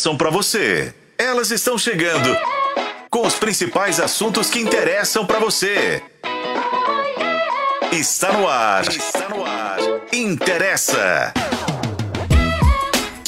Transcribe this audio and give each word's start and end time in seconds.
São 0.00 0.16
para 0.16 0.30
você. 0.30 0.94
Elas 1.18 1.50
estão 1.50 1.76
chegando 1.76 2.34
com 3.10 3.26
os 3.26 3.34
principais 3.34 4.00
assuntos 4.00 4.48
que 4.48 4.58
interessam 4.58 5.26
para 5.26 5.38
você. 5.38 6.02
Está 7.92 8.32
no 8.32 8.48
ar. 8.48 8.88
Está 8.88 9.28
no 9.28 9.44
ar. 9.44 9.76
Interessa. 10.10 11.34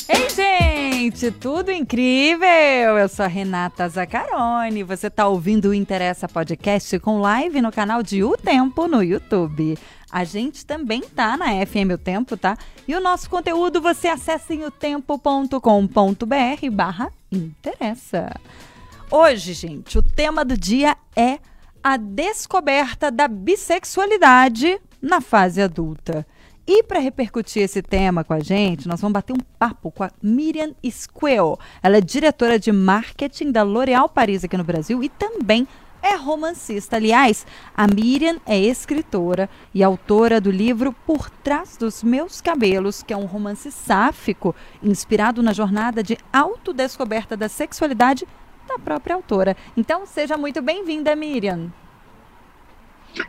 Ei, 0.08 0.30
gente, 0.30 1.30
tudo 1.30 1.71
incrível! 1.71 2.48
Eu 2.99 3.09
sou 3.11 3.27
a 3.27 3.29
Renata 3.29 3.87
Zacarone. 3.87 4.83
Você 4.83 5.09
está 5.09 5.29
ouvindo 5.29 5.69
o 5.69 5.75
Interessa 5.75 6.27
Podcast 6.27 6.99
com 7.01 7.21
live 7.21 7.61
no 7.61 7.71
canal 7.71 8.03
de 8.03 8.25
O 8.25 8.35
Tempo 8.35 8.89
no 8.89 9.03
YouTube. 9.03 9.77
A 10.13 10.24
gente 10.24 10.67
também 10.67 11.01
tá 11.01 11.38
na 11.38 11.47
FM 11.65 11.94
O 11.94 11.99
Tempo, 11.99 12.37
tá? 12.37 12.58
E 12.87 12.94
o 12.94 13.01
nosso 13.01 13.31
conteúdo 13.31 13.81
você 13.81 14.08
acessa 14.08 14.53
em 14.53 14.62
otempo.com.br 14.62 15.56
barra 16.70 17.11
interessa. 17.33 18.30
Hoje, 19.11 19.55
gente, 19.55 19.97
o 19.97 20.02
tema 20.02 20.45
do 20.45 20.55
dia 20.55 20.98
é 21.16 21.38
a 21.83 21.97
descoberta 21.97 23.11
da 23.11 23.27
bissexualidade 23.27 24.79
na 25.01 25.23
fase 25.23 25.62
adulta. 25.62 26.27
E 26.66 26.83
para 26.83 27.01
repercutir 27.01 27.63
esse 27.63 27.83
tema 27.83 28.23
com 28.23 28.35
a 28.35 28.41
gente, 28.41 28.87
nós 28.87 29.01
vamos 29.01 29.15
bater 29.15 29.33
um 29.33 29.41
papo 29.59 29.91
com 29.91 30.05
a 30.05 30.10
Miriam 30.23 30.74
Squell. 30.88 31.59
Ela 31.83 31.97
é 31.97 32.01
diretora 32.01 32.59
de 32.59 32.71
marketing 32.71 33.51
da 33.51 33.63
L'Oréal 33.63 34.09
Paris 34.09 34.45
aqui 34.45 34.57
no 34.57 34.63
Brasil 34.63 35.02
e 35.02 35.09
também 35.09 35.66
é 36.02 36.16
romancista. 36.16 36.97
Aliás, 36.97 37.47
a 37.74 37.87
Miriam 37.87 38.38
é 38.45 38.59
escritora 38.59 39.48
e 39.73 39.83
autora 39.83 40.41
do 40.41 40.51
livro 40.51 40.93
Por 41.06 41.30
Trás 41.30 41.77
dos 41.77 42.02
Meus 42.02 42.41
Cabelos, 42.41 43.02
que 43.02 43.12
é 43.12 43.16
um 43.16 43.27
romance 43.27 43.70
sáfico 43.70 44.55
inspirado 44.83 45.43
na 45.43 45.52
jornada 45.52 46.02
de 46.02 46.19
autodescoberta 46.33 47.37
da 47.37 47.48
sexualidade 47.48 48.27
da 48.66 48.79
própria 48.79 49.15
autora. 49.15 49.57
Então, 49.77 50.05
seja 50.05 50.37
muito 50.37 50.60
bem-vinda, 50.60 51.15
Miriam. 51.15 51.73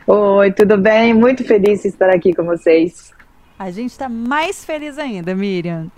Oi, 0.06 0.52
tudo 0.52 0.76
bem? 0.78 1.14
Muito 1.14 1.44
feliz 1.44 1.82
de 1.82 1.88
estar 1.88 2.10
aqui 2.10 2.34
com 2.34 2.44
vocês. 2.44 3.12
A 3.58 3.70
gente 3.70 3.90
está 3.90 4.08
mais 4.08 4.64
feliz 4.64 4.98
ainda, 4.98 5.34
Miriam. 5.34 5.90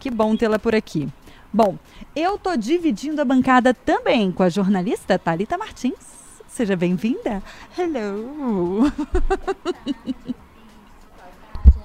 Que 0.00 0.10
bom 0.10 0.36
tê-la 0.36 0.58
por 0.58 0.74
aqui. 0.74 1.08
Bom, 1.52 1.78
eu 2.16 2.36
tô 2.36 2.56
dividindo 2.56 3.22
a 3.22 3.24
bancada 3.24 3.72
também 3.72 4.32
com 4.32 4.42
a 4.42 4.48
jornalista 4.48 5.18
Talita 5.18 5.56
Martins. 5.56 6.13
Seja 6.54 6.76
bem-vinda. 6.76 7.42
Hello. 7.76 8.92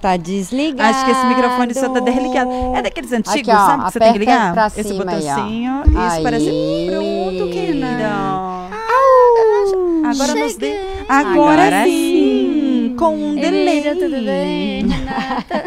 Tá 0.00 0.16
desligado. 0.16 0.96
Acho 0.96 1.04
que 1.04 1.10
esse 1.10 1.26
microfone 1.26 1.74
só 1.74 1.90
tá 1.90 2.00
desligado. 2.00 2.50
É 2.74 2.80
daqueles 2.80 3.12
antigos, 3.12 3.50
Aqui, 3.50 3.50
ó, 3.50 3.66
sabe? 3.66 3.84
Que 3.84 3.92
você 3.92 3.98
tem 3.98 4.12
que 4.14 4.18
ligar? 4.18 4.52
pra 4.54 4.66
esse 4.68 4.82
cima 4.82 4.94
aí, 4.94 5.04
ó. 5.04 5.04
botãozinho. 5.04 5.82
Isso 5.86 5.98
Aí. 5.98 6.22
parece. 6.22 6.50
Pronto, 6.88 7.52
querida. 7.52 8.10
Agora 10.08 10.34
nos 10.36 10.56
dê. 10.56 10.70
cheguei. 10.70 11.04
Agora, 11.06 11.62
Agora 11.66 11.84
sim. 11.84 12.94
Com 12.98 13.14
um 13.14 13.34
delay. 13.34 13.78
Emília, 13.78 13.94
tudo 13.94 14.24
bem? 14.24 14.86
Renata? 14.88 15.64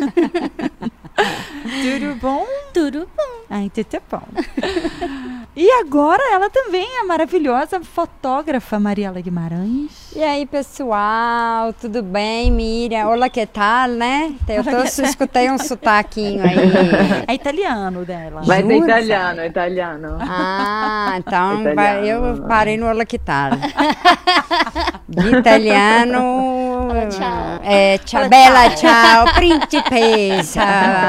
Tudo 1.63 2.15
bom? 2.15 2.45
tudo 2.73 3.09
bom. 3.15 3.45
Ai, 3.49 3.69
tudo 3.69 4.01
bom. 4.09 4.23
E 5.55 5.69
agora 5.73 6.23
ela 6.31 6.49
também 6.49 6.83
é 6.83 7.01
a 7.01 7.03
maravilhosa 7.05 7.79
fotógrafa 7.81 8.79
Mariela 8.79 9.21
Guimarães. 9.21 10.11
E 10.15 10.23
aí, 10.23 10.47
pessoal, 10.47 11.71
tudo 11.73 12.01
bem, 12.01 12.49
Miriam? 12.49 13.07
Olá, 13.07 13.29
que 13.29 13.45
tal, 13.45 13.87
né? 13.89 14.33
Eu 14.49 14.63
tô, 14.63 14.81
escutei 14.81 15.51
um 15.51 15.59
sotaquinho 15.59 16.41
aí. 16.41 16.55
É 17.27 17.35
italiano 17.35 18.03
dela. 18.03 18.41
Mas 18.47 18.59
é 18.59 18.61
Jura? 18.63 18.77
italiano, 18.77 19.41
é 19.41 19.47
italiano. 19.47 20.17
Ah, 20.19 21.13
então 21.19 21.61
Italiano. 21.71 22.37
eu 22.37 22.47
parei 22.47 22.75
no 22.75 22.87
Olá, 22.87 23.05
que 23.05 23.19
tal. 23.19 23.51
De 25.15 25.37
italiano. 25.37 26.19
tchau. 27.09 27.59
É, 27.63 27.97
tchau, 27.99 28.27
bela, 28.29 28.69
tchau, 28.71 29.25
principessa. 29.35 30.65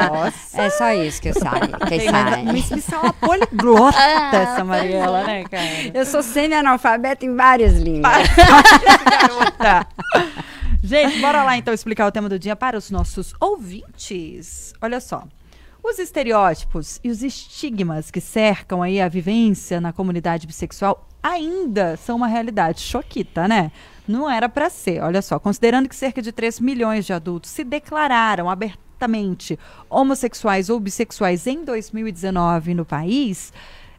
Nossa. 0.09 0.61
É 0.61 0.69
só 0.69 0.91
isso 0.93 1.21
que 1.21 1.29
eu 1.29 1.33
sei. 1.33 1.41
Que 1.87 1.97
Tem, 1.97 2.09
sai. 2.09 2.43
mas 2.43 2.71
isso 2.71 2.95
é 2.95 2.97
uma 2.97 3.13
poliglota 3.13 3.97
Ah, 3.97 4.31
essa 4.33 4.63
Mariela, 4.63 5.23
né, 5.23 5.43
cara? 5.43 5.65
Eu 5.93 6.05
sou 6.05 6.23
semi-analfabeta 6.23 7.25
em 7.25 7.35
várias 7.35 7.73
línguas. 7.77 8.13
garota. 9.21 9.87
Gente, 10.83 11.19
bora 11.19 11.43
lá 11.43 11.57
então 11.57 11.73
explicar 11.73 12.05
o 12.07 12.11
tema 12.11 12.29
do 12.29 12.37
dia 12.37 12.55
para 12.55 12.77
os 12.77 12.91
nossos 12.91 13.33
ouvintes. 13.39 14.73
Olha 14.81 14.99
só. 14.99 15.23
Os 15.83 15.99
estereótipos 15.99 16.99
e 17.03 17.09
os 17.11 17.21
estigmas 17.21 18.09
que 18.09 18.19
cercam 18.19 18.81
aí 18.81 18.99
a 18.99 19.07
vivência 19.07 19.79
na 19.79 19.93
comunidade 19.93 20.47
bissexual 20.47 21.07
ainda 21.21 21.97
são 21.97 22.15
uma 22.15 22.27
realidade 22.27 22.81
choquita, 22.81 23.47
né? 23.47 23.71
Não 24.07 24.29
era 24.29 24.47
para 24.47 24.69
ser. 24.69 25.01
Olha 25.01 25.21
só, 25.21 25.39
considerando 25.39 25.89
que 25.89 25.95
cerca 25.95 26.21
de 26.21 26.31
3 26.31 26.59
milhões 26.59 27.05
de 27.05 27.13
adultos 27.13 27.49
se 27.49 27.63
declararam 27.63 28.49
abertamente 28.49 29.59
homossexuais 29.89 30.69
ou 30.69 30.79
bissexuais 30.79 31.47
em 31.47 31.63
2019 31.63 32.73
no 32.73 32.85
país, 32.85 33.51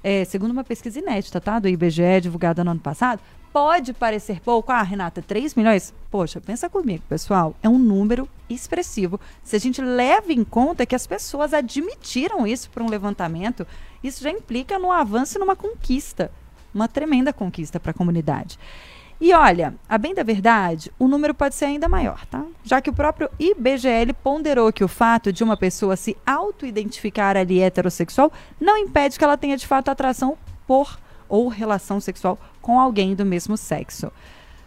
é, 0.03 0.25
segundo 0.25 0.53
uma 0.53 0.65
pesquisa 0.65 0.99
inédita, 0.99 1.41
tá? 1.41 1.59
Do 1.59 1.69
IBGE, 1.69 2.21
divulgada 2.23 2.63
no 2.63 2.71
ano 2.71 2.81
passado, 2.81 3.21
pode 3.53 3.93
parecer 3.93 4.41
pouco. 4.41 4.71
Ah, 4.71 4.83
Renata, 4.83 5.23
3 5.23 5.55
milhões? 5.55 5.93
Poxa, 6.11 6.41
pensa 6.41 6.69
comigo, 6.69 7.03
pessoal. 7.09 7.57
É 7.63 7.69
um 7.69 7.79
número 7.79 8.29
expressivo. 8.49 9.19
Se 9.43 9.57
a 9.57 9.59
gente 9.59 9.81
leva 9.81 10.33
em 10.33 10.45
conta 10.45 10.87
que 10.87 10.95
as 10.95 11.07
pessoas 11.07 11.53
admitiram 11.53 12.47
isso 12.47 12.71
para 12.71 12.85
um 12.85 12.89
levantamento, 12.89 13.67
isso 14.05 14.23
já 14.23 14.31
implica 14.31 14.79
no 14.79 14.93
avanço 14.93 15.37
e 15.37 15.41
numa 15.41 15.57
conquista. 15.57 16.31
Uma 16.73 16.87
tremenda 16.87 17.33
conquista 17.33 17.81
para 17.81 17.91
a 17.91 17.95
comunidade. 17.95 18.59
E 19.19 19.33
olha, 19.33 19.75
a 19.89 19.97
bem 19.97 20.15
da 20.15 20.23
verdade, 20.23 20.93
o 20.99 21.09
número 21.09 21.33
pode 21.33 21.55
ser 21.55 21.65
ainda 21.65 21.89
maior, 21.89 22.27
tá? 22.27 22.45
Já 22.63 22.83
que 22.83 22.91
o 22.91 22.93
próprio 22.93 23.31
IBGL 23.39 24.13
ponderou 24.23 24.71
que 24.71 24.85
o 24.85 24.89
fato 24.89 25.33
de 25.33 25.43
uma 25.43 25.57
pessoa 25.57 25.97
se 25.97 26.15
auto-identificar 26.27 27.35
ali 27.35 27.61
heterossexual 27.61 28.31
não 28.61 28.77
impede 28.77 29.19
que 29.19 29.25
ela 29.25 29.39
tenha 29.39 29.57
de 29.57 29.67
fato 29.67 29.91
atração 29.91 30.37
por 30.67 30.99
ou 31.29 31.49
relação 31.49 31.99
sexual 31.99 32.39
com 32.61 32.79
alguém 32.79 33.15
do 33.15 33.25
mesmo 33.25 33.57
sexo. 33.57 34.13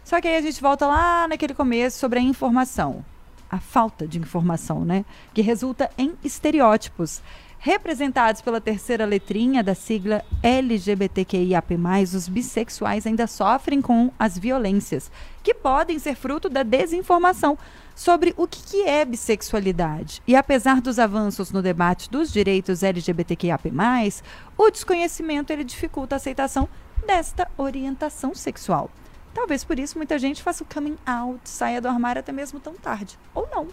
Só 0.04 0.20
que 0.20 0.28
aí 0.28 0.38
a 0.38 0.42
gente 0.42 0.60
volta 0.62 0.88
lá 0.88 1.28
naquele 1.28 1.54
começo 1.54 2.00
sobre 2.00 2.18
a 2.18 2.22
informação. 2.22 3.06
A 3.52 3.60
falta 3.60 4.08
de 4.08 4.18
informação, 4.18 4.84
né? 4.84 5.06
Que 5.34 5.42
resulta 5.42 5.90
em 5.96 6.16
estereótipos. 6.24 7.22
Representados 7.62 8.42
pela 8.42 8.62
terceira 8.62 9.06
letrinha 9.06 9.62
da 9.62 9.76
sigla 9.76 10.24
LGBTQIAP+, 10.42 11.76
os 12.16 12.30
bissexuais 12.30 13.06
ainda 13.06 13.28
sofrem 13.28 13.82
com 13.82 14.10
as 14.18 14.38
violências, 14.38 15.12
que 15.44 15.54
podem 15.54 16.00
ser 16.00 16.16
fruto 16.16 16.48
da 16.48 16.64
desinformação 16.64 17.58
sobre 17.94 18.34
o 18.38 18.48
que, 18.48 18.84
é 18.84 19.04
bissexualidade. 19.04 20.22
E 20.26 20.38
apesar 20.38 20.80
dos 20.80 20.98
avanços 20.98 21.52
no 21.52 21.62
debate 21.62 22.10
dos 22.10 22.32
direitos 22.32 22.82
LGBTQIAP+, 22.82 23.74
o 24.58 24.72
desconhecimento 24.72 25.52
ele 25.52 25.66
dificulta 25.66 26.16
a 26.16 26.18
aceitação 26.18 26.70
desta 27.06 27.46
orientação 27.58 28.34
sexual. 28.34 28.90
Talvez 29.34 29.66
por 29.66 29.78
isso 29.78 29.98
muita 29.98 30.18
gente 30.18 30.42
faça 30.42 30.64
o 30.64 30.68
coming 30.74 30.98
out, 31.06 31.42
saia 31.44 31.82
do 31.82 31.90
armário 31.90 32.22
até 32.22 32.32
mesmo 32.32 32.58
tão 32.58 32.76
tarde. 32.76 33.20
Ou 33.36 33.50
não. 33.52 33.68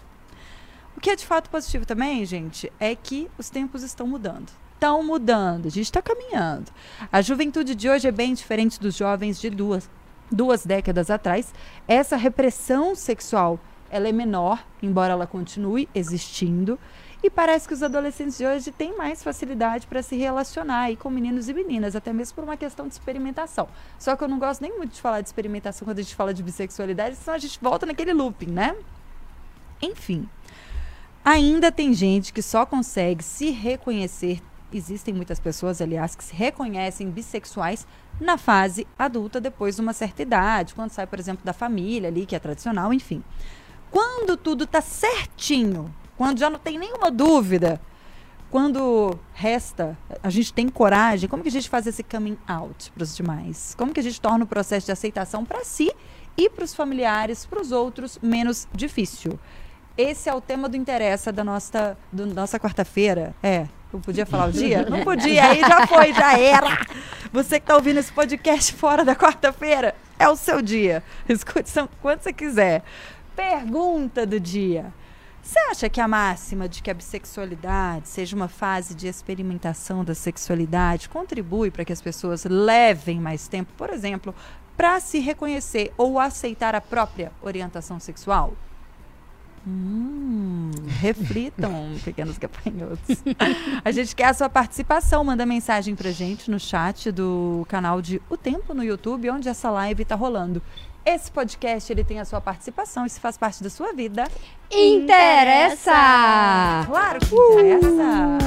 O 0.96 1.00
que 1.00 1.10
é 1.10 1.16
de 1.16 1.26
fato 1.26 1.50
positivo 1.50 1.84
também, 1.84 2.24
gente, 2.24 2.72
é 2.80 2.94
que 2.94 3.30
os 3.36 3.50
tempos 3.50 3.82
estão 3.82 4.06
mudando. 4.06 4.50
Estão 4.74 5.02
mudando, 5.02 5.66
a 5.66 5.70
gente 5.70 5.84
está 5.84 6.00
caminhando. 6.00 6.72
A 7.12 7.20
juventude 7.20 7.74
de 7.74 7.88
hoje 7.88 8.08
é 8.08 8.12
bem 8.12 8.32
diferente 8.32 8.80
dos 8.80 8.96
jovens 8.96 9.38
de 9.38 9.50
duas, 9.50 9.90
duas 10.32 10.64
décadas 10.64 11.10
atrás. 11.10 11.52
Essa 11.86 12.16
repressão 12.16 12.94
sexual 12.94 13.60
ela 13.90 14.08
é 14.08 14.12
menor, 14.12 14.64
embora 14.82 15.12
ela 15.12 15.26
continue 15.26 15.88
existindo. 15.94 16.78
E 17.22 17.28
parece 17.28 17.68
que 17.68 17.74
os 17.74 17.82
adolescentes 17.82 18.38
de 18.38 18.46
hoje 18.46 18.72
têm 18.72 18.96
mais 18.96 19.22
facilidade 19.22 19.86
para 19.86 20.02
se 20.02 20.16
relacionar 20.16 20.80
aí 20.80 20.96
com 20.96 21.10
meninos 21.10 21.48
e 21.48 21.54
meninas, 21.54 21.94
até 21.94 22.12
mesmo 22.12 22.34
por 22.34 22.44
uma 22.44 22.56
questão 22.56 22.86
de 22.86 22.94
experimentação. 22.94 23.68
Só 23.98 24.16
que 24.16 24.24
eu 24.24 24.28
não 24.28 24.38
gosto 24.38 24.60
nem 24.62 24.76
muito 24.76 24.94
de 24.94 25.00
falar 25.00 25.20
de 25.20 25.28
experimentação 25.28 25.86
quando 25.86 25.98
a 25.98 26.02
gente 26.02 26.14
fala 26.14 26.32
de 26.32 26.42
bissexualidade, 26.42 27.16
senão 27.16 27.34
a 27.34 27.38
gente 27.38 27.58
volta 27.60 27.84
naquele 27.84 28.12
looping, 28.12 28.50
né? 28.50 28.76
Enfim, 29.80 30.28
ainda 31.26 31.72
tem 31.72 31.92
gente 31.92 32.32
que 32.32 32.40
só 32.40 32.64
consegue 32.64 33.24
se 33.24 33.50
reconhecer. 33.50 34.40
Existem 34.72 35.12
muitas 35.12 35.40
pessoas, 35.40 35.80
aliás, 35.80 36.14
que 36.14 36.22
se 36.22 36.32
reconhecem 36.32 37.10
bissexuais 37.10 37.84
na 38.20 38.38
fase 38.38 38.86
adulta 38.96 39.40
depois 39.40 39.74
de 39.74 39.82
uma 39.82 39.92
certa 39.92 40.22
idade, 40.22 40.72
quando 40.72 40.90
sai, 40.90 41.04
por 41.04 41.18
exemplo, 41.18 41.44
da 41.44 41.52
família 41.52 42.08
ali, 42.08 42.26
que 42.26 42.36
é 42.36 42.38
tradicional, 42.38 42.92
enfim. 42.92 43.24
Quando 43.90 44.36
tudo 44.36 44.68
tá 44.68 44.80
certinho, 44.80 45.92
quando 46.16 46.38
já 46.38 46.48
não 46.48 46.60
tem 46.60 46.78
nenhuma 46.78 47.10
dúvida, 47.10 47.80
quando 48.48 49.18
resta, 49.34 49.98
a 50.22 50.30
gente 50.30 50.52
tem 50.52 50.68
coragem, 50.68 51.28
como 51.28 51.42
que 51.42 51.48
a 51.48 51.52
gente 51.52 51.68
faz 51.68 51.88
esse 51.88 52.04
coming 52.04 52.38
out 52.46 52.92
para 52.92 53.02
os 53.02 53.16
demais? 53.16 53.74
Como 53.76 53.92
que 53.92 53.98
a 53.98 54.02
gente 54.02 54.20
torna 54.20 54.44
o 54.44 54.48
processo 54.48 54.86
de 54.86 54.92
aceitação 54.92 55.44
para 55.44 55.64
si 55.64 55.92
e 56.36 56.48
para 56.48 56.64
os 56.64 56.72
familiares, 56.72 57.44
para 57.44 57.60
os 57.60 57.72
outros, 57.72 58.16
menos 58.22 58.68
difícil? 58.72 59.36
Esse 59.96 60.28
é 60.28 60.34
o 60.34 60.40
tema 60.40 60.68
do 60.68 60.76
interessa 60.76 61.32
da 61.32 61.42
nossa, 61.42 61.96
do 62.12 62.26
nossa 62.26 62.60
quarta-feira. 62.60 63.34
É, 63.42 63.66
Não 63.92 64.00
podia 64.00 64.26
falar 64.26 64.48
o 64.48 64.52
dia? 64.52 64.86
Não 64.88 65.02
podia, 65.02 65.50
aí 65.50 65.60
já 65.60 65.86
foi, 65.86 66.12
já 66.12 66.38
era. 66.38 66.86
Você 67.32 67.58
que 67.58 67.66
tá 67.66 67.74
ouvindo 67.76 67.98
esse 67.98 68.12
podcast 68.12 68.74
fora 68.74 69.04
da 69.04 69.16
quarta-feira, 69.16 69.94
é 70.18 70.28
o 70.28 70.36
seu 70.36 70.60
dia. 70.60 71.02
Escute 71.28 71.72
quando 72.02 72.20
você 72.20 72.32
quiser. 72.32 72.82
Pergunta 73.34 74.26
do 74.26 74.38
dia. 74.38 74.92
Você 75.42 75.58
acha 75.70 75.88
que 75.88 76.00
a 76.00 76.08
máxima 76.08 76.68
de 76.68 76.82
que 76.82 76.90
a 76.90 76.94
bissexualidade 76.94 78.08
seja 78.08 78.34
uma 78.34 78.48
fase 78.48 78.94
de 78.94 79.06
experimentação 79.06 80.04
da 80.04 80.14
sexualidade 80.14 81.08
contribui 81.08 81.70
para 81.70 81.84
que 81.84 81.92
as 81.92 82.02
pessoas 82.02 82.44
levem 82.44 83.20
mais 83.20 83.46
tempo, 83.46 83.72
por 83.76 83.88
exemplo, 83.90 84.34
para 84.76 84.98
se 85.00 85.20
reconhecer 85.20 85.92
ou 85.96 86.18
aceitar 86.18 86.74
a 86.74 86.80
própria 86.80 87.30
orientação 87.40 88.00
sexual? 88.00 88.52
Hum, 89.66 90.70
reflitam, 91.00 91.96
pequenos 92.04 92.38
gafanhotos. 92.38 93.22
A 93.84 93.90
gente 93.90 94.14
quer 94.14 94.26
a 94.26 94.34
sua 94.34 94.48
participação. 94.48 95.24
Manda 95.24 95.44
mensagem 95.44 95.96
pra 95.96 96.10
gente 96.12 96.50
no 96.50 96.60
chat 96.60 97.10
do 97.10 97.66
canal 97.68 98.00
de 98.00 98.22
O 98.30 98.36
Tempo 98.36 98.72
no 98.72 98.84
YouTube, 98.84 99.28
onde 99.30 99.48
essa 99.48 99.68
live 99.70 100.04
tá 100.04 100.14
rolando. 100.14 100.62
Esse 101.04 101.30
podcast 101.30 101.92
ele 101.92 102.02
tem 102.02 102.18
a 102.18 102.24
sua 102.24 102.40
participação 102.40 103.06
e 103.06 103.10
se 103.10 103.20
faz 103.20 103.36
parte 103.36 103.62
da 103.62 103.70
sua 103.70 103.92
vida. 103.92 104.28
Interessa! 104.70 105.92
Claro 106.84 107.20
que 107.20 107.34
interessa. 107.34 108.38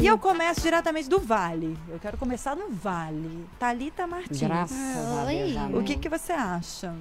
E 0.00 0.06
eu 0.06 0.16
começo 0.16 0.60
diretamente 0.60 1.08
do 1.08 1.18
Vale. 1.18 1.76
Eu 1.88 1.98
quero 1.98 2.16
começar 2.16 2.54
no 2.54 2.70
Vale. 2.70 3.46
Thalita 3.58 4.06
Martins. 4.06 4.40
Graças 4.40 4.78
a 4.78 5.24
Deus. 5.24 5.56
Amém. 5.56 5.76
O 5.76 5.82
que, 5.82 5.96
que 5.96 6.08
você 6.08 6.32
acha? 6.32 6.94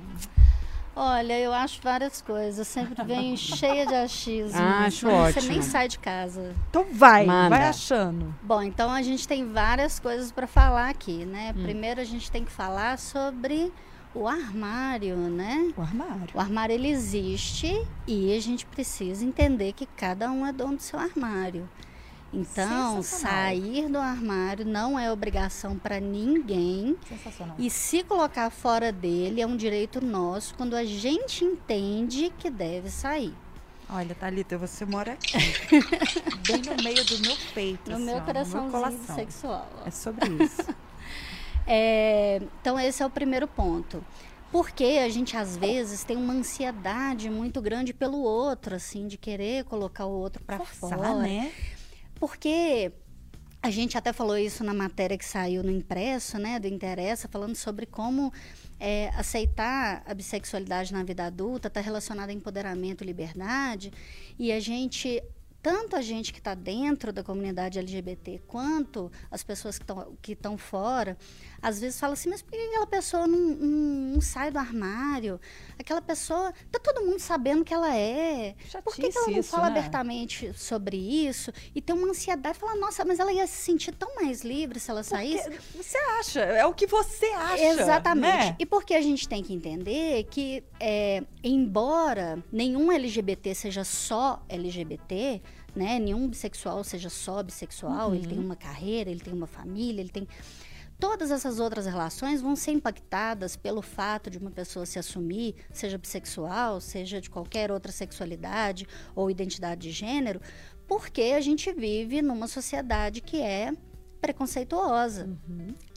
Olha, 0.95 1.37
eu 1.37 1.53
acho 1.53 1.81
várias 1.81 2.21
coisas. 2.21 2.67
Sempre 2.67 3.03
venho 3.03 3.35
cheia 3.37 3.85
de 3.85 3.93
achismo. 3.93 4.57
Ah, 4.59 4.85
acho 4.85 4.99
senão 4.99 5.25
Você 5.25 5.39
ótimo. 5.39 5.51
nem 5.53 5.61
sai 5.61 5.87
de 5.87 5.99
casa. 5.99 6.55
Então 6.69 6.85
vai, 6.91 7.25
Manda. 7.25 7.49
vai 7.49 7.67
achando. 7.67 8.33
Bom, 8.41 8.61
então 8.61 8.89
a 8.89 9.01
gente 9.01 9.27
tem 9.27 9.45
várias 9.51 9.99
coisas 9.99 10.31
para 10.31 10.47
falar 10.47 10.89
aqui, 10.89 11.25
né? 11.25 11.53
Hum. 11.55 11.63
Primeiro 11.63 11.99
a 11.99 12.05
gente 12.05 12.31
tem 12.31 12.45
que 12.45 12.51
falar 12.51 12.97
sobre 12.97 13.73
o 14.13 14.25
armário, 14.27 15.17
né? 15.17 15.73
O 15.75 15.81
armário. 15.81 16.29
O 16.33 16.39
armário 16.39 16.73
ele 16.73 16.87
existe 16.87 17.85
e 18.07 18.33
a 18.35 18.41
gente 18.41 18.65
precisa 18.65 19.25
entender 19.25 19.73
que 19.73 19.85
cada 19.85 20.31
um 20.31 20.45
é 20.45 20.53
dono 20.53 20.77
do 20.77 20.81
seu 20.81 20.97
armário. 20.97 21.69
Então, 22.35 23.01
sair 23.01 23.87
do 23.87 23.97
armário 23.97 24.65
não 24.65 24.99
é 24.99 25.11
obrigação 25.11 25.77
para 25.77 25.99
ninguém. 25.99 26.97
Sensacional. 27.07 27.55
E 27.57 27.69
se 27.69 28.03
colocar 28.03 28.49
fora 28.49 28.91
dele 28.91 29.41
é 29.41 29.47
um 29.47 29.55
direito 29.55 30.03
nosso 30.03 30.53
quando 30.55 30.75
a 30.75 30.83
gente 30.83 31.45
entende 31.45 32.31
que 32.37 32.49
deve 32.49 32.89
sair. 32.89 33.33
Olha, 33.89 34.13
Thalita, 34.15 34.57
você 34.57 34.83
mora 34.85 35.13
aqui. 35.13 35.37
bem 36.47 36.61
no 36.61 36.83
meio 36.83 37.05
do 37.05 37.19
meu 37.19 37.37
peito. 37.53 37.89
No 37.91 37.95
assim, 37.95 38.05
meu 38.05 38.21
coraçãozinho 38.21 38.71
coração. 38.71 39.15
sexual. 39.15 39.69
ó. 39.81 39.87
É 39.87 39.91
sobre 39.91 40.43
isso. 40.43 40.61
É, 41.67 42.43
então, 42.61 42.79
esse 42.79 43.01
é 43.01 43.05
o 43.07 43.09
primeiro 43.09 43.47
ponto. 43.47 44.03
Porque 44.51 44.99
a 45.03 45.09
gente, 45.09 45.35
às 45.35 45.57
vezes, 45.57 46.03
tem 46.03 46.15
uma 46.15 46.31
ansiedade 46.31 47.27
muito 47.27 47.59
grande 47.59 47.91
pelo 47.91 48.19
outro, 48.21 48.75
assim, 48.75 49.07
de 49.07 49.17
querer 49.17 49.63
colocar 49.65 50.05
o 50.05 50.11
outro 50.11 50.43
para 50.43 50.59
fora. 50.59 51.15
né? 51.15 51.51
Porque 52.19 52.91
a 53.65 53.71
gente 53.71 53.97
até 53.97 54.13
falou 54.13 54.37
isso 54.37 54.63
na 54.63 54.75
matéria 54.75 55.17
que 55.17 55.25
saiu 55.25 55.63
no 55.63 55.71
impresso, 55.71 56.37
né, 56.37 56.59
do 56.59 56.67
Interessa, 56.67 57.27
falando 57.27 57.55
sobre 57.55 57.87
como 57.87 58.31
é, 58.79 59.09
aceitar 59.15 60.03
a 60.05 60.13
bissexualidade 60.13 60.93
na 60.93 61.03
vida 61.03 61.25
adulta 61.25 61.67
está 61.67 61.81
relacionado 61.81 62.29
a 62.29 62.33
empoderamento 62.33 63.03
e 63.03 63.07
liberdade. 63.07 63.91
E 64.37 64.51
a 64.51 64.59
gente, 64.59 65.19
tanto 65.63 65.95
a 65.95 66.01
gente 66.03 66.31
que 66.31 66.37
está 66.37 66.53
dentro 66.53 67.11
da 67.11 67.23
comunidade 67.23 67.79
LGBT, 67.79 68.43
quanto 68.45 69.11
as 69.31 69.43
pessoas 69.43 69.79
que 70.21 70.33
estão 70.33 70.59
fora, 70.59 71.17
às 71.67 71.79
vezes 71.79 71.99
fala 71.99 72.13
assim, 72.13 72.29
mas 72.29 72.41
por 72.41 72.51
que 72.51 72.57
aquela 72.57 72.85
pessoa 72.85 73.25
não, 73.25 73.39
não- 73.39 74.13
não 74.15 74.21
sai 74.21 74.51
do 74.51 74.59
armário? 74.59 75.39
Aquela 75.79 76.01
pessoa, 76.01 76.53
tá 76.71 76.77
todo 76.79 77.03
mundo 77.05 77.19
sabendo 77.19 77.63
que 77.65 77.73
ela 77.73 77.95
é. 77.95 78.55
Por 78.83 78.95
que, 78.95 79.09
que 79.09 79.17
ela 79.17 79.27
não 79.27 79.33
Chatice 79.33 79.39
isso, 79.39 79.49
fala 79.49 79.69
né? 79.69 79.79
abertamente 79.79 80.53
sobre 80.53 80.95
isso? 80.97 81.51
E 81.73 81.81
tem 81.81 81.95
uma 81.95 82.07
ansiedade, 82.09 82.57
fala, 82.59 82.75
nossa, 82.75 83.03
mas 83.03 83.19
ela 83.19 83.33
ia 83.33 83.47
se 83.47 83.57
sentir 83.63 83.93
tão 83.95 84.13
mais 84.15 84.43
livre 84.43 84.79
se 84.79 84.91
ela 84.91 85.01
saísse. 85.03 85.49
Porque 85.49 85.83
você 85.83 85.97
acha, 86.19 86.39
é 86.41 86.65
o 86.65 86.73
que 86.73 86.85
você 86.87 87.25
acha. 87.27 87.63
Exatamente. 87.63 88.47
né? 88.51 88.55
E 88.59 88.65
porque 88.65 88.93
a 88.93 89.01
gente 89.01 89.27
tem 89.27 89.41
que 89.43 89.53
entender 89.53 90.23
que, 90.25 90.63
é, 90.79 91.23
embora 91.43 92.43
nenhum 92.51 92.91
LGBT 92.91 93.55
seja 93.55 93.83
só 93.83 94.41
LGBT, 94.47 95.41
né? 95.75 95.99
Nenhum 95.99 96.27
bissexual 96.27 96.83
seja 96.83 97.09
só 97.09 97.41
bissexual, 97.43 98.13
ele 98.13 98.23
Uhum. 98.23 98.29
tem 98.29 98.39
uma 98.39 98.55
carreira, 98.55 99.09
ele 99.09 99.19
tem 99.19 99.33
uma 99.33 99.47
família, 99.47 99.99
ele 100.01 100.09
tem. 100.09 100.27
Todas 100.99 101.29
essas 101.29 101.59
outras 101.59 101.85
relações 101.85 102.41
vão 102.41 102.55
ser 102.55 102.71
impactadas 102.71 103.55
pelo 103.55 103.81
fato 103.81 104.29
de 104.29 104.37
uma 104.37 104.49
pessoa 104.49 104.85
se 104.85 104.97
assumir, 104.97 105.55
seja 105.71 105.97
bissexual, 105.97 106.79
seja 106.79 107.19
de 107.19 107.29
qualquer 107.29 107.71
outra 107.71 107.91
sexualidade 107.91 108.87
ou 109.13 109.29
identidade 109.29 109.81
de 109.81 109.91
gênero, 109.91 110.39
porque 110.87 111.33
a 111.35 111.41
gente 111.41 111.71
vive 111.73 112.21
numa 112.21 112.47
sociedade 112.47 113.19
que 113.21 113.41
é 113.41 113.73
preconceituosa. 114.21 115.29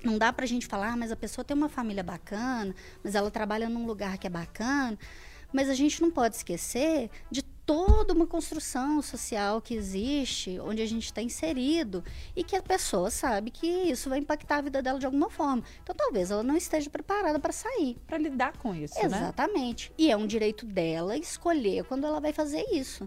Não 0.04 0.18
dá 0.18 0.32
pra 0.32 0.44
gente 0.46 0.66
falar, 0.66 0.92
"Ah, 0.92 0.96
mas 0.96 1.10
a 1.12 1.16
pessoa 1.16 1.44
tem 1.44 1.56
uma 1.56 1.68
família 1.68 2.02
bacana, 2.02 2.74
mas 3.02 3.14
ela 3.14 3.30
trabalha 3.30 3.68
num 3.68 3.86
lugar 3.86 4.18
que 4.18 4.26
é 4.26 4.30
bacana. 4.30 4.98
Mas 5.52 5.68
a 5.68 5.74
gente 5.74 6.00
não 6.00 6.10
pode 6.10 6.36
esquecer 6.36 7.10
de 7.30 7.42
toda 7.68 8.14
uma 8.14 8.26
construção 8.26 9.02
social 9.02 9.60
que 9.60 9.74
existe, 9.74 10.58
onde 10.58 10.80
a 10.80 10.86
gente 10.86 11.04
está 11.04 11.20
inserido 11.20 12.02
e 12.34 12.42
que 12.42 12.56
a 12.56 12.62
pessoa 12.62 13.10
sabe 13.10 13.50
que 13.50 13.66
isso 13.66 14.08
vai 14.08 14.18
impactar 14.18 14.56
a 14.56 14.62
vida 14.62 14.80
dela 14.80 14.98
de 14.98 15.04
alguma 15.04 15.28
forma. 15.28 15.62
Então 15.82 15.94
talvez 15.94 16.30
ela 16.30 16.42
não 16.42 16.56
esteja 16.56 16.88
preparada 16.88 17.38
para 17.38 17.52
sair. 17.52 17.98
Pra 18.06 18.16
lidar 18.16 18.56
com 18.56 18.74
isso, 18.74 18.94
né? 18.94 19.04
Exatamente. 19.04 19.92
E 19.98 20.10
é 20.10 20.16
um 20.16 20.26
direito 20.26 20.64
dela 20.64 21.14
escolher 21.14 21.84
quando 21.84 22.06
ela 22.06 22.20
vai 22.20 22.32
fazer 22.32 22.64
isso. 22.72 23.06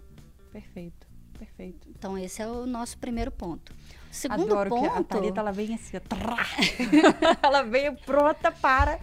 Perfeito, 0.52 1.08
perfeito. 1.40 1.90
Então 1.90 2.16
esse 2.16 2.40
é 2.40 2.48
o 2.48 2.68
nosso 2.68 3.00
primeiro 3.00 3.32
ponto. 3.32 3.74
Segundo 4.12 4.44
Adoro 4.44 4.70
ponto. 4.70 4.82
que 4.82 4.98
a 5.00 5.04
Thalita, 5.04 5.40
ela 5.40 5.52
vem 5.52 5.74
assim, 5.74 5.98
ela 7.42 7.64
veio 7.64 7.96
pronta 8.06 8.52
para 8.52 9.00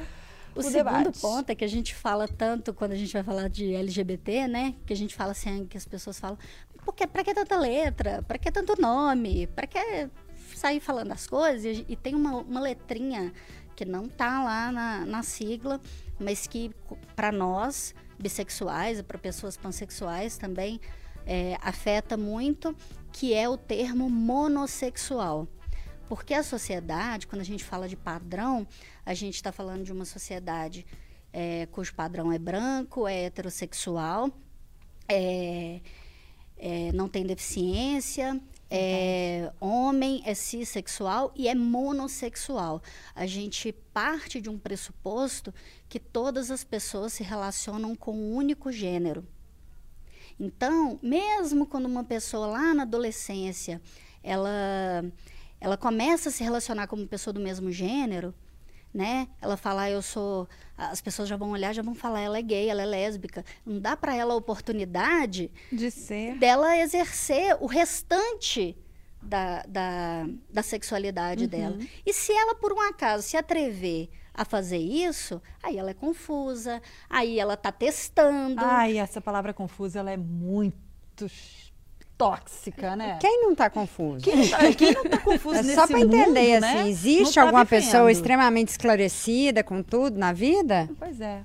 O, 0.59 0.61
o 0.61 0.63
segundo 0.63 1.05
debate. 1.05 1.21
ponto 1.21 1.51
é 1.51 1.55
que 1.55 1.65
a 1.65 1.69
gente 1.69 1.95
fala 1.95 2.27
tanto 2.27 2.75
quando 2.75 2.93
a 2.93 2.97
gente 2.97 3.13
vai 3.13 3.23
falar 3.23 3.49
de 3.49 3.75
LGBT, 3.75 4.49
né? 4.49 4.75
Que 4.85 4.93
a 4.93 4.97
gente 4.97 5.15
fala 5.15 5.33
assim, 5.33 5.67
que 5.67 5.77
as 5.77 5.87
pessoas 5.87 6.19
falam, 6.19 6.39
porque 6.85 7.07
para 7.07 7.23
que 7.23 7.33
tanta 7.33 7.57
letra? 7.59 8.23
Para 8.23 8.39
que 8.39 8.51
tanto 8.51 8.81
nome? 8.81 9.47
Para 9.49 9.67
que 9.67 10.09
sair 10.55 10.81
falando 10.81 11.13
as 11.13 11.27
coisas? 11.27 11.65
E, 11.65 11.85
e 11.89 11.97
tem 11.97 12.15
uma, 12.15 12.37
uma 12.39 12.61
letrinha 12.61 13.33
que 13.77 13.85
não 13.85 14.09
tá 14.09 14.43
lá 14.43 14.73
na, 14.73 15.07
na 15.07 15.23
sigla, 15.23 15.81
mas 16.19 16.47
que 16.47 16.75
para 17.15 17.31
nós 17.31 17.95
bissexuais 18.19 18.99
e 18.99 19.03
para 19.05 19.17
pessoas 19.17 19.57
pansexuais 19.57 20.37
também 20.37 20.81
é, 21.25 21.57
afeta 21.61 22.17
muito, 22.17 22.75
que 23.13 23.35
é 23.35 23.49
o 23.49 23.57
termo 23.57 24.11
monossexual. 24.11 25.47
Porque 26.09 26.33
a 26.33 26.43
sociedade, 26.43 27.27
quando 27.27 27.43
a 27.43 27.45
gente 27.45 27.63
fala 27.63 27.87
de 27.87 27.95
padrão, 27.95 28.67
a 29.09 29.15
gente 29.15 29.37
está 29.37 29.51
falando 29.51 29.85
de 29.85 29.91
uma 29.91 30.05
sociedade 30.05 30.87
é, 31.33 31.65
cujo 31.73 31.95
padrão 31.95 32.31
é 32.31 32.39
branco, 32.39 33.09
é 33.09 33.25
heterossexual, 33.25 34.31
é, 35.09 35.81
é, 36.59 36.93
não 36.93 37.09
tem 37.09 37.25
deficiência, 37.25 38.39
é 38.71 39.51
homem, 39.59 40.23
é 40.27 40.35
cisexual 40.35 41.33
e 41.35 41.49
é 41.49 41.55
monossexual. 41.55 42.83
A 43.15 43.25
gente 43.25 43.73
parte 43.73 44.43
de 44.43 44.51
um 44.51 44.59
pressuposto 44.59 45.55
que 45.89 45.99
todas 45.99 46.51
as 46.51 46.63
pessoas 46.63 47.15
se 47.15 47.23
relacionam 47.23 47.97
com 47.97 48.13
um 48.13 48.35
único 48.35 48.71
gênero. 48.71 49.27
Então, 50.39 51.01
mesmo 51.03 51.65
quando 51.65 51.87
uma 51.87 52.05
pessoa 52.05 52.47
lá 52.47 52.75
na 52.75 52.83
adolescência, 52.83 53.81
ela 54.23 55.03
ela 55.59 55.79
começa 55.79 56.29
a 56.29 56.33
se 56.33 56.45
relacionar 56.45 56.87
como 56.87 57.09
pessoa 57.09 57.33
do 57.33 57.41
mesmo 57.41 57.73
gênero, 57.73 58.35
né? 58.93 59.29
Ela 59.41 59.57
fala, 59.57 59.83
"Ah, 59.83 59.91
eu 59.91 60.03
sou, 60.03 60.49
as 60.77 61.01
pessoas 61.01 61.29
já 61.29 61.37
vão 61.37 61.51
olhar, 61.51 61.73
já 61.73 61.83
vão 61.83 61.95
falar, 61.95 62.21
ela 62.21 62.39
é 62.39 62.43
gay, 62.43 62.69
ela 62.69 62.83
é 62.83 62.87
lésbica. 62.87 63.45
Não 63.65 63.79
dá 63.81 63.97
para 63.97 64.15
ela 64.15 64.35
a 64.35 64.37
oportunidade 64.37 65.51
de 65.71 65.91
ser. 65.91 66.37
dela 66.39 66.77
exercer 66.77 67.57
o 67.61 67.67
restante 67.67 68.77
da, 69.23 69.63
da, 69.69 70.27
da 70.53 70.63
sexualidade 70.63 71.47
dela. 71.47 71.77
E 72.07 72.13
se 72.13 72.33
ela, 72.33 72.55
por 72.55 72.73
um 72.73 72.81
acaso, 72.81 73.23
se 73.23 73.37
atrever 73.37 74.09
a 74.33 74.45
fazer 74.45 74.79
isso, 74.79 75.43
aí 75.63 75.77
ela 75.77 75.91
é 75.91 75.95
confusa, 75.95 76.81
aí 77.11 77.39
ela 77.41 77.57
tá 77.57 77.73
testando. 77.73 78.61
Ai, 78.65 78.97
essa 78.99 79.21
palavra 79.21 79.53
confusa, 79.53 79.99
ela 79.99 80.13
é 80.13 80.17
muito 80.17 81.27
tóxica, 82.19 82.97
né? 82.97 83.17
Quem 83.21 83.41
não 83.43 83.55
tá 83.55 83.71
confuso? 83.71 84.25
Quem, 84.25 84.37
não 84.37 84.49
tá- 84.49 84.73
quem 84.77 84.93
não 84.93 85.05
tá 85.05 85.19
confuso 85.19 85.55
É 85.55 85.63
nesse 85.63 85.75
só 85.77 85.87
para 85.87 86.01
entender, 86.01 86.25
mundo, 86.27 86.33
né? 86.61 86.69
assim, 86.69 86.79
Não 86.79 86.87
existe 86.89 87.35
tá 87.37 87.43
alguma 87.43 87.65
vivendo. 87.65 87.81
pessoa 87.85 88.11
extremamente 88.13 88.69
esclarecida 88.69 89.63
com 89.63 89.83
tudo 89.83 90.19
na 90.19 90.33
vida? 90.33 90.91
Pois 90.99 91.21
é. 91.21 91.43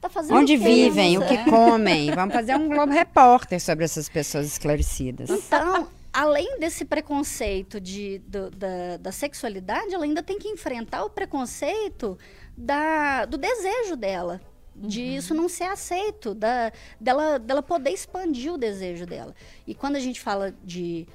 Tá 0.00 0.08
fazendo 0.08 0.36
Onde 0.38 0.56
o 0.56 0.58
vivem, 0.58 1.16
o 1.16 1.20
né? 1.20 1.26
que 1.28 1.50
comem? 1.50 2.10
Vamos 2.10 2.34
fazer 2.34 2.56
um 2.56 2.68
Globo 2.68 2.92
Repórter 2.92 3.60
sobre 3.60 3.84
essas 3.84 4.08
pessoas 4.08 4.46
esclarecidas. 4.46 5.30
Então, 5.30 5.88
além 6.12 6.58
desse 6.58 6.84
preconceito 6.84 7.80
de, 7.80 8.18
do- 8.26 8.50
da, 8.50 8.96
da 8.98 9.12
sexualidade, 9.12 9.94
ela 9.94 10.04
ainda 10.04 10.22
tem 10.22 10.38
que 10.38 10.48
enfrentar 10.48 11.04
o 11.04 11.10
preconceito 11.10 12.18
da, 12.56 13.24
do 13.24 13.36
desejo 13.38 13.96
dela. 13.96 14.40
De 14.76 15.00
isso 15.02 15.34
não 15.34 15.48
ser 15.48 15.64
aceito, 15.64 16.34
da, 16.34 16.72
dela, 17.00 17.38
dela 17.38 17.62
poder 17.62 17.90
expandir 17.90 18.52
o 18.52 18.58
desejo 18.58 19.06
dela. 19.06 19.34
E 19.66 19.74
quando 19.74 19.96
a 19.96 20.00
gente 20.00 20.20
fala 20.20 20.52
de 20.64 21.06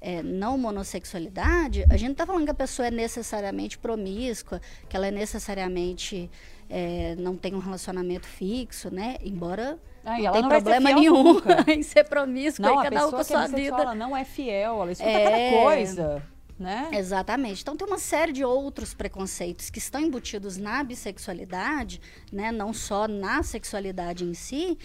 é, 0.00 0.22
não 0.22 0.58
monossexualidade, 0.58 1.84
a 1.90 1.96
gente 1.96 2.08
não 2.08 2.12
está 2.12 2.26
falando 2.26 2.44
que 2.44 2.50
a 2.50 2.54
pessoa 2.54 2.88
é 2.88 2.90
necessariamente 2.90 3.78
promíscua, 3.78 4.60
que 4.88 4.96
ela 4.96 5.06
é 5.06 5.10
necessariamente 5.10 6.30
é, 6.68 7.14
não 7.18 7.36
tem 7.36 7.54
um 7.54 7.58
relacionamento 7.58 8.26
fixo, 8.26 8.92
né? 8.92 9.16
Embora 9.22 9.78
Ah, 10.04 10.18
não 10.18 10.32
tem 10.32 10.42
não 10.42 10.48
problema 10.48 10.92
nenhum 10.92 11.40
em 11.68 11.82
ser 11.82 12.04
promíscua 12.04 12.66
Não, 12.68 12.76
e 12.76 12.86
a 12.86 12.90
cada 12.90 13.06
um 13.06 13.10
com 13.10 13.16
a 13.16 13.20
é 13.20 13.24
sua 13.24 13.46
vida. 13.46 13.76
ela 13.82 13.94
não 13.94 14.16
é 14.16 14.24
fiel, 14.24 14.82
ela 14.82 14.92
escuta 14.92 15.10
É. 15.10 15.24
cada 15.24 15.62
coisa, 15.62 16.22
né? 16.58 16.90
Exatamente. 16.92 17.62
Então 17.62 17.76
tem 17.76 17.86
uma 17.86 17.98
série 17.98 18.32
de 18.32 18.44
outros 18.44 18.94
preconceitos 18.94 19.70
que 19.70 19.78
estão 19.78 20.00
embutidos 20.00 20.56
na 20.56 20.82
bissexualidade, 20.82 22.00
né? 22.32 22.50
Não 22.50 22.72
só 22.72 23.06
na 23.06 23.42
sexualidade 23.42 24.24
em 24.24 24.34
si, 24.34 24.78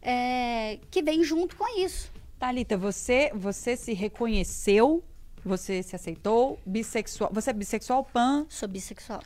é, 0.00 0.78
que 0.90 1.02
vem 1.02 1.22
junto 1.22 1.56
com 1.56 1.78
isso. 1.78 2.10
Thalita, 2.38 2.76
você, 2.76 3.30
você 3.34 3.76
se 3.76 3.92
reconheceu, 3.92 5.02
você 5.44 5.82
se 5.82 5.94
aceitou, 5.94 6.58
bissexual. 6.66 7.30
Você 7.32 7.50
é 7.50 7.52
bissexual 7.52 8.04
pan? 8.04 8.44
Sou 8.48 8.68
bissexual. 8.68 9.22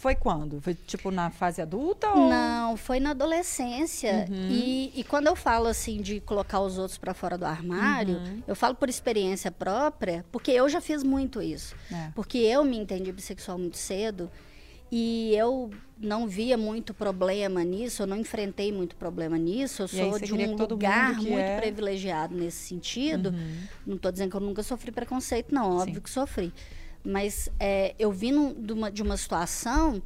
Foi 0.00 0.14
quando? 0.14 0.62
Foi 0.62 0.72
tipo 0.74 1.10
na 1.10 1.28
fase 1.28 1.60
adulta 1.60 2.08
ou 2.08 2.26
Não, 2.30 2.74
foi 2.74 2.98
na 2.98 3.10
adolescência. 3.10 4.24
Uhum. 4.30 4.48
E, 4.50 4.92
e 4.98 5.04
quando 5.04 5.26
eu 5.26 5.36
falo 5.36 5.66
assim 5.66 6.00
de 6.00 6.20
colocar 6.20 6.58
os 6.60 6.78
outros 6.78 6.96
para 6.96 7.12
fora 7.12 7.36
do 7.36 7.44
armário, 7.44 8.16
Uhum. 8.16 8.42
eu 8.48 8.56
falo 8.56 8.74
por 8.74 8.88
experiência 8.88 9.50
própria, 9.50 10.24
porque 10.32 10.50
eu 10.52 10.66
já 10.70 10.80
fiz 10.80 11.02
muito 11.02 11.42
isso. 11.42 11.74
É. 11.92 12.10
Porque 12.14 12.38
eu 12.38 12.64
me 12.64 12.78
entendi 12.78 13.12
bissexual 13.12 13.58
muito 13.58 13.76
cedo 13.76 14.30
e 14.90 15.34
eu 15.36 15.70
não 15.98 16.26
via 16.26 16.56
muito 16.56 16.94
problema 16.94 17.62
nisso, 17.62 18.02
eu 18.02 18.06
não 18.06 18.16
enfrentei 18.16 18.72
muito 18.72 18.96
problema 18.96 19.36
nisso. 19.36 19.82
Eu 19.82 19.88
sou 19.88 20.18
de 20.18 20.32
um 20.32 20.56
lugar 20.56 21.12
muito 21.16 21.38
é- 21.38 21.60
privilegiado 21.60 22.34
nesse 22.34 22.56
sentido. 22.68 23.34
Não 23.86 23.96
estou 23.96 24.10
dizendo 24.10 24.30
que 24.30 24.36
eu 24.36 24.40
nunca 24.40 24.62
sofri 24.62 24.90
preconceito, 24.92 25.54
não, 25.54 25.76
óbvio 25.76 25.96
Sim. 25.96 26.00
que 26.00 26.08
sofri. 26.10 26.52
Mas 27.04 27.48
é, 27.58 27.94
eu 27.98 28.10
vim 28.12 28.32
num- 28.32 28.54
de, 28.54 28.72
uma, 28.72 28.90
de 28.90 29.02
uma 29.02 29.16
situação 29.16 30.02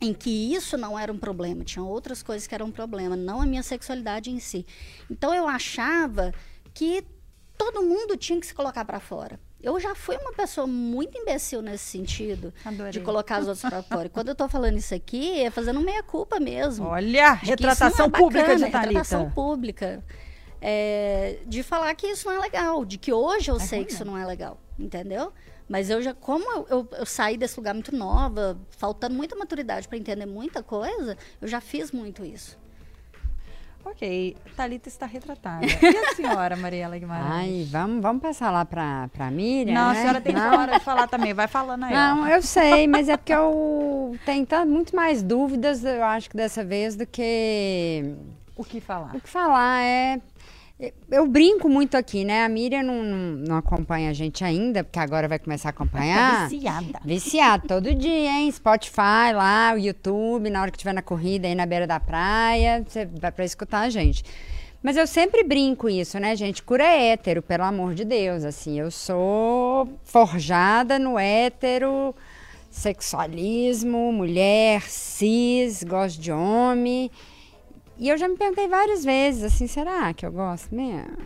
em 0.00 0.12
que 0.14 0.54
isso 0.54 0.76
não 0.76 0.96
era 0.98 1.12
um 1.12 1.18
problema, 1.18 1.64
tinha 1.64 1.82
outras 1.82 2.22
coisas 2.22 2.46
que 2.46 2.54
eram 2.54 2.66
um 2.66 2.70
problema, 2.70 3.16
não 3.16 3.40
a 3.40 3.46
minha 3.46 3.62
sexualidade 3.62 4.30
em 4.30 4.38
si. 4.38 4.64
Então 5.10 5.34
eu 5.34 5.48
achava 5.48 6.32
que 6.72 7.04
todo 7.56 7.82
mundo 7.82 8.16
tinha 8.16 8.38
que 8.38 8.46
se 8.46 8.54
colocar 8.54 8.84
para 8.84 9.00
fora. 9.00 9.40
Eu 9.60 9.80
já 9.80 9.92
fui 9.96 10.16
uma 10.16 10.32
pessoa 10.32 10.68
muito 10.68 11.18
imbecil 11.18 11.60
nesse 11.60 11.82
sentido, 11.84 12.54
Adorei. 12.64 12.92
de 12.92 13.00
colocar 13.00 13.40
os 13.40 13.48
outros 13.48 13.62
para 13.68 13.82
fora. 13.82 14.06
E 14.06 14.08
quando 14.08 14.28
eu 14.28 14.34
tô 14.36 14.48
falando 14.48 14.76
isso 14.76 14.94
aqui, 14.94 15.40
é 15.40 15.50
fazendo 15.50 15.80
meia 15.80 16.00
culpa 16.04 16.38
mesmo. 16.38 16.86
Olha, 16.86 17.36
que 17.38 17.46
retratação 17.46 18.06
é 18.06 18.10
pública 18.10 18.46
bacana, 18.46 18.66
de 18.66 18.70
Thalita. 18.70 18.78
Retratação 18.86 19.30
pública. 19.32 20.04
É, 20.60 21.38
de 21.46 21.64
falar 21.64 21.92
que 21.96 22.06
isso 22.06 22.26
não 22.28 22.34
é 22.34 22.38
legal, 22.38 22.84
de 22.84 22.98
que 22.98 23.12
hoje 23.12 23.50
eu 23.50 23.56
É 23.56 23.60
sei 23.60 23.84
que 23.84 23.92
isso 23.92 24.04
né? 24.04 24.10
não 24.12 24.18
é 24.18 24.24
legal, 24.24 24.60
entendeu? 24.78 25.32
Mas 25.68 25.90
eu 25.90 26.00
já, 26.00 26.14
como 26.14 26.50
eu, 26.50 26.66
eu- 26.70 26.88
eu 26.98 27.04
saí 27.06 27.36
desse 27.36 27.56
lugar 27.58 27.74
muito 27.74 27.94
nova, 27.94 28.56
faltando 28.70 29.14
muita 29.14 29.36
maturidade 29.36 29.86
para 29.86 29.98
entender 29.98 30.24
muita 30.26 30.62
coisa, 30.62 31.16
eu 31.40 31.46
já 31.48 31.60
fiz 31.60 31.92
muito 31.92 32.24
isso. 32.24 32.56
Ok, 33.84 34.36
Thalita 34.56 34.88
está 34.88 35.06
retratada. 35.06 35.64
E 35.80 35.96
a 35.96 36.14
senhora, 36.14 36.56
Mariela 36.56 36.98
Guimarães? 36.98 37.30
Ai, 37.32 37.66
vamos, 37.70 38.02
vamos 38.02 38.20
passar 38.20 38.50
lá 38.50 38.64
pra, 38.64 39.08
pra 39.08 39.30
Miriam, 39.30 39.72
Não, 39.74 39.90
a 39.90 39.94
né? 39.94 40.00
senhora 40.00 40.20
tem 40.20 40.34
Não. 40.34 40.58
hora 40.58 40.78
de 40.78 40.84
falar 40.84 41.06
também. 41.06 41.32
Vai 41.32 41.48
falando 41.48 41.84
aí. 41.84 41.92
ó. 41.92 41.96
Não, 41.96 42.28
eu 42.28 42.42
sei, 42.42 42.86
mas 42.86 43.08
é 43.08 43.16
porque 43.16 43.32
eu 43.32 44.14
tenho 44.26 44.44
tanto, 44.44 44.70
muito 44.70 44.94
mais 44.94 45.22
dúvidas, 45.22 45.84
eu 45.84 46.04
acho 46.04 46.28
que 46.28 46.36
dessa 46.36 46.62
vez, 46.64 46.96
do 46.96 47.06
que 47.06 48.14
O 48.56 48.64
que 48.64 48.78
falar? 48.80 49.14
o 49.16 49.20
que 49.20 49.28
falar. 49.28 49.82
É, 49.82 50.20
eu 51.10 51.26
brinco 51.26 51.68
muito 51.68 51.96
aqui, 51.96 52.24
né? 52.24 52.44
A 52.44 52.48
Miriam 52.48 52.84
não, 52.84 53.02
não, 53.02 53.56
acompanha 53.56 54.10
a 54.10 54.12
gente 54.12 54.44
ainda, 54.44 54.84
porque 54.84 54.98
agora 54.98 55.26
vai 55.26 55.38
começar 55.38 55.70
a 55.70 55.72
Tá 55.72 55.76
acompanhar. 55.76 56.48
viciada. 56.48 57.00
Viciado 57.04 57.66
todo 57.66 57.94
dia, 57.94 58.30
hein? 58.30 58.50
Spotify 58.52 59.32
lá, 59.34 59.72
o 59.74 59.78
YouTube, 59.78 60.48
na 60.50 60.62
hora 60.62 60.70
que 60.70 60.76
estiver 60.76 60.92
na 60.94 61.02
corrida 61.02 61.48
aí 61.48 61.54
na 61.54 61.66
beira 61.66 61.86
da 61.86 61.98
praia, 61.98 62.84
você 62.86 63.06
vai 63.06 63.32
pra 63.32 63.44
escutar 63.44 63.80
a 63.80 63.90
gente. 63.90 64.22
Mas 64.80 64.96
eu 64.96 65.08
sempre 65.08 65.42
brinco 65.42 65.88
isso, 65.88 66.16
né, 66.20 66.36
gente? 66.36 66.62
Cura 66.62 66.84
é 66.84 67.08
hétero, 67.10 67.42
pelo 67.42 67.64
amor 67.64 67.94
de 67.94 68.04
Deus. 68.04 68.44
Assim, 68.44 68.78
eu 68.78 68.92
sou 68.92 69.88
forjada 70.04 70.96
no 71.00 71.18
hétero, 71.18 72.14
sexualismo, 72.70 74.12
mulher, 74.12 74.82
cis, 74.82 75.82
gosto 75.82 76.20
de 76.20 76.30
homem. 76.30 77.10
E 77.98 78.08
eu 78.08 78.16
já 78.16 78.28
me 78.28 78.36
perguntei 78.36 78.68
várias 78.68 79.04
vezes, 79.04 79.42
assim, 79.42 79.66
será 79.66 80.14
que 80.14 80.24
eu 80.24 80.30
gosto 80.30 80.72
mesmo? 80.72 81.16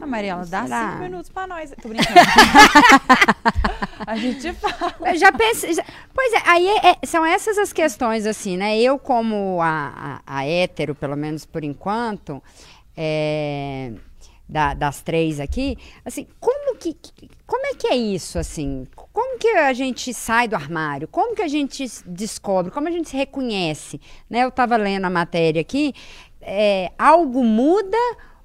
A 0.00 0.06
Mariela, 0.06 0.46
dá 0.46 0.62
Será? 0.64 0.90
cinco 0.92 1.02
minutos 1.02 1.28
pra 1.30 1.46
nós. 1.46 1.70
Tô 1.82 1.88
brincando. 1.88 2.18
a 4.06 4.16
gente 4.16 4.52
fala. 4.54 4.94
Eu 5.10 5.16
já 5.16 5.30
pensei. 5.30 5.74
já- 5.74 5.84
pois 6.14 6.32
é, 6.32 6.42
aí 6.46 6.66
é- 6.66 6.86
é- 7.02 7.06
são 7.06 7.26
essas 7.26 7.58
as 7.58 7.72
questões, 7.74 8.24
assim, 8.26 8.56
né? 8.56 8.78
Eu, 8.80 8.98
como 8.98 9.60
a, 9.60 10.20
a, 10.26 10.38
a 10.38 10.46
hétero, 10.46 10.94
pelo 10.94 11.14
menos 11.16 11.44
por 11.44 11.62
enquanto, 11.62 12.42
é, 12.96 13.92
da- 14.48 14.74
das 14.74 15.02
três 15.02 15.38
aqui, 15.40 15.76
assim, 16.04 16.26
como 16.40 16.76
que. 16.76 16.96
Como 17.46 17.66
é 17.66 17.74
que 17.74 17.86
é 17.88 17.96
isso, 17.96 18.38
assim? 18.38 18.86
Como 19.12 19.38
que 19.38 19.48
a 19.48 19.72
gente 19.72 20.12
sai 20.14 20.48
do 20.48 20.54
armário? 20.56 21.08
Como 21.08 21.34
que 21.34 21.42
a 21.42 21.48
gente 21.48 21.84
descobre? 22.06 22.70
Como 22.70 22.88
a 22.88 22.90
gente 22.90 23.08
se 23.08 23.16
reconhece? 23.16 24.00
Né? 24.28 24.44
Eu 24.44 24.48
estava 24.48 24.76
lendo 24.76 25.04
a 25.04 25.10
matéria 25.10 25.60
aqui. 25.60 25.92
é, 26.40 26.90
algo 26.98 27.44
muda 27.44 27.96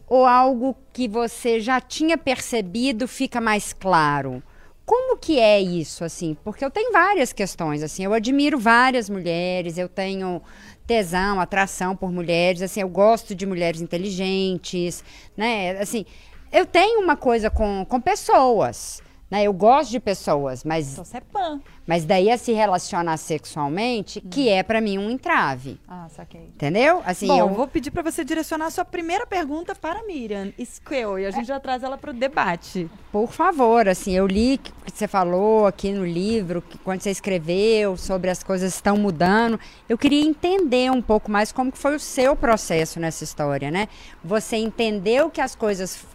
ou 0.08 0.26
algo 0.26 0.76
que 0.92 1.08
você 1.08 1.60
já 1.62 1.80
tinha 1.80 2.18
percebido 2.18 3.08
fica 3.08 3.40
mais 3.40 3.72
claro? 3.72 4.42
Como 4.86 5.16
que 5.18 5.40
é 5.40 5.62
isso, 5.62 6.04
assim? 6.04 6.36
Porque 6.44 6.66
eu 6.66 6.70
tenho 6.72 6.92
várias 6.92 7.32
questões, 7.32 7.82
assim. 7.82 8.04
Eu 8.04 8.14
admiro 8.14 8.60
várias 8.60 9.10
mulheres, 9.10 9.78
eu 9.78 9.88
tenho 9.88 10.42
tesão, 10.88 11.40
atração 11.40 11.96
por 11.96 12.12
mulheres, 12.12 12.62
assim. 12.62 12.82
Eu 12.82 12.90
gosto 12.90 13.36
de 13.36 13.46
mulheres 13.46 13.82
inteligentes, 13.82 15.04
né? 15.36 15.78
Assim, 15.80 16.06
eu 16.52 16.66
tenho 16.66 17.02
uma 17.02 17.18
coisa 17.18 17.50
com, 17.50 17.86
com 17.86 18.00
pessoas, 18.00 19.03
né? 19.34 19.44
Eu 19.44 19.52
gosto 19.52 19.90
de 19.90 20.00
pessoas, 20.00 20.64
mas, 20.64 20.92
Então 20.94 21.04
você 21.04 21.18
é 21.18 21.22
pan. 21.22 21.60
mas 21.88 22.06
daí 22.06 22.30
a 22.30 22.38
se 22.38 22.52
relacionar 22.54 23.18
sexualmente, 23.18 24.22
que 24.22 24.48
é 24.48 24.62
pra 24.62 24.80
mim 24.80 25.00
um 25.00 25.10
entrave, 25.10 25.80
Ah, 25.88 26.08
saquei. 26.16 26.52
entendeu? 26.56 27.02
Assim, 27.04 27.26
Bom, 27.26 27.40
eu 27.40 27.50
vou 27.50 27.68
pedir 27.68 27.90
pra 27.90 28.04
você 28.04 28.24
direcionar 28.24 28.68
a 28.68 28.70
sua 28.70 28.86
primeira 28.86 29.26
pergunta 29.26 29.74
para 29.74 30.02
a 30.02 30.04
Miriam 30.04 30.54
Squel 30.64 31.18
e 31.18 31.26
a 31.26 31.32
gente 31.32 31.48
já 31.48 31.60
traz 31.60 31.82
ela 31.82 31.98
pro 31.98 32.14
debate. 32.14 32.88
Por 33.12 33.32
favor, 33.32 33.88
assim, 33.90 34.12
eu 34.16 34.28
li 34.28 34.58
que 34.60 34.72
que 34.84 34.92
você 35.00 35.08
falou 35.08 35.66
aqui 35.66 35.92
no 35.92 36.06
livro, 36.06 36.62
que 36.62 36.78
quando 36.78 37.02
você 37.02 37.10
escreveu 37.10 37.96
sobre 37.98 38.30
as 38.30 38.44
coisas 38.44 38.76
estão 38.76 38.96
mudando, 38.98 39.60
eu 39.90 39.98
queria 39.98 40.22
entender 40.24 40.92
um 40.92 41.02
pouco 41.02 41.32
mais 41.32 41.52
como 41.52 41.72
que 41.72 41.78
foi 41.78 41.96
o 41.96 42.00
seu 42.00 42.36
processo 42.36 43.00
nessa 43.00 43.24
história, 43.24 43.72
né? 43.72 43.88
Você 44.24 44.58
entendeu 44.58 45.30
que 45.32 45.42
as 45.42 45.56
coisas 45.56 46.06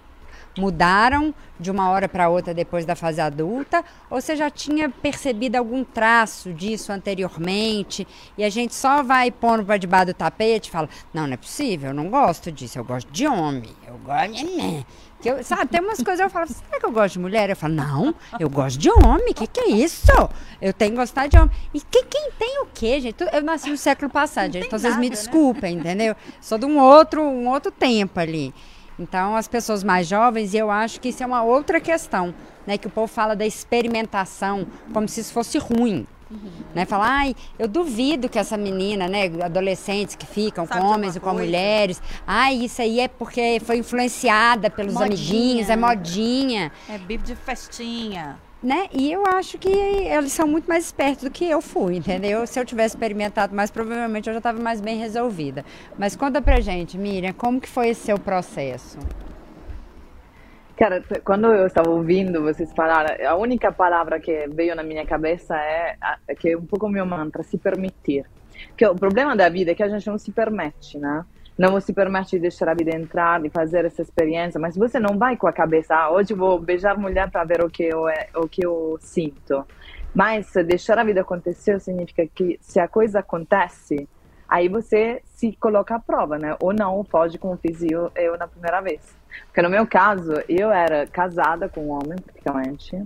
mudaram 0.59 1.35
de 1.61 1.71
uma 1.71 1.91
hora 1.91 2.09
para 2.09 2.29
outra 2.29 2.55
depois 2.55 2.85
da 2.87 2.95
fase 2.95 3.21
adulta, 3.21 3.85
ou 4.11 4.21
você 4.21 4.37
já 4.37 4.49
tinha 4.51 4.89
percebido 4.89 5.57
algum 5.57 5.83
traço 5.83 6.53
disso 6.53 6.93
anteriormente 6.93 8.07
e 8.37 8.45
a 8.45 8.51
gente 8.51 8.75
só 8.75 9.03
vai 9.03 9.31
pondo 9.31 9.65
para 9.65 9.77
debaixo 9.77 10.07
do 10.07 10.15
tapete 10.15 10.69
e 10.69 10.71
fala: 10.71 10.89
"Não, 11.13 11.27
não 11.27 11.35
é 11.35 11.37
possível, 11.37 11.91
eu 11.91 11.95
não 11.95 12.09
gosto 12.09 12.51
disso, 12.53 12.79
eu 12.79 12.85
gosto 12.85 13.11
de 13.11 13.27
homem, 13.27 13.71
eu 13.87 13.99
gosto 13.99 14.35
de 14.35 14.87
que 15.21 15.29
eu, 15.29 15.43
sabe, 15.43 15.67
tem 15.67 15.81
umas 15.81 16.01
coisas 16.01 16.21
eu 16.21 16.31
falo, 16.31 16.47
será 16.47 16.79
que 16.79 16.87
eu 16.87 16.93
gosto 16.93 17.15
de 17.15 17.19
mulher? 17.19 17.51
Eu 17.51 17.57
falo, 17.57 17.75
não, 17.75 18.15
eu 18.39 18.49
gosto 18.49 18.79
de 18.79 18.89
homem, 18.89 19.31
o 19.33 19.35
que, 19.35 19.49
que 19.49 19.59
é 19.59 19.69
isso? 19.71 20.07
Eu 20.63 20.73
tenho 20.73 20.93
que 20.93 20.97
gostar 20.97 21.27
de 21.27 21.37
homem. 21.37 21.51
E 21.75 21.81
que- 21.81 22.05
quem 22.05 22.31
tem 22.39 22.61
o 22.63 22.67
quê, 22.73 23.01
gente? 23.01 23.17
Eu 23.33 23.43
nasci 23.43 23.69
no 23.69 23.77
século 23.77 24.09
passado, 24.09 24.53
gente, 24.53 24.67
então 24.69 24.79
vocês 24.79 24.97
me 24.97 25.11
desculpem, 25.11 25.77
entendeu? 25.79 26.15
Sou 26.41 26.57
de 26.57 26.67
um 26.67 26.79
outro, 26.79 27.21
um 27.21 27.49
outro 27.49 27.73
tempo 27.73 28.21
ali. 28.21 28.55
Então, 28.99 29.37
as 29.37 29.47
pessoas 29.47 29.85
mais 29.85 30.07
jovens, 30.09 30.55
eu 30.55 30.71
acho 30.71 31.01
que 31.01 31.11
isso 31.11 31.23
é 31.23 31.27
uma 31.27 31.43
outra 31.43 31.81
questão, 31.81 32.35
né? 32.67 32.77
Que 32.77 32.87
o 32.89 32.91
povo 32.91 33.07
fala 33.07 33.37
da 33.37 33.47
experimentação 33.47 34.67
como 34.93 35.09
se 35.09 35.21
isso 35.21 35.33
fosse 35.33 35.57
ruim. 35.59 36.07
Né? 36.75 36.85
Fala, 36.85 37.07
ai, 37.09 37.35
eu 37.59 37.67
duvido 37.67 38.29
que 38.29 38.39
essa 38.39 38.55
menina, 38.55 39.09
né, 39.09 39.31
adolescentes 39.43 40.15
que 40.15 40.27
ficam 40.27 40.67
Sabe 40.67 40.81
com 40.83 40.87
homens 40.89 41.17
e 41.17 41.21
com 41.21 41.31
coisa? 41.31 41.43
mulheres, 41.43 42.03
ai, 42.27 42.55
isso 42.57 42.83
aí 42.83 43.01
é 43.01 43.09
porque 43.09 43.59
foi 43.65 43.79
influenciada 43.79 44.69
pelos 44.69 44.93
Modinha. 44.93 45.15
amiguinhos, 45.17 45.71
é 45.71 45.77
modinha, 45.77 46.71
É 46.87 46.99
bib 46.99 47.23
de 47.23 47.35
festinha. 47.35 48.39
Né? 48.63 48.89
E 48.93 49.13
eu 49.13 49.25
acho 49.27 49.57
que 49.59 49.69
eles 49.69 50.33
são 50.33 50.47
muito 50.47 50.67
mais 50.67 50.87
espertos 50.87 51.25
do 51.25 51.31
que 51.31 51.49
eu 51.49 51.61
fui, 51.61 51.97
entendeu? 51.97 52.47
Se 52.47 52.59
eu 52.59 52.65
tivesse 52.65 52.97
experimentado 52.97 53.55
mais, 53.55 53.71
provavelmente 53.71 54.29
eu 54.29 54.35
já 54.35 54.39
estava 54.39 54.61
mais 54.61 54.81
bem 54.81 54.99
resolvida. 54.99 55.65
Mas 55.99 56.17
conta 56.17 56.43
pra 56.43 56.61
gente, 56.61 56.99
Miriam, 56.99 57.33
como 57.33 57.61
que 57.61 57.69
foi 57.69 57.89
esse 57.91 58.03
seu 58.03 58.19
processo? 58.19 58.99
Cara, 60.77 61.03
quando 61.25 61.53
eu 61.53 61.67
estava 61.67 61.91
ouvindo 61.91 62.41
vocês 62.43 62.73
falar, 62.73 63.21
a 63.21 63.35
única 63.37 63.73
palavra 63.73 64.21
que 64.21 64.47
veio 64.49 64.77
na 64.77 64.83
minha 64.85 65.05
cabeça 65.05 65.57
é 65.57 65.97
que 66.39 66.51
é 66.51 66.57
um 66.57 66.65
pouco 66.65 66.87
o 66.87 66.89
meu 66.89 67.05
mantra, 67.05 67.43
se 67.43 67.59
permitir. 67.59 68.25
Que 68.77 68.87
o 68.87 68.95
problema 68.95 69.37
da 69.37 69.49
vida 69.49 69.73
é 69.73 69.75
que 69.75 69.83
a 69.83 69.89
gente 69.89 70.07
não 70.07 70.19
se 70.19 70.31
permite, 70.31 70.99
né? 70.99 71.25
Não 71.59 71.81
se 71.81 71.93
permite 71.93 72.31
de 72.31 72.39
deixar 72.39 72.69
a 72.69 72.75
vida 72.75 72.95
entrar, 72.95 73.43
de 73.43 73.51
fazer 73.51 73.85
essa 73.85 74.01
experiência, 74.01 74.61
mas 74.61 74.77
você 74.77 75.01
não 75.01 75.19
vai 75.19 75.37
com 75.37 75.49
a 75.49 75.53
cabeça, 75.53 75.93
ah, 75.97 76.09
hoje 76.09 76.33
vou 76.33 76.61
beijar 76.61 76.97
mulher 76.97 77.29
para 77.31 77.43
ver 77.43 77.65
o 77.65 77.69
que 77.69 77.83
eu, 77.83 78.09
é, 78.09 78.29
o 78.37 78.49
que 78.49 78.65
eu 78.65 78.97
sinto. 79.01 79.67
Mas 80.15 80.53
deixar 80.65 80.99
a 81.01 81.05
vida 81.05 81.21
acontecer 81.21 81.81
significa 81.81 82.25
que 82.27 82.59
se 82.61 82.79
a 82.79 82.87
coisa 82.87 83.19
acontece, 83.19 84.09
aí 84.49 84.69
você 84.69 85.21
se 85.25 85.53
coloca 85.61 85.97
à 85.97 85.99
prova, 85.99 86.39
né? 86.39 86.57
Ou 86.61 86.73
não, 86.73 87.05
pode, 87.05 87.39
como 87.39 87.57
fiz 87.57 87.83
eu 87.83 88.39
na 88.39 88.47
primeira 88.47 88.81
vez. 88.81 89.17
Porque 89.47 89.61
no 89.61 89.69
meu 89.69 89.87
caso, 89.87 90.35
eu 90.49 90.71
era 90.71 91.07
casada 91.09 91.69
com 91.69 91.87
um 91.87 91.91
homem, 91.91 92.19
praticamente, 92.25 93.05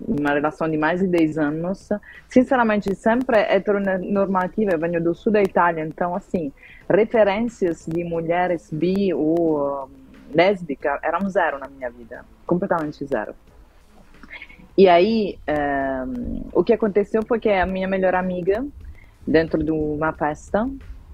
uma 0.00 0.32
relação 0.32 0.68
de 0.68 0.76
mais 0.76 1.00
de 1.00 1.06
10 1.06 1.38
anos. 1.38 1.88
Sinceramente, 2.28 2.94
sempre 2.94 3.38
heteronormativa, 3.38 4.72
eu 4.72 4.78
venho 4.78 5.02
do 5.02 5.14
sul 5.14 5.32
da 5.32 5.42
Itália, 5.42 5.84
então, 5.84 6.14
assim, 6.14 6.52
referências 6.88 7.86
de 7.86 8.04
mulheres 8.04 8.70
bi 8.72 9.12
ou 9.12 9.90
lésbica 10.32 10.98
eram 11.02 11.28
zero 11.28 11.58
na 11.58 11.68
minha 11.68 11.90
vida, 11.90 12.24
completamente 12.46 13.04
zero. 13.04 13.34
E 14.76 14.88
aí, 14.88 15.38
um, 15.48 15.52
ehm, 15.52 16.42
o 16.52 16.62
que 16.62 16.72
aconteceu 16.72 17.22
foi 17.26 17.40
que 17.40 17.48
a 17.48 17.66
minha 17.66 17.88
melhor 17.88 18.14
amiga, 18.14 18.64
dentro 19.26 19.62
de 19.62 19.72
uma 19.72 20.12
festa, 20.12 20.68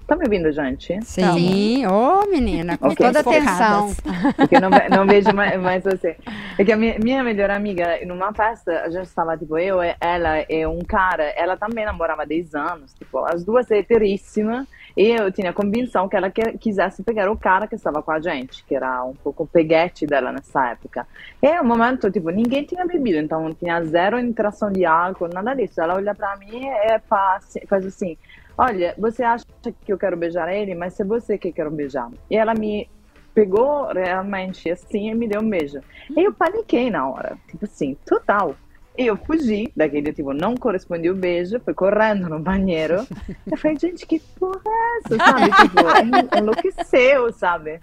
Tá 0.07 0.15
me 0.15 0.25
ouvindo, 0.25 0.51
gente? 0.51 0.99
Sim, 1.03 1.87
ô 1.87 2.21
oh, 2.21 2.29
menina, 2.29 2.77
com 2.77 2.89
okay. 2.89 3.07
toda 3.07 3.21
atenção. 3.21 3.89
Porque 4.37 4.59
não, 4.59 4.69
não 4.69 5.07
vejo 5.07 5.33
mais, 5.33 5.59
mais, 5.59 5.83
você. 5.83 6.15
É 6.59 6.63
que 6.63 6.71
a 6.71 6.77
minha, 6.77 6.99
minha, 6.99 7.23
melhor 7.23 7.49
amiga, 7.49 7.99
numa 8.05 8.31
festa, 8.31 8.81
a 8.81 8.89
gente 8.91 9.07
estava, 9.07 9.35
tipo, 9.35 9.57
eu, 9.57 9.79
ela 9.99 10.45
e 10.47 10.63
um 10.67 10.79
cara, 10.79 11.23
ela 11.35 11.57
também 11.57 11.85
namorava 11.85 12.21
há 12.21 12.25
10 12.25 12.53
anos, 12.53 12.93
tipo, 12.93 13.17
as 13.25 13.43
duas 13.43 13.69
heteríssimas, 13.71 14.67
e 14.95 15.09
eu 15.09 15.31
tinha 15.31 15.49
a 15.49 15.53
convicção 15.53 16.07
que 16.07 16.15
ela 16.15 16.29
que, 16.29 16.55
quisesse 16.59 17.01
pegar 17.01 17.27
o 17.31 17.37
cara 17.37 17.65
que 17.65 17.73
estava 17.73 18.03
com 18.03 18.11
a 18.11 18.19
gente, 18.19 18.63
que 18.63 18.75
era 18.75 19.03
um 19.03 19.15
pouco 19.15 19.43
o 19.43 19.47
peguete 19.47 20.05
dela 20.05 20.31
nessa 20.31 20.69
época. 20.69 21.07
E 21.41 21.59
um 21.59 21.65
momento, 21.65 22.11
tipo, 22.11 22.29
ninguém 22.29 22.63
tinha 22.63 22.85
bebido, 22.85 23.17
então 23.17 23.51
tinha 23.55 23.83
zero 23.83 24.19
interação 24.19 24.71
de 24.71 24.85
álcool, 24.85 25.29
nada 25.33 25.55
disso. 25.55 25.81
Ela 25.81 25.95
olha 25.95 26.13
pra 26.13 26.37
mim 26.37 26.67
e 26.67 26.99
faz, 27.07 27.57
faz 27.67 27.87
assim 27.87 28.15
olha, 28.57 28.95
você 28.97 29.23
acha 29.23 29.45
que 29.83 29.91
eu 29.91 29.97
quero 29.97 30.17
beijar 30.17 30.53
ele, 30.53 30.75
mas 30.75 30.99
é 30.99 31.03
você 31.03 31.37
que 31.37 31.51
quer 31.51 31.69
beijar. 31.69 32.09
E 32.29 32.35
ela 32.35 32.53
me 32.53 32.89
pegou 33.33 33.87
realmente 33.87 34.71
assim 34.71 35.09
e 35.09 35.15
me 35.15 35.27
deu 35.27 35.41
um 35.41 35.49
beijo. 35.49 35.81
E 36.15 36.23
eu 36.23 36.33
paniquei 36.33 36.89
na 36.89 37.07
hora, 37.07 37.37
tipo 37.47 37.65
assim, 37.65 37.95
total. 38.05 38.55
E 38.97 39.07
eu 39.07 39.17
fugi 39.17 39.71
daquele, 39.75 40.13
tipo, 40.13 40.33
não 40.33 40.55
correspondia 40.55 41.11
o 41.11 41.15
beijo, 41.15 41.59
fui 41.59 41.73
correndo 41.73 42.29
no 42.29 42.39
banheiro. 42.39 43.05
eu 43.51 43.57
falei, 43.57 43.77
gente, 43.77 44.05
que 44.05 44.19
porra 44.39 44.61
é 44.65 44.97
essa, 44.99 45.17
sabe? 45.17 45.51
tipo, 45.51 45.81
enlouqueceu, 46.37 47.33
sabe? 47.33 47.81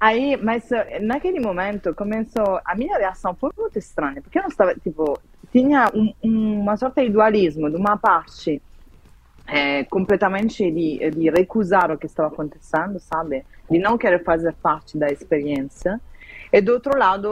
Aí, 0.00 0.36
mas 0.36 0.70
eh, 0.72 0.98
naquele 1.00 1.40
momento 1.40 1.94
começou, 1.94 2.60
a 2.64 2.74
minha 2.74 2.98
reação 2.98 3.34
foi 3.34 3.50
muito 3.56 3.78
estranha, 3.78 4.20
porque 4.20 4.38
eu 4.38 4.42
não 4.42 4.48
estava, 4.48 4.74
tipo, 4.74 5.20
tinha 5.52 5.90
um, 5.94 6.12
uma 6.22 6.76
sorta 6.76 7.02
de 7.02 7.10
dualismo 7.10 7.70
de 7.70 7.76
uma 7.76 7.96
parte 7.96 8.60
é, 9.48 9.84
completamente 9.84 10.70
de, 10.70 11.10
de 11.10 11.30
recusar 11.30 11.90
o 11.90 11.98
que 11.98 12.06
estava 12.06 12.28
acontecendo, 12.28 13.00
sabe? 13.00 13.44
De 13.70 13.78
não 13.78 13.96
querer 13.96 14.22
fazer 14.22 14.54
parte 14.54 14.98
da 14.98 15.08
experiência. 15.08 16.00
E 16.52 16.60
do 16.60 16.72
outro 16.72 16.96
lado, 16.98 17.30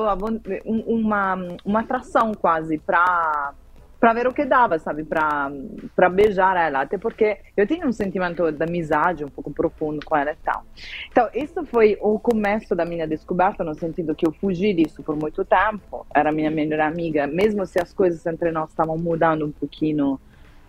uma, 0.65 1.35
uma 1.65 1.81
atração 1.81 2.33
quase 2.35 2.79
para 2.79 3.53
para 3.99 4.13
ver 4.13 4.27
o 4.27 4.33
que 4.33 4.45
dava, 4.45 4.79
sabe? 4.79 5.05
Para 5.05 6.09
beijar 6.11 6.55
ela. 6.57 6.83
Até 6.83 6.99
porque 6.99 7.39
eu 7.57 7.67
tinha 7.67 7.87
um 7.87 7.93
sentimento 7.93 8.53
de 8.53 8.63
amizade 8.63 9.25
um 9.25 9.29
pouco 9.29 9.51
profundo 9.51 10.05
com 10.05 10.15
ela 10.15 10.33
e 10.33 10.37
tal. 10.45 10.65
Então, 11.11 11.29
isso 11.35 11.65
foi 11.65 11.97
o 12.01 12.19
começo 12.19 12.75
da 12.75 12.85
minha 12.85 13.07
descoberta, 13.07 13.65
no 13.65 13.75
sentido 13.75 14.15
que 14.15 14.27
eu 14.27 14.33
fugi 14.33 14.75
disso 14.75 15.03
por 15.03 15.17
muito 15.17 15.45
tempo. 15.45 16.07
Era 16.15 16.31
minha 16.31 16.51
melhor 16.51 16.81
amiga, 16.81 17.27
mesmo 17.27 17.65
se 17.67 17.81
as 17.81 17.93
coisas 17.93 18.25
entre 18.27 18.53
nós 18.53 18.69
estavam 18.69 18.99
mudando 18.99 19.47
um 19.47 19.51
pouquinho 19.51 20.21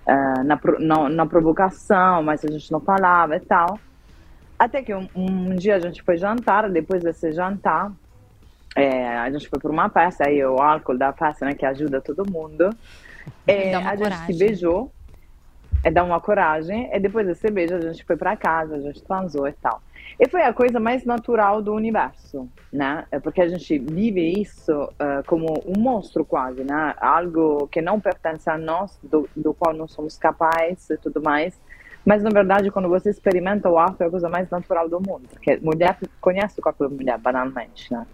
uh, 0.07 0.43
na, 0.43 0.59
na, 0.79 1.09
na, 1.09 1.25
provocação, 1.25 2.23
mas 2.23 2.43
a 2.43 2.49
gente 2.49 2.71
não 2.71 2.79
falava 2.79 3.35
e 3.35 3.39
tal. 3.41 3.79
Até 4.57 4.81
que 4.81 4.93
um, 4.93 5.07
um 5.15 5.55
dia 5.55 5.75
a 5.75 5.79
gente 5.79 6.01
foi 6.01 6.17
jantar, 6.17 6.69
depois 6.69 7.03
desse 7.03 7.31
jantar, 7.31 7.91
é, 8.75 9.17
a 9.17 9.29
gente 9.29 9.49
foi 9.49 9.59
por 9.59 9.71
uma 9.71 9.89
festa, 9.89 10.27
aí 10.27 10.43
o 10.43 10.61
álcool 10.61 10.97
da 10.97 11.11
festa, 11.13 11.45
né, 11.45 11.53
que 11.53 11.65
ajuda 11.65 12.01
todo 12.01 12.29
mundo. 12.29 12.69
É, 13.45 13.75
a 13.75 13.81
coragem. 13.81 14.05
gente 14.05 14.25
se 14.25 14.39
beijou, 14.39 14.91
é, 15.83 15.91
dá 15.91 16.01
uma 16.01 16.21
coragem, 16.21 16.89
e 16.93 16.97
depois 16.97 17.27
desse 17.27 17.51
beijo 17.51 17.75
a 17.75 17.81
gente 17.81 18.05
foi 18.05 18.15
para 18.15 18.37
casa, 18.37 18.75
a 18.75 18.79
gente 18.79 19.03
transou 19.03 19.45
e 19.45 19.51
tal. 19.51 19.81
E 20.19 20.27
foi 20.27 20.41
a 20.41 20.53
coisa 20.53 20.79
mais 20.79 21.05
natural 21.05 21.61
do 21.61 21.73
universo, 21.73 22.49
né? 22.71 23.05
É 23.11 23.19
porque 23.19 23.41
a 23.41 23.47
gente 23.47 23.77
vive 23.77 24.41
isso 24.41 24.73
uh, 24.73 25.23
como 25.27 25.63
um 25.65 25.79
monstro 25.79 26.25
quase, 26.25 26.63
né? 26.63 26.95
Algo 26.99 27.67
que 27.67 27.81
não 27.81 27.99
pertence 27.99 28.49
a 28.49 28.57
nós, 28.57 28.97
do, 29.03 29.29
do 29.35 29.53
qual 29.53 29.73
não 29.73 29.87
somos 29.87 30.17
capazes 30.17 30.89
e 30.89 30.97
tudo 30.97 31.21
mais. 31.21 31.59
Mas, 32.05 32.23
na 32.23 32.29
verdade, 32.29 32.71
quando 32.71 32.87
você 32.87 33.09
experimenta 33.09 33.69
o 33.69 33.77
ato, 33.77 34.01
é 34.01 34.07
a 34.07 34.09
coisa 34.09 34.29
mais 34.29 34.49
natural 34.49 34.87
do 34.87 34.97
mundo. 34.97 35.27
Porque 35.29 35.57
mulher 35.57 35.97
conhece 36.21 36.59
o 36.59 36.63
corpo 36.63 36.87
da 36.87 36.89
mulher, 36.89 37.17
banalmente, 37.17 37.91
né? 37.91 38.07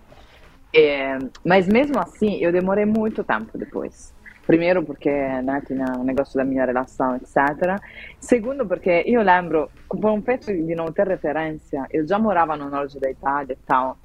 É, 0.75 1.19
mas 1.45 1.67
mesmo 1.67 1.99
assim, 1.99 2.37
eu 2.37 2.51
demorei 2.51 2.85
muito 2.85 3.23
tempo 3.23 3.55
depois. 3.55 4.11
Primeiro 4.45 4.83
porque 4.83 5.09
né, 5.09 5.61
tinha 5.65 5.85
um 5.97 6.03
negócio 6.03 6.35
da 6.35 6.43
minha 6.43 6.65
relação, 6.65 7.15
etc. 7.15 7.79
Segundo 8.19 8.65
porque 8.65 9.03
eu 9.05 9.21
lembro, 9.21 9.69
por 9.87 10.11
um 10.11 10.21
fatto 10.21 10.47
di 10.47 10.75
non 10.75 10.91
ter 10.91 11.07
referência, 11.07 11.87
eu 11.91 12.05
já 12.05 12.19
morava 12.19 12.57
no 12.57 12.69
norte 12.69 12.99
da 12.99 13.09
Itália 13.09 13.53
e 13.53 13.65
tal, 13.65 13.97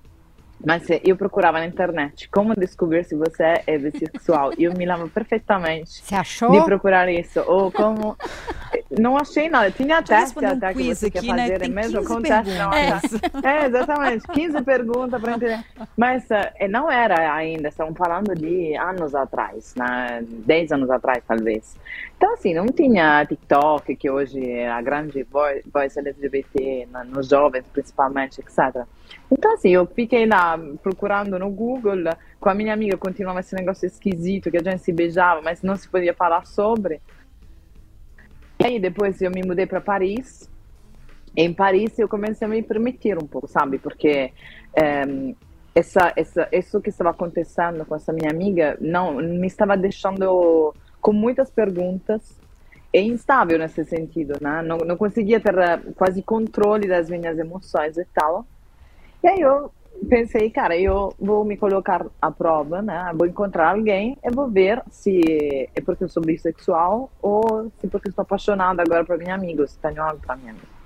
mas 0.64 0.86
eu 1.04 1.16
procurava 1.16 1.58
na 1.58 1.66
internet 1.66 2.28
como 2.28 2.54
descobrir 2.54 3.04
se 3.04 3.14
você 3.14 3.62
é 3.66 3.78
bissexual. 3.78 4.52
E 4.58 4.64
eu 4.64 4.74
me 4.74 4.84
lembro 4.84 5.08
perfeitamente 5.08 6.02
Você 6.02 6.14
achou? 6.14 6.50
de 6.50 6.64
procurar 6.64 7.10
isso. 7.10 7.40
Ou 7.46 7.70
como. 7.70 8.16
Não 8.98 9.16
achei 9.16 9.48
nada. 9.48 9.70
Tinha 9.70 10.02
teste 10.02 10.38
um 10.38 10.48
até 10.48 10.74
que 10.74 10.94
você 10.94 11.06
aqui, 11.06 11.20
quer 11.20 11.34
né? 11.34 11.42
fazer. 11.42 11.58
Tem 11.60 11.70
mesmo 11.70 12.00
15 12.00 12.08
com 12.08 12.22
teste. 12.22 12.52
É. 13.44 13.48
é, 13.48 13.66
exatamente. 13.66 14.26
15 14.26 14.62
perguntas 14.62 15.20
para 15.20 15.32
entender. 15.32 15.64
Mas 15.96 16.26
não 16.68 16.90
era 16.90 17.34
ainda. 17.34 17.68
Estamos 17.68 17.96
falando 17.96 18.34
de 18.34 18.76
anos 18.76 19.14
atrás, 19.14 19.74
né? 19.76 20.24
10 20.28 20.72
anos 20.72 20.90
atrás, 20.90 21.22
talvez. 21.26 21.76
Então, 22.16 22.34
assim, 22.34 22.52
não 22.52 22.66
tinha 22.66 23.24
TikTok, 23.24 23.94
que 23.94 24.10
hoje 24.10 24.50
é 24.50 24.68
a 24.68 24.82
grande 24.82 25.22
voz, 25.22 25.62
voz 25.72 25.96
LGBT, 25.96 26.88
né? 26.90 27.04
nos 27.04 27.28
jovens 27.28 27.64
principalmente, 27.72 28.40
etc. 28.40 28.84
Então, 29.30 29.52
assim, 29.54 29.70
eu 29.70 29.86
fiquei 29.86 30.26
lá 30.26 30.58
procurando 30.82 31.38
no 31.38 31.50
Google, 31.50 31.96
com 32.40 32.48
a 32.48 32.54
minha 32.54 32.72
amiga 32.72 32.96
continuava 32.96 33.40
esse 33.40 33.54
negócio 33.54 33.86
esquisito, 33.86 34.50
que 34.50 34.56
a 34.56 34.62
gente 34.62 34.82
se 34.82 34.92
beijava, 34.92 35.42
mas 35.42 35.62
não 35.62 35.76
se 35.76 35.88
podia 35.88 36.14
falar 36.14 36.46
sobre. 36.46 37.00
E 38.60 38.66
aí, 38.66 38.80
depois 38.80 39.20
eu 39.22 39.30
me 39.30 39.42
mudei 39.46 39.66
para 39.66 39.80
Paris. 39.80 40.50
Em 41.36 41.52
Paris 41.52 41.98
eu 41.98 42.08
comecei 42.08 42.46
a 42.46 42.50
me 42.50 42.62
permitir 42.62 43.16
um 43.16 43.26
pouco, 43.26 43.46
sabe? 43.46 43.78
Porque 43.78 44.32
um, 45.06 45.34
essa, 45.74 46.12
essa, 46.16 46.48
isso 46.50 46.80
que 46.80 46.90
estava 46.90 47.10
acontecendo 47.10 47.84
com 47.84 47.94
essa 47.94 48.12
minha 48.12 48.30
amiga 48.30 48.76
não 48.80 49.16
me 49.16 49.46
estava 49.46 49.76
deixando 49.76 50.74
com 51.00 51.12
muitas 51.12 51.50
perguntas 51.50 52.36
e 52.92 53.00
instável 53.00 53.58
nesse 53.58 53.84
sentido, 53.84 54.34
né? 54.40 54.62
Não, 54.62 54.78
não 54.78 54.96
conseguia 54.96 55.38
ter 55.38 55.54
quase 55.94 56.22
controle 56.22 56.88
das 56.88 57.08
minhas 57.08 57.38
emoções 57.38 57.96
e 57.96 58.04
tal. 58.06 58.46
E 59.22 59.28
aí 59.28 59.40
eu 59.40 59.70
pensei, 60.08 60.48
cara, 60.50 60.76
eu 60.76 61.12
vou 61.18 61.44
me 61.44 61.56
colocar 61.56 62.06
à 62.20 62.30
prova, 62.30 62.80
né? 62.80 63.12
Vou 63.14 63.26
encontrar 63.26 63.70
alguém 63.72 64.16
e 64.22 64.30
vou 64.30 64.48
ver 64.48 64.82
se 64.90 65.68
é 65.74 65.80
porque 65.80 66.04
eu 66.04 66.08
sou 66.08 66.22
bissexual 66.22 67.10
ou 67.20 67.70
se 67.78 67.88
porque 67.88 68.08
estou 68.08 68.22
apaixonada 68.22 68.82
agora 68.82 69.04
por 69.04 69.18
minha 69.18 69.34
amiga, 69.34 69.66
se 69.66 69.78
tenho 69.78 70.02
algo 70.02 70.20
para 70.24 70.36
minha 70.36 70.52
amiga. 70.52 70.78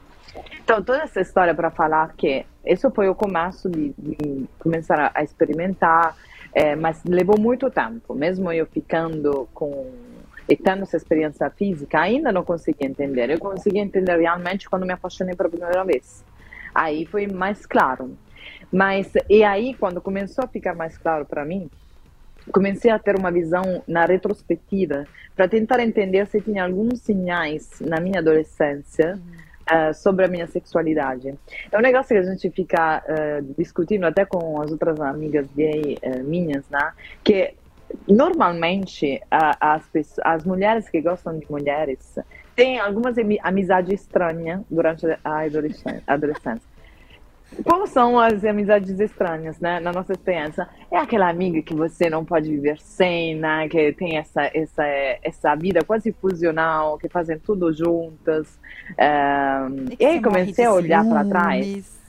Então, 0.62 0.82
toda 0.82 1.02
essa 1.02 1.20
história 1.20 1.54
para 1.54 1.70
falar 1.70 2.14
que 2.16 2.46
isso 2.64 2.90
foi 2.90 3.08
o 3.08 3.14
começo 3.14 3.68
de, 3.68 3.92
de 3.98 4.48
começar 4.58 5.12
a, 5.14 5.22
experimentar, 5.22 6.16
é, 6.54 6.74
mas 6.74 7.02
levou 7.04 7.38
muito 7.38 7.70
tempo, 7.70 8.14
mesmo 8.14 8.50
eu 8.50 8.66
ficando 8.66 9.48
com 9.52 9.90
e 10.48 10.56
tendo 10.56 10.82
essa 10.82 10.96
experiência 10.96 11.48
física, 11.50 12.00
ainda 12.00 12.32
não 12.32 12.42
consegui 12.42 12.84
entender. 12.84 13.30
Eu 13.30 13.38
consegui 13.38 13.78
entender 13.78 14.16
realmente 14.18 14.68
quando 14.68 14.84
me 14.84 14.92
apaixonei 14.92 15.36
pela 15.36 15.48
primeira 15.48 15.84
vez. 15.84 16.24
Aí 16.74 17.06
foi 17.06 17.26
mais 17.26 17.66
claro. 17.66 18.16
Mas, 18.72 19.12
e 19.28 19.44
aí, 19.44 19.74
quando 19.74 20.00
começou 20.00 20.44
a 20.44 20.48
ficar 20.48 20.74
mais 20.74 20.96
claro 20.96 21.26
para 21.26 21.44
mim, 21.44 21.70
comecei 22.50 22.90
a 22.90 22.98
ter 22.98 23.16
uma 23.16 23.30
visão 23.30 23.82
na 23.86 24.04
retrospectiva 24.04 25.04
para 25.36 25.46
tentar 25.46 25.80
entender 25.80 26.26
se 26.26 26.40
tinha 26.40 26.64
alguns 26.64 27.00
sinais 27.00 27.80
na 27.80 28.00
minha 28.00 28.20
adolescência 28.20 29.18
uh, 29.70 29.94
sobre 29.94 30.24
a 30.24 30.28
minha 30.28 30.46
sexualidade. 30.46 31.34
É 31.70 31.78
um 31.78 31.82
negócio 31.82 32.08
que 32.08 32.14
a 32.14 32.22
gente 32.22 32.50
fica 32.50 33.02
uh, 33.06 33.54
discutindo 33.56 34.04
até 34.04 34.24
com 34.24 34.60
as 34.60 34.70
outras 34.72 34.98
amigas 35.00 35.46
gay 35.54 35.98
uh, 36.02 36.24
minhas, 36.24 36.64
né? 36.70 36.92
Que 37.22 37.54
normalmente 38.06 39.20
as, 39.30 39.86
pessoas, 39.88 40.20
as 40.24 40.44
mulheres 40.44 40.88
que 40.88 41.00
gostam 41.00 41.38
de 41.38 41.50
mulheres 41.50 42.18
têm 42.54 42.78
algumas 42.78 43.16
amizades 43.42 44.00
estranhas 44.00 44.60
durante 44.70 45.06
a 45.24 45.46
adolescência. 46.06 46.72
Como 47.64 47.86
são 47.86 48.18
as 48.18 48.42
amizades 48.44 48.98
estranhas, 48.98 49.60
né? 49.60 49.78
Na 49.78 49.92
nossa 49.92 50.12
experiência, 50.12 50.66
é 50.90 50.96
aquela 50.96 51.28
amiga 51.28 51.60
que 51.60 51.74
você 51.74 52.08
não 52.08 52.24
pode 52.24 52.48
viver 52.48 52.80
sem, 52.80 53.36
né? 53.36 53.68
Que 53.68 53.92
tem 53.92 54.16
essa, 54.16 54.50
essa, 54.54 54.84
essa 55.22 55.54
vida 55.54 55.84
quase 55.84 56.12
fusional, 56.12 56.96
que 56.96 57.08
fazem 57.10 57.38
tudo 57.38 57.72
juntas. 57.72 58.58
Um, 58.98 59.92
e, 59.92 59.96
e 60.00 60.06
aí 60.06 60.22
comecei 60.22 60.64
a 60.64 60.72
olhar 60.72 61.04
para 61.04 61.24
trás. 61.26 62.00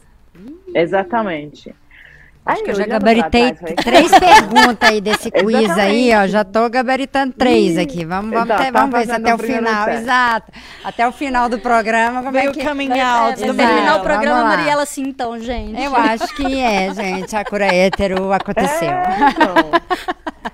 Exatamente. 0.73 1.75
Acho 2.45 2.63
que 2.63 2.71
eu 2.71 2.75
já 2.75 2.85
gabaritei 2.85 3.53
trás, 3.53 3.75
três 3.83 4.11
perguntas 4.19 4.89
aí 4.89 4.99
desse 4.99 5.31
quiz 5.31 5.69
aí, 5.71 6.13
ó. 6.13 6.27
Já 6.27 6.43
tô 6.43 6.69
gabaritando 6.69 7.33
três 7.33 7.77
aqui. 7.77 8.03
Vamos, 8.03 8.31
vamos, 8.31 8.47
tá, 8.49 8.57
ter, 8.57 8.71
vamos 8.71 8.99
ver 8.99 9.05
se 9.05 9.11
até 9.13 9.33
o 9.33 9.37
final. 9.37 9.89
Exato. 9.89 10.51
Até 10.83 11.07
o 11.07 11.11
final 11.13 11.47
do 11.47 11.57
programa, 11.59 12.19
como 12.21 12.33
Meio 12.33 12.49
é 12.49 12.53
que... 12.53 12.65
coming 12.65 12.99
out. 12.99 13.41
É, 13.41 13.53
terminar 13.53 13.97
o 13.97 14.01
programa, 14.01 14.43
Mariela, 14.43 14.83
assim, 14.83 15.03
então, 15.03 15.39
gente. 15.39 15.81
Eu 15.81 15.95
acho 15.95 16.35
que 16.35 16.59
é, 16.59 16.93
gente. 16.93 17.33
A 17.33 17.45
cura 17.45 17.73
hétero 17.73 18.31
aconteceu. 18.33 18.89
É, 18.89 19.17
então. 19.29 20.52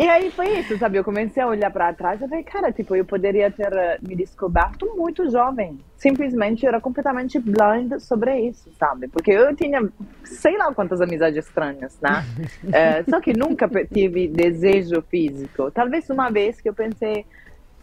E 0.00 0.08
aí 0.08 0.30
foi 0.30 0.60
isso, 0.60 0.78
sabe? 0.78 0.96
Eu 0.96 1.04
comecei 1.04 1.42
a 1.42 1.46
olhar 1.46 1.70
para 1.70 1.92
trás 1.92 2.22
e 2.22 2.26
falei, 2.26 2.42
cara, 2.42 2.72
tipo, 2.72 2.96
eu 2.96 3.04
poderia 3.04 3.50
ter 3.50 3.70
eh, 3.70 3.98
me 4.00 4.16
descoberto 4.16 4.86
muito 4.96 5.30
jovem. 5.30 5.78
Simplesmente 5.94 6.64
eu 6.64 6.70
era 6.70 6.80
completamente 6.80 7.38
blind 7.38 7.98
sobre 7.98 8.34
isso, 8.40 8.72
sabe? 8.78 9.08
Porque 9.08 9.30
eu 9.30 9.54
tinha 9.54 9.86
sei 10.24 10.56
lá 10.56 10.72
quantas 10.72 11.02
amizades 11.02 11.44
estranhas, 11.44 11.98
né? 12.00 12.24
é, 12.72 13.02
só 13.10 13.20
que 13.20 13.34
nunca 13.34 13.68
tive 13.92 14.26
desejo 14.26 15.02
físico. 15.02 15.70
Talvez 15.70 16.08
uma 16.08 16.30
vez 16.30 16.62
que 16.62 16.70
eu 16.70 16.74
pensei 16.74 17.26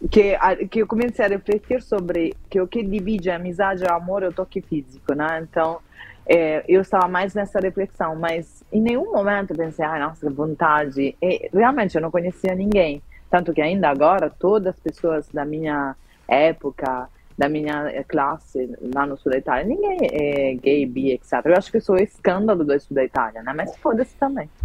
que, 0.09 0.35
que 0.71 0.79
eu 0.79 0.87
comecei 0.87 1.23
a 1.23 1.27
refletir 1.27 1.83
sobre 1.83 2.35
que 2.49 2.59
o 2.59 2.67
que 2.67 2.81
divide 2.81 3.29
a 3.29 3.35
amizade 3.35 3.83
e 3.83 3.87
o 3.87 3.93
amor 3.93 4.23
é 4.23 4.29
o 4.29 4.33
toque 4.33 4.59
físico, 4.59 5.13
né? 5.13 5.45
Então, 5.47 5.81
é, 6.27 6.63
eu 6.67 6.81
estava 6.81 7.07
mais 7.07 7.33
nessa 7.33 7.59
reflexão, 7.59 8.15
mas 8.15 8.63
em 8.71 8.81
nenhum 8.81 9.11
momento 9.11 9.55
pensei, 9.55 9.85
ah, 9.85 9.97
nossa, 9.97 10.27
que 10.27 10.33
vontade. 10.33 11.15
E, 11.21 11.49
realmente 11.53 11.95
eu 11.95 12.01
não 12.01 12.11
conhecia 12.11 12.53
ninguém. 12.53 13.01
Tanto 13.29 13.53
que 13.53 13.61
ainda 13.61 13.89
agora, 13.89 14.29
todas 14.29 14.75
as 14.75 14.79
pessoas 14.79 15.27
da 15.29 15.45
minha 15.45 15.95
época, 16.27 17.07
da 17.37 17.47
minha 17.47 18.03
classe 18.07 18.75
lá 18.93 19.05
no 19.05 19.17
sul 19.17 19.31
da 19.31 19.37
Itália, 19.37 19.63
ninguém 19.63 19.97
é 20.11 20.55
gay, 20.55 20.85
bi, 20.85 21.11
etc. 21.11 21.33
Eu 21.45 21.55
acho 21.55 21.71
que 21.71 21.79
sou 21.79 21.97
escândalo 21.97 22.65
do 22.65 22.79
sul 22.79 22.95
da 22.95 23.03
Itália, 23.03 23.43
né? 23.43 23.53
Mas 23.55 23.77
foda-se 23.77 24.15
também. 24.15 24.49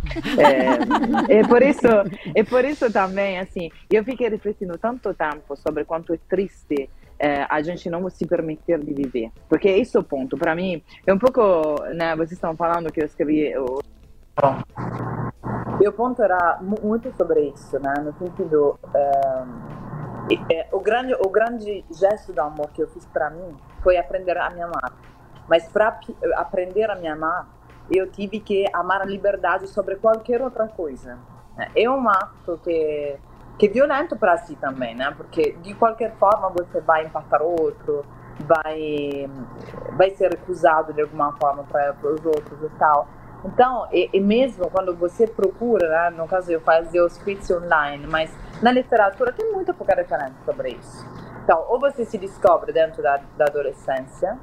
É, 1.29 1.39
é, 1.39 1.47
por 1.47 1.63
isso, 1.63 1.87
é 2.35 2.43
por 2.43 2.65
isso 2.65 2.91
também, 2.91 3.39
assim, 3.39 3.71
eu 3.91 4.03
fiquei 4.03 4.29
refletindo 4.29 4.77
tanto 4.79 5.15
tempo 5.15 5.55
sobre 5.57 5.85
quanto 5.85 6.15
é 6.15 6.19
triste 6.29 6.89
é, 7.23 7.47
a 7.49 7.63
gente 7.63 7.89
não 7.89 8.11
se 8.11 8.27
permitir 8.27 8.81
de 8.81 8.93
viver. 8.93 9.31
Porque 9.49 9.69
é 9.69 9.79
esse 9.79 9.97
o 9.97 10.03
ponto. 10.03 10.37
Para 10.37 10.57
mim, 10.57 10.83
é 11.07 11.15
um 11.15 11.19
pouco, 11.19 11.81
né, 11.95 12.17
vocês 12.17 12.33
estão 12.33 12.57
falando 12.57 12.91
que 12.91 13.01
eu 13.01 13.07
escrevi... 13.07 13.57
O... 13.57 13.81
E 15.81 15.87
o 15.87 15.93
ponto 15.93 16.21
era 16.21 16.59
muito 16.61 17.13
sobre 17.17 17.53
isso, 17.55 17.79
né? 17.79 17.95
No 18.03 18.13
sentido... 18.15 18.77
É, 18.93 20.53
é, 20.53 20.69
o, 20.73 20.81
grande, 20.81 21.15
o 21.15 21.29
grande 21.29 21.85
gesto 21.93 22.33
de 22.33 22.41
amor 22.41 22.71
que 22.73 22.83
eu 22.83 22.89
fiz 22.89 23.07
para 23.07 23.31
mim 23.31 23.57
foi 23.85 23.97
aprender 23.97 24.37
a 24.37 24.51
me 24.51 24.61
amar. 24.61 24.93
Mas 25.49 25.69
para 25.69 26.01
aprender 26.35 26.91
a 26.91 26.97
me 26.97 27.07
amar, 27.07 27.49
eu 27.89 28.11
tive 28.11 28.41
que 28.41 28.67
amar 28.73 29.01
a 29.01 29.05
liberdade 29.05 29.69
sobre 29.69 29.95
qualquer 29.97 30.43
outra 30.43 30.67
coisa. 30.67 31.19
É 31.77 31.89
um 31.89 32.09
ato 32.09 32.59
que 32.65 33.17
que 33.59 33.67
é 33.67 33.69
violento 33.69 34.17
para 34.17 34.37
si 34.39 34.57
também, 34.57 34.95
né? 34.95 35.13
Porque 35.17 35.53
de 35.63 35.75
qualquer 35.75 36.15
forma 36.17 36.51
você 36.51 36.81
vai 36.81 37.07
empatar 37.07 37.43
outro, 37.43 38.05
vai 38.41 39.31
vai 39.97 40.11
ser 40.11 40.31
recusado 40.31 40.93
de 40.93 41.03
alguma 41.03 41.33
forma 41.39 41.65
para 41.65 41.95
os 42.03 42.25
outros 42.25 42.63
e 42.63 42.79
tal. 42.79 43.07
Então, 43.45 43.89
e, 43.91 44.09
e, 44.13 44.21
mesmo 44.21 44.71
quando 44.71 44.95
você 44.97 45.27
procura, 45.27 45.89
né? 45.89 46.11
no 46.17 46.29
caso 46.29 46.53
eu 46.53 46.61
fazia 46.61 47.05
os 47.05 47.19
quiz 47.19 47.51
online, 47.51 48.07
mas 48.07 48.33
na 48.63 48.71
literatura 48.71 49.33
tem 49.33 49.51
muito 49.53 49.75
pouca 49.75 49.95
referência 49.95 50.37
sobre 50.45 50.71
isso. 50.71 51.05
Então, 51.43 51.65
ou 51.69 51.81
você 51.81 52.05
se 52.05 52.17
descobre 52.19 52.73
dentro 52.73 53.03
da, 53.03 53.21
da 53.37 53.47
adolescência, 53.47 54.39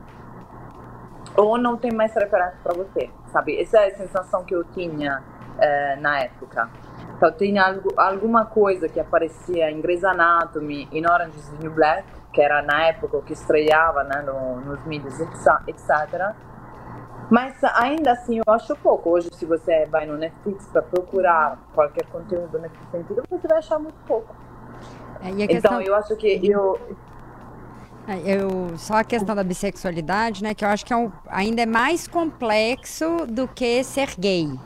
ou 1.38 1.58
não 1.58 1.78
tem 1.78 1.92
mais 1.94 2.14
referência 2.14 2.58
para 2.62 2.74
você, 2.74 3.10
sabe? 3.32 3.62
Essa 3.62 3.80
é 3.80 3.88
a 3.88 3.96
sensação 3.96 4.44
que 4.44 4.54
eu 4.54 4.66
tinha 4.66 5.24
eh, 5.58 5.96
na 5.98 6.20
época. 6.20 6.70
Então, 7.16 7.32
tem 7.32 7.58
algo, 7.60 7.94
alguma 7.98 8.46
coisa 8.46 8.88
que 8.88 9.00
aparecia 9.00 9.70
em 9.70 9.82
Grey's 9.82 10.04
Anatomy, 10.04 10.88
em 10.92 11.06
Orange 11.06 11.38
is 11.38 11.50
the 11.50 11.58
New 11.64 11.72
Black, 11.72 12.06
que 12.34 12.42
era 12.42 12.62
na 12.62 12.86
época 12.86 13.22
que 13.22 13.34
estreava 13.34 14.04
né, 14.04 14.22
no, 14.22 14.62
nos 14.62 14.84
mídias, 14.86 15.20
etc. 15.20 16.34
Mas 17.30 17.62
ainda 17.76 18.14
assim, 18.14 18.38
eu 18.38 18.54
acho 18.54 18.76
pouco. 18.78 19.10
Hoje, 19.10 19.30
se 19.34 19.46
você 19.46 19.86
vai 19.86 20.06
no 20.06 20.18
Netflix 20.18 20.66
para 20.68 20.82
procurar 20.82 21.60
qualquer 21.74 22.06
conteúdo 22.08 22.58
nesse 22.60 22.78
sentido, 22.92 23.24
você 23.30 23.48
vai 23.48 23.58
achar 23.58 23.78
muito 23.78 23.98
pouco. 24.08 24.36
É, 25.22 25.30
então, 25.30 25.48
questão... 25.48 25.72
Então, 25.74 25.82
eu 25.82 25.96
acho 25.96 26.16
que 26.16 26.40
eu 26.44 26.80
é, 28.10 28.22
eu, 28.26 28.76
só 28.76 28.96
a 28.96 29.04
questão 29.04 29.36
da 29.36 29.44
bissexualidade, 29.44 30.42
né, 30.42 30.56
que 30.56 30.66
eu 30.66 30.70
acho 30.70 30.84
que 30.84 30.92
é 30.92 30.96
um, 30.96 31.12
ainda 31.28 31.62
é 31.62 31.66
mais 31.68 32.08
complexo 32.08 33.28
do 33.28 33.48
que 33.48 33.84
ser 33.84 34.16
gay. 34.18 34.60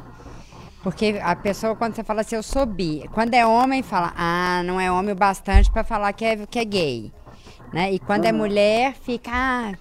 Porque 0.83 1.17
a 1.23 1.33
pessoa, 1.33 1.75
quando 1.77 1.95
você 1.95 2.03
fala 2.03 2.21
assim, 2.21 2.35
eu 2.35 2.43
sou 2.43 2.65
bi, 2.65 3.09
quando 3.13 3.33
é 3.33 3.45
homem, 3.45 3.81
fala, 3.81 4.13
ah, 4.17 4.61
não 4.65 4.79
é 4.79 4.91
homem 4.91 5.13
o 5.13 5.15
bastante 5.15 5.71
para 5.71 5.83
falar 5.83 6.11
que 6.11 6.25
é, 6.25 6.45
que 6.45 6.59
é 6.59 6.65
gay. 6.65 7.11
Né? 7.71 7.93
E 7.93 7.99
quando 7.99 8.23
uhum. 8.23 8.29
é 8.29 8.31
mulher, 8.33 8.93
fica, 8.93 9.31
ah, 9.33 9.73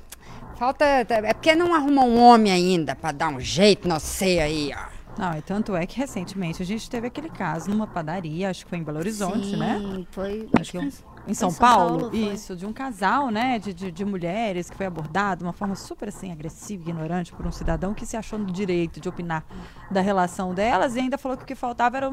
falta. 0.57 0.85
É 0.85 1.35
porque 1.35 1.57
não 1.57 1.75
arruma 1.75 2.05
um 2.05 2.23
homem 2.23 2.53
ainda 2.53 2.95
para 2.95 3.11
dar 3.11 3.29
um 3.29 3.41
jeito, 3.41 3.89
não 3.89 3.99
sei 3.99 4.39
aí, 4.39 4.71
ó. 4.73 4.93
Não, 5.19 5.37
e 5.37 5.43
tanto 5.43 5.77
é 5.77 5.85
que 5.85 5.99
recentemente 5.99 6.63
a 6.63 6.65
gente 6.65 6.89
teve 6.89 7.09
aquele 7.09 7.29
caso 7.29 7.69
numa 7.69 7.87
padaria, 7.87 8.49
acho 8.49 8.65
que 8.65 8.71
foi 8.71 8.79
em 8.79 8.83
Belo 8.83 8.99
Horizonte, 8.99 9.51
Sim, 9.51 9.57
né? 9.57 10.05
Foi. 10.11 10.49
Acho 10.59 10.71
que 10.71 10.79
um, 10.79 10.89
em 11.27 11.35
São, 11.35 11.51
São 11.51 11.59
Paulo, 11.59 12.11
Paulo 12.11 12.17
isso, 12.17 12.57
de 12.57 12.67
um 12.67 12.73
casal, 12.73 13.31
né, 13.31 13.59
de, 13.59 13.73
de, 13.73 13.93
de, 13.93 14.05
mulheres 14.05 14.69
que 14.69 14.77
foi 14.77 14.87
abordado 14.87 15.39
de 15.39 15.45
uma 15.45 15.53
forma 15.53 15.75
super 15.75 16.09
assim 16.09 16.33
agressiva, 16.33 16.83
ignorante 16.83 17.33
por 17.33 17.47
um 17.47 17.53
cidadão 17.53 17.95
que 17.95 18.05
se 18.05 18.17
achou 18.17 18.39
no 18.39 18.51
direito 18.51 19.01
de 19.01 19.09
opinar 19.09 19.45
da 19.91 20.01
relação 20.01 20.53
delas 20.53 20.97
e 20.97 21.01
ainda 21.01 21.17
falou 21.17 21.37
que 21.37 21.45
o 21.45 21.47
que 21.47 21.55
faltava 21.55 21.97
era 21.97 22.11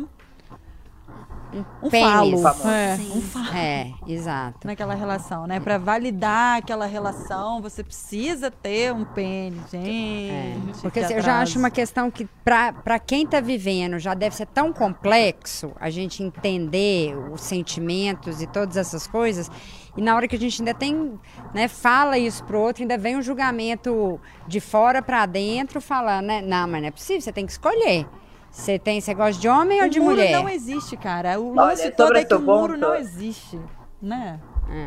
um 1.54 1.88
um 1.88 1.90
Pênis. 1.90 2.42
falo. 2.42 2.70
É, 2.70 2.98
um 3.16 3.22
falo. 3.22 3.56
É, 3.56 3.92
exato. 4.08 4.68
Naquela 4.68 4.94
relação, 4.94 5.48
né? 5.48 5.60
Para 5.60 5.78
validar 5.78 6.58
aquela 6.58 6.86
relação, 6.86 7.62
você 7.62 7.84
precisa 7.84 8.52
ter 8.52 8.94
um 8.94 9.04
pênis, 9.04 9.60
gente. 9.72 10.32
É. 10.32 10.58
Porque 10.82 11.00
eu 11.00 11.22
já 11.22 11.42
acho 11.42 11.58
uma 11.58 11.72
questão 11.72 12.12
que, 12.12 12.28
para 12.44 13.00
quem 13.00 13.26
tá 13.26 13.40
vivendo, 13.40 13.98
já 13.98 14.14
deve 14.14 14.36
ser 14.36 14.46
tão 14.48 14.72
complexo 14.72 15.72
a 15.80 15.90
gente 15.90 16.22
entender 16.22 17.16
os 17.32 17.42
sentimentos 17.42 18.42
e 18.42 18.48
todas 18.48 18.78
essas 18.78 19.08
coisas. 19.08 19.50
E 19.98 20.02
na 20.02 20.16
hora 20.16 20.28
que 20.28 20.36
a 20.36 20.40
gente 20.40 20.62
ainda 20.62 20.74
tem, 20.74 21.20
né, 21.54 21.68
fala 21.68 22.18
isso 22.18 22.44
pro 22.44 22.60
outro, 22.60 22.84
ainda 22.84 22.98
vem 22.98 23.18
um 23.18 23.22
julgamento 23.22 24.20
de 24.48 24.60
fora 24.60 25.02
para 25.02 25.26
dentro, 25.26 25.82
falando, 25.82 26.28
né? 26.28 26.42
Não, 26.42 26.68
mas 26.68 26.82
não 26.82 26.88
é 26.88 26.92
possível, 26.92 27.22
você 27.22 27.32
tem 27.32 27.46
que 27.46 27.52
escolher. 27.52 28.06
Você 28.52 28.80
tem, 28.80 29.00
você 29.00 29.14
gosta 29.14 29.40
de 29.40 29.48
homem 29.48 29.80
o 29.82 29.84
ou 29.84 29.90
de 29.90 30.00
mulher? 30.00 30.28
O 30.28 30.38
muro 30.38 30.44
não 30.44 30.50
existe, 30.50 30.98
cara. 30.98 31.40
O 31.40 31.54
lance 31.54 31.84
Olha, 31.84 31.92
todo 31.92 32.18
é 32.18 32.26
que 32.26 32.34
o 32.34 32.40
muro 32.40 32.78
não 32.78 32.96
existe, 32.96 33.60
né? 34.02 34.40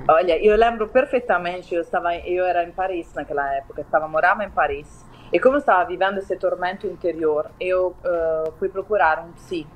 Olha, 0.08 0.38
eu 0.44 0.56
lembro 0.56 0.88
perfeitamente, 0.88 1.74
eu 1.74 1.80
estava, 1.80 2.14
eu 2.16 2.44
era 2.44 2.64
em 2.64 2.70
Paris 2.70 3.12
naquela 3.14 3.52
época, 3.54 3.80
estava 3.80 4.06
morava 4.06 4.44
em 4.44 4.50
Paris 4.50 5.04
e 5.32 5.40
como 5.40 5.56
estava 5.56 5.84
vivendo 5.84 6.18
esse 6.18 6.36
tormento 6.36 6.86
interior, 6.86 7.50
eu 7.58 7.96
uh, 8.04 8.52
fui 8.58 8.68
procurar 8.68 9.20
um 9.20 9.32
psi. 9.32 9.66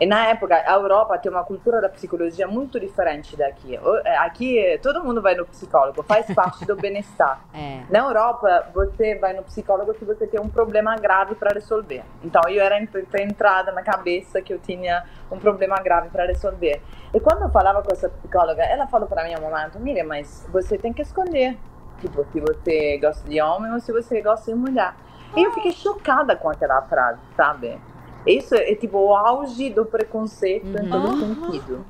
E 0.00 0.06
na 0.06 0.26
época, 0.28 0.54
a 0.54 0.72
Europa 0.72 1.18
tem 1.18 1.30
uma 1.30 1.44
cultura 1.44 1.80
da 1.80 1.88
psicologia 1.88 2.46
muito 2.48 2.80
diferente 2.80 3.36
daqui. 3.36 3.78
Eh, 4.04 4.16
aqui, 4.16 4.78
todo 4.82 5.04
mundo 5.04 5.20
vai 5.20 5.34
no 5.34 5.44
psicólogo, 5.46 6.02
faz 6.02 6.26
parte 6.34 6.64
do 6.64 6.76
bem-estar. 6.76 7.44
É. 7.54 7.82
Na 7.90 8.00
Europa, 8.00 8.68
você 8.74 9.14
vai 9.16 9.32
no 9.34 9.42
psicólogo 9.42 9.94
se 9.98 10.04
você 10.04 10.26
tem 10.26 10.40
um 10.40 10.48
problema 10.48 10.96
grave 10.96 11.34
para 11.34 11.52
resolver. 11.52 12.02
Então, 12.24 12.42
eu 12.48 12.62
era 12.62 12.78
entrada 12.80 13.70
na 13.72 13.82
cabeça 13.82 14.40
que 14.40 14.52
eu 14.52 14.58
tinha 14.58 15.04
um 15.30 15.38
problema 15.38 15.76
grave 15.76 16.08
para 16.08 16.26
resolver. 16.26 16.82
E 17.14 17.20
quando 17.20 17.42
eu 17.42 17.50
falava 17.50 17.82
com 17.82 17.92
essa 17.92 18.08
psicóloga, 18.08 18.62
ela 18.62 18.86
falou 18.86 19.08
para 19.08 19.24
mim 19.24 19.34
um 19.36 19.42
momento, 19.42 19.78
Miriam, 19.78 20.06
mas 20.06 20.46
você 20.50 20.78
tem 20.78 20.92
que 20.92 21.02
escolher 21.02 21.58
Tipo, 22.02 22.26
se 22.30 22.40
você 22.40 22.98
gosta 22.98 23.26
de 23.28 23.40
homem 23.40 23.72
ou 23.72 23.80
se 23.80 23.90
você 23.92 24.20
gosta 24.20 24.52
de 24.52 24.58
mulher. 24.58 24.92
E 25.34 25.42
eu 25.42 25.52
fiquei 25.52 25.72
chocada 25.72 26.36
com 26.36 26.50
aquela 26.50 26.82
frase, 26.82 27.20
sabe? 27.34 27.80
Isso 28.26 28.54
é 28.54 28.74
tipo 28.74 28.98
o 28.98 29.14
auge 29.16 29.70
do 29.70 29.86
preconceito 29.86 30.66
uhum. 30.66 30.84
em 30.84 30.90
todo 30.90 31.08
uhum. 31.08 31.34
sentido. 31.50 31.86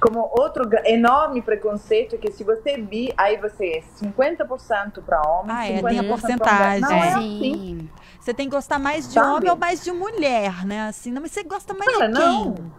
Como 0.00 0.28
outro 0.36 0.68
enorme 0.84 1.42
preconceito 1.42 2.18
que 2.18 2.32
se 2.32 2.42
você 2.42 2.70
é 2.70 2.78
bi, 2.78 3.12
aí 3.16 3.36
você 3.36 3.66
é 3.74 3.82
50% 4.04 5.00
para 5.04 5.20
homem, 5.28 5.54
Ah, 5.54 5.68
é, 5.68 5.80
50% 5.80 5.88
tem 5.88 5.98
a 5.98 6.02
pra 6.02 6.08
porcentagem. 6.08 6.80
mulher. 6.80 6.80
Não 6.80 6.90
é, 6.90 7.08
assim. 7.12 7.38
Sim. 7.40 7.90
Você 8.18 8.34
tem 8.34 8.48
que 8.48 8.54
gostar 8.56 8.78
mais 8.80 9.06
de 9.06 9.14
Sabe? 9.14 9.28
homem 9.28 9.50
ou 9.50 9.56
mais 9.56 9.84
de 9.84 9.92
mulher, 9.92 10.64
né? 10.64 10.88
Assim, 10.88 11.12
não, 11.12 11.22
mas 11.22 11.30
você 11.30 11.44
gosta 11.44 11.72
mais 11.74 11.92
Cara, 11.92 12.08
de 12.08 12.14
quem? 12.14 12.22
não. 12.24 12.72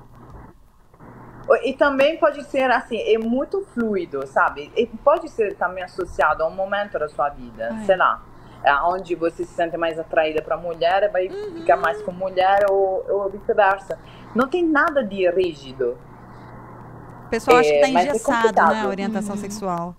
E 1.64 1.74
também 1.74 2.18
pode 2.18 2.44
ser 2.46 2.70
assim, 2.72 2.98
é 3.02 3.18
muito 3.18 3.62
fluido, 3.74 4.26
sabe? 4.28 4.72
E 4.76 4.88
pode 4.88 5.30
ser 5.30 5.56
também 5.56 5.84
associado 5.84 6.44
a 6.44 6.48
um 6.48 6.52
momento 6.56 6.98
da 6.98 7.08
sua 7.10 7.30
vida, 7.30 7.70
Ai. 7.72 7.86
sei 7.86 7.98
lá, 7.98 8.22
é, 8.64 8.74
onde 8.84 9.14
você 9.14 9.44
se 9.44 9.54
sente 9.54 9.76
mais 9.78 10.00
atraída 10.00 10.42
para 10.42 10.56
mulher, 10.56 11.12
vai 11.12 11.28
Uhum. 11.28 11.56
ficar 11.58 11.76
mais 11.78 12.02
com 12.02 12.12
mulher 12.12 12.66
ou, 12.70 13.06
ou 13.10 13.30
vice-versa. 13.30 14.00
Não 14.34 14.48
tem 14.48 14.66
nada 14.66 15.04
de 15.04 15.30
rígido. 15.30 15.98
O 17.26 17.30
pessoal 17.30 17.58
acha 17.58 17.72
que 17.74 17.80
tá 17.82 17.88
É, 17.88 17.92
mas 17.92 18.06
é 18.06 18.10
engessado, 18.10 18.44
complicado. 18.44 18.70
né? 18.74 18.82
A 18.82 18.88
orientação 18.88 19.36
sexual. 19.36 19.96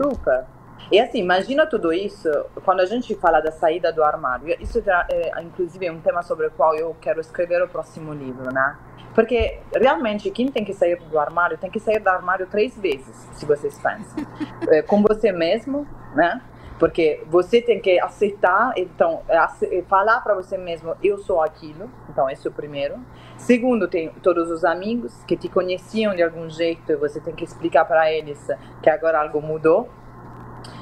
Super. 0.00 0.44
E 0.92 1.00
assim, 1.00 1.20
imagina 1.20 1.66
tudo 1.66 1.90
isso, 1.90 2.28
quando 2.66 2.80
a 2.80 2.84
gente 2.84 3.14
fala 3.14 3.40
da 3.40 3.50
saída 3.50 3.90
do 3.90 4.04
armário, 4.04 4.54
isso 4.60 4.82
é, 5.08 5.42
inclusive, 5.42 5.86
é 5.86 5.90
um 5.90 6.02
tema 6.02 6.22
sobre 6.22 6.46
o 6.48 6.50
qual 6.50 6.76
eu 6.76 6.94
quero 7.00 7.18
escrever 7.18 7.62
o 7.62 7.68
próximo 7.68 8.12
livro, 8.12 8.52
né? 8.52 8.76
Porque 9.14 9.58
realmente 9.74 10.30
quem 10.30 10.48
tem 10.48 10.62
que 10.66 10.74
sair 10.74 10.96
do 10.96 11.18
armário 11.18 11.56
tem 11.56 11.70
que 11.70 11.80
sair 11.80 11.98
do 11.98 12.08
armário 12.08 12.46
três 12.46 12.78
vezes, 12.78 13.16
se 13.32 13.46
vocês 13.46 13.78
pensam. 13.78 14.22
É, 14.68 14.80
com 14.80 15.02
você 15.02 15.32
mesmo, 15.32 15.86
né? 16.14 16.40
Porque 16.78 17.22
você 17.26 17.60
tem 17.60 17.80
que 17.80 17.98
aceitar, 17.98 18.72
então, 18.76 19.22
é, 19.28 19.36
é, 19.36 19.82
falar 19.82 20.20
para 20.20 20.34
você 20.34 20.56
mesmo, 20.56 20.94
eu 21.02 21.18
sou 21.18 21.42
aquilo. 21.42 21.90
Então, 22.08 22.28
esse 22.30 22.46
é 22.46 22.50
o 22.50 22.52
primeiro. 22.52 22.96
Segundo, 23.36 23.88
tem 23.88 24.10
todos 24.22 24.50
os 24.50 24.64
amigos 24.64 25.24
que 25.24 25.36
te 25.36 25.48
conheciam 25.48 26.14
de 26.14 26.22
algum 26.22 26.48
jeito 26.48 26.92
e 26.92 26.96
você 26.96 27.20
tem 27.20 27.34
que 27.34 27.44
explicar 27.44 27.84
para 27.84 28.12
eles 28.12 28.38
que 28.82 28.90
agora 28.90 29.20
algo 29.20 29.40
mudou. 29.40 29.88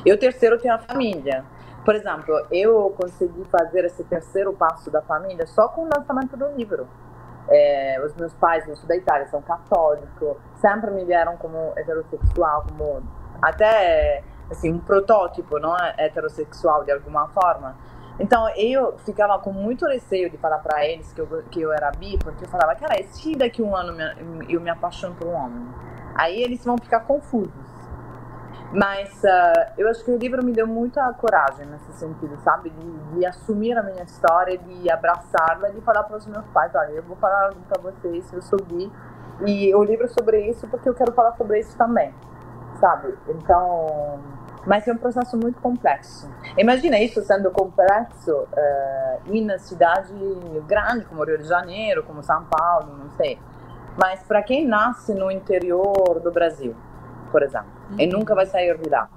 E 0.05 0.13
o 0.13 0.19
terceiro 0.19 0.59
tem 0.59 0.71
a 0.71 0.79
família. 0.79 1.45
Por 1.85 1.95
exemplo, 1.95 2.35
eu 2.51 2.95
consegui 2.97 3.45
fazer 3.45 3.85
esse 3.85 4.05
terceiro 4.05 4.53
passo 4.53 4.91
da 4.91 5.01
família 5.03 5.47
só 5.47 5.69
com 5.69 5.83
o 5.83 5.89
lançamento 5.95 6.37
do 6.37 6.49
livro. 6.57 6.87
É, 7.49 8.01
os 8.05 8.15
meus 8.15 8.35
pais, 8.35 8.67
no 8.67 8.77
sul 8.77 8.87
da 8.87 8.97
Itália, 8.97 9.27
são 9.27 9.43
católicos, 9.43 10.37
sempre 10.57 10.91
me 10.91 11.05
vieram 11.05 11.37
como 11.37 11.73
heterossexual, 11.77 12.67
como 12.69 13.03
até 13.43 14.23
assim, 14.51 14.73
um 14.73 14.79
protótipo 14.79 15.59
não 15.59 15.77
é? 15.77 15.95
heterossexual 15.99 16.85
de 16.85 16.93
alguma 16.93 17.29
forma. 17.29 17.77
Então 18.19 18.49
eu 18.51 18.99
ficava 18.99 19.39
com 19.39 19.51
muito 19.51 19.87
receio 19.87 20.29
de 20.29 20.37
falar 20.37 20.59
para 20.59 20.85
eles 20.85 21.11
que 21.13 21.21
eu, 21.21 21.45
que 21.51 21.61
eu 21.63 21.73
era 21.73 21.91
bi, 21.93 22.19
porque 22.19 22.45
eu 22.45 22.49
falava, 22.49 22.75
cara, 22.75 23.01
e 23.01 23.05
se 23.05 23.35
daqui 23.35 23.63
um 23.63 23.75
ano 23.75 23.97
eu 24.49 24.61
me 24.61 24.69
apaixono 24.69 25.15
por 25.15 25.27
um 25.27 25.35
homem? 25.35 25.67
Aí 26.15 26.43
eles 26.43 26.63
vão 26.63 26.77
ficar 26.77 27.01
confusos. 27.01 27.70
Mas 28.73 29.25
ah, 29.25 29.73
eu 29.77 29.89
acho 29.89 30.05
que 30.05 30.11
o 30.11 30.17
livro 30.17 30.45
me 30.45 30.53
deu 30.53 30.67
muita 30.67 31.13
coragem 31.15 31.67
nesse 31.67 31.93
sentido, 31.95 32.39
sabe? 32.45 32.71
De, 32.71 33.19
de 33.19 33.27
assumir 33.27 33.77
a 33.77 33.83
minha 33.83 34.05
história, 34.05 34.57
de 34.57 34.91
abraçá-la, 34.91 35.71
de 35.71 35.81
falar 35.81 36.05
para 36.05 36.17
os 36.17 36.27
meus 36.27 36.47
pais: 36.47 36.73
olha, 36.75 36.91
eu 36.91 37.03
vou 37.03 37.17
falar 37.17 37.53
para 37.69 37.83
vocês, 37.83 38.33
eu 38.33 38.41
sou. 38.41 38.61
E 39.45 39.75
o 39.75 39.83
livro 39.83 40.05
é 40.05 40.09
sobre 40.09 40.49
isso 40.49 40.69
porque 40.69 40.89
eu 40.89 40.95
quero 40.95 41.13
falar 41.13 41.33
sobre 41.37 41.59
isso 41.59 41.77
também, 41.77 42.15
sabe? 42.79 43.15
Então. 43.29 44.21
Mas 44.67 44.87
é 44.87 44.93
um 44.93 44.99
processo 44.99 45.39
muito 45.39 45.59
complexo. 45.63 46.31
Imagina 46.59 46.99
isso 46.99 47.23
sendo 47.23 47.51
complexo 47.51 48.47
eh, 48.55 49.19
em 49.29 49.59
cidade 49.59 50.13
grande 50.69 51.07
como 51.07 51.25
Rio 51.25 51.39
de 51.39 51.45
Janeiro, 51.45 52.03
como 52.03 52.23
São 52.23 52.45
Paulo, 52.45 52.95
não 52.95 53.11
sei. 53.13 53.39
Mas 53.97 54.23
para 54.23 54.43
quem 54.43 54.67
nasce 54.67 55.15
no 55.15 55.31
interior 55.31 56.21
do 56.21 56.31
Brasil, 56.31 56.77
por 57.31 57.43
exemplo, 57.43 57.71
e 57.99 58.07
nunca 58.07 58.35
vai 58.35 58.47
sair 58.47 58.77
de 58.79 58.89
lá, 58.89 59.09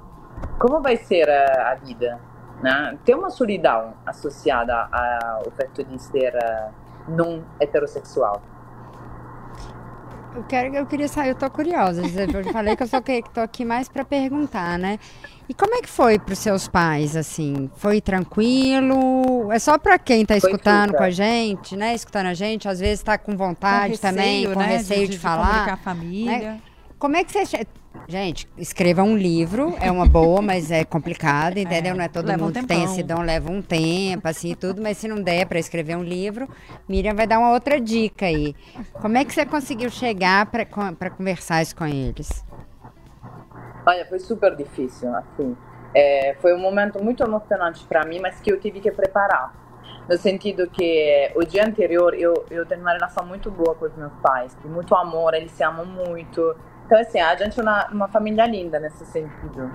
como 0.59 0.81
vai 0.81 0.97
ser 0.97 1.29
a, 1.29 1.71
a 1.71 1.75
vida? 1.75 2.19
Né? 2.61 2.97
Tem 3.03 3.15
uma 3.15 3.29
solidão 3.29 3.93
associada 4.05 4.87
ao 4.91 5.51
fato 5.51 5.83
de 5.83 6.01
ser 6.01 6.33
eh, 6.33 6.69
não 7.09 7.43
heterossexual. 7.59 8.41
Eu, 10.35 10.43
quero, 10.43 10.75
eu 10.75 10.85
queria 10.85 11.07
saber, 11.07 11.31
eu 11.31 11.35
tô 11.35 11.49
curiosa. 11.49 12.01
Eu 12.01 12.51
falei 12.51 12.75
que 12.75 12.83
eu 12.83 12.87
só 12.87 13.01
que 13.01 13.21
tô 13.33 13.41
aqui 13.41 13.63
mais 13.63 13.87
para 13.87 14.03
perguntar, 14.03 14.79
né? 14.79 14.97
E 15.47 15.53
como 15.53 15.75
é 15.75 15.81
que 15.81 15.89
foi 15.89 16.17
para 16.17 16.33
os 16.33 16.39
seus 16.39 16.67
pais, 16.67 17.15
assim? 17.15 17.69
Foi 17.75 17.99
tranquilo? 17.99 19.51
É 19.51 19.59
só 19.59 19.77
para 19.77 19.99
quem 19.99 20.25
tá 20.25 20.39
Foi 20.39 20.49
escutando 20.49 20.85
super. 20.85 20.97
com 20.97 21.03
a 21.03 21.09
gente, 21.09 21.75
né? 21.75 21.93
Escutando 21.93 22.27
a 22.27 22.33
gente, 22.33 22.67
às 22.67 22.79
vezes 22.79 23.03
tá 23.03 23.17
com 23.17 23.35
vontade 23.35 23.95
Com 23.95 24.07
também, 24.07 24.51
com 24.51 24.57
né, 24.59 24.65
receio 24.65 25.07
de, 25.07 25.19
falar. 25.19 25.47
comunicar 25.47 25.73
a 25.73 25.77
família. 25.77 26.61
Como 26.97 27.15
é 27.17 27.23
que 27.23 27.31
você. 27.31 27.67
Gente, 28.07 28.49
escreva 28.57 29.01
um 29.03 29.15
livro, 29.15 29.75
é 29.79 29.89
uma 29.89 30.05
boa, 30.05 30.41
mas 30.41 30.71
é 30.71 30.83
complicado, 30.83 31.57
entendeu? 31.57 31.93
É, 31.93 31.95
Não 31.95 32.03
é 32.03 32.07
todo 32.09 32.25
leva 32.27 32.41
um 32.41 32.45
mundo 32.47 32.59
que 32.59 32.65
tem 32.65 32.83
esse 32.83 33.01
dom, 33.01 33.21
leva 33.21 33.51
um 33.51 33.61
tempo, 33.61 34.27
assim, 34.27 34.51
e 34.51 34.55
tudo, 34.55 34.81
mas 34.81 34.97
se 34.97 35.07
não 35.07 35.21
der 35.21 35.45
para 35.45 35.57
escrever 35.57 35.95
um 35.95 36.03
livro, 36.03 36.47
Miriam 36.87 37.13
vai 37.15 37.25
dar 37.25 37.39
uma 37.39 37.51
outra 37.51 37.79
dica 37.79 38.25
aí. 38.25 38.55
Como 38.93 39.17
é 39.17 39.23
que 39.23 39.33
você 39.33 39.45
conseguiu 39.45 39.89
chegar 39.89 40.47
para 40.47 41.09
conversar 41.09 41.61
isso 41.61 41.75
com 41.75 41.85
eles? 41.85 42.43
Olha, 43.85 44.05
foi 44.05 44.19
super 44.19 44.55
difícil, 44.55 45.13
assim. 45.15 45.55
É, 45.95 46.35
foi 46.41 46.53
um 46.53 46.59
momento 46.59 47.03
muito 47.03 47.23
emocionante 47.23 47.85
para 47.85 48.05
mim, 48.05 48.19
mas 48.19 48.39
que 48.39 48.51
eu 48.51 48.59
tive 48.59 48.79
que 48.79 48.91
preparar. 48.91 49.53
No 50.09 50.17
sentido 50.17 50.69
que 50.69 51.31
o 51.35 51.45
dia 51.45 51.65
anterior 51.65 52.13
eu, 52.13 52.45
eu 52.49 52.65
tenho 52.65 52.81
uma 52.81 52.91
relação 52.91 53.25
muito 53.25 53.49
boa 53.49 53.75
com 53.75 53.85
os 53.85 53.95
meus 53.95 54.11
pais, 54.21 54.57
muito 54.65 54.93
amor, 54.95 55.33
eles 55.33 55.51
se 55.51 55.63
amam 55.63 55.85
muito. 55.85 56.55
Então, 56.93 57.01
assim, 57.01 57.19
a 57.19 57.35
gente 57.35 57.59
é 57.59 57.63
uma, 57.63 57.87
uma 57.87 58.07
família 58.07 58.45
linda 58.45 58.79
nesse 58.79 59.03
sentido. 59.07 59.67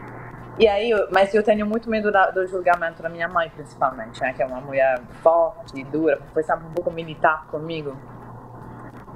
E 0.57 0.69
aí, 0.69 0.93
mas 1.11 1.35
eu 1.35 1.43
tenho 1.43 1.67
muito 1.67 1.91
medo 1.91 2.13
da- 2.13 2.31
do 2.31 2.47
julgamento 2.47 3.03
da 3.03 3.09
minha 3.09 3.27
mãe, 3.27 3.51
principalmente, 3.51 4.21
né? 4.21 4.33
Que 4.35 4.41
é 4.41 4.47
uma 4.47 4.61
mulher 4.61 5.01
forte, 5.21 5.83
dura, 5.83 6.21
foi 6.33 6.45
sempre 6.45 6.67
um 6.69 6.71
pouco 6.71 6.93
militar 6.93 7.49
comigo. 7.49 7.97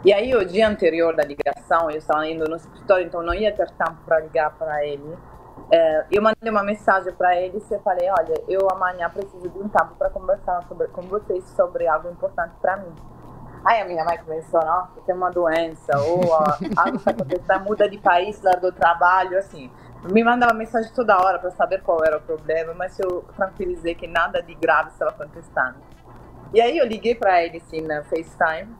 E 0.04 0.12
aí, 0.12 0.34
o 0.34 0.44
dia 0.44 0.68
anterior 0.68 1.14
da 1.14 1.22
ligação, 1.22 1.92
eu 1.92 1.98
estava 1.98 2.26
indo 2.26 2.44
no 2.50 2.56
escritório, 2.56 3.06
então 3.06 3.22
não 3.22 3.32
ia 3.34 3.52
ter 3.54 3.70
tempo 3.70 3.98
para 4.04 4.18
ligar 4.18 4.50
para 4.50 4.84
ele. 4.84 5.16
É, 5.70 6.04
eu 6.10 6.20
mandei 6.20 6.50
uma 6.50 6.64
mensagem 6.64 7.12
para 7.12 7.36
eles 7.36 7.70
e 7.70 7.78
falei: 7.78 8.10
Olha, 8.10 8.34
eu 8.48 8.68
amanhã 8.68 9.08
preciso 9.10 9.48
de 9.48 9.58
um 9.60 9.68
tempo 9.68 9.94
para 9.96 10.10
conversar 10.10 10.60
sobre, 10.66 10.88
com 10.88 11.02
vocês 11.02 11.44
sobre 11.50 11.86
algo 11.86 12.10
importante 12.10 12.52
para 12.60 12.78
mim. 12.78 12.92
Aí 13.64 13.80
a 13.80 13.84
minha 13.84 14.04
mãe 14.04 14.18
começou: 14.18 14.60
Nossa, 14.64 15.00
tem 15.06 15.14
uma 15.14 15.30
doença, 15.30 15.98
ou 15.98 16.26
ó, 16.26 16.44
algo 16.76 16.96
está 16.96 17.10
acontecendo, 17.10 17.64
muda 17.64 17.88
de 17.88 17.98
país, 17.98 18.40
larga 18.42 18.68
o 18.68 18.72
trabalho, 18.72 19.38
assim. 19.38 19.70
Me 20.10 20.24
mandava 20.24 20.52
mensagem 20.52 20.92
toda 20.92 21.16
hora 21.16 21.38
para 21.38 21.50
saber 21.52 21.80
qual 21.82 22.04
era 22.04 22.16
o 22.16 22.20
problema, 22.20 22.74
mas 22.74 22.98
eu 22.98 23.24
tranquilizei 23.36 23.94
que 23.94 24.08
nada 24.08 24.42
de 24.42 24.52
grave 24.54 24.90
estava 24.90 25.12
acontecendo. 25.12 25.76
E 26.52 26.60
aí 26.60 26.76
eu 26.76 26.84
liguei 26.84 27.14
para 27.14 27.42
eles 27.42 27.62
assim, 27.62 27.80
na 27.80 28.02
FaceTime. 28.02 28.74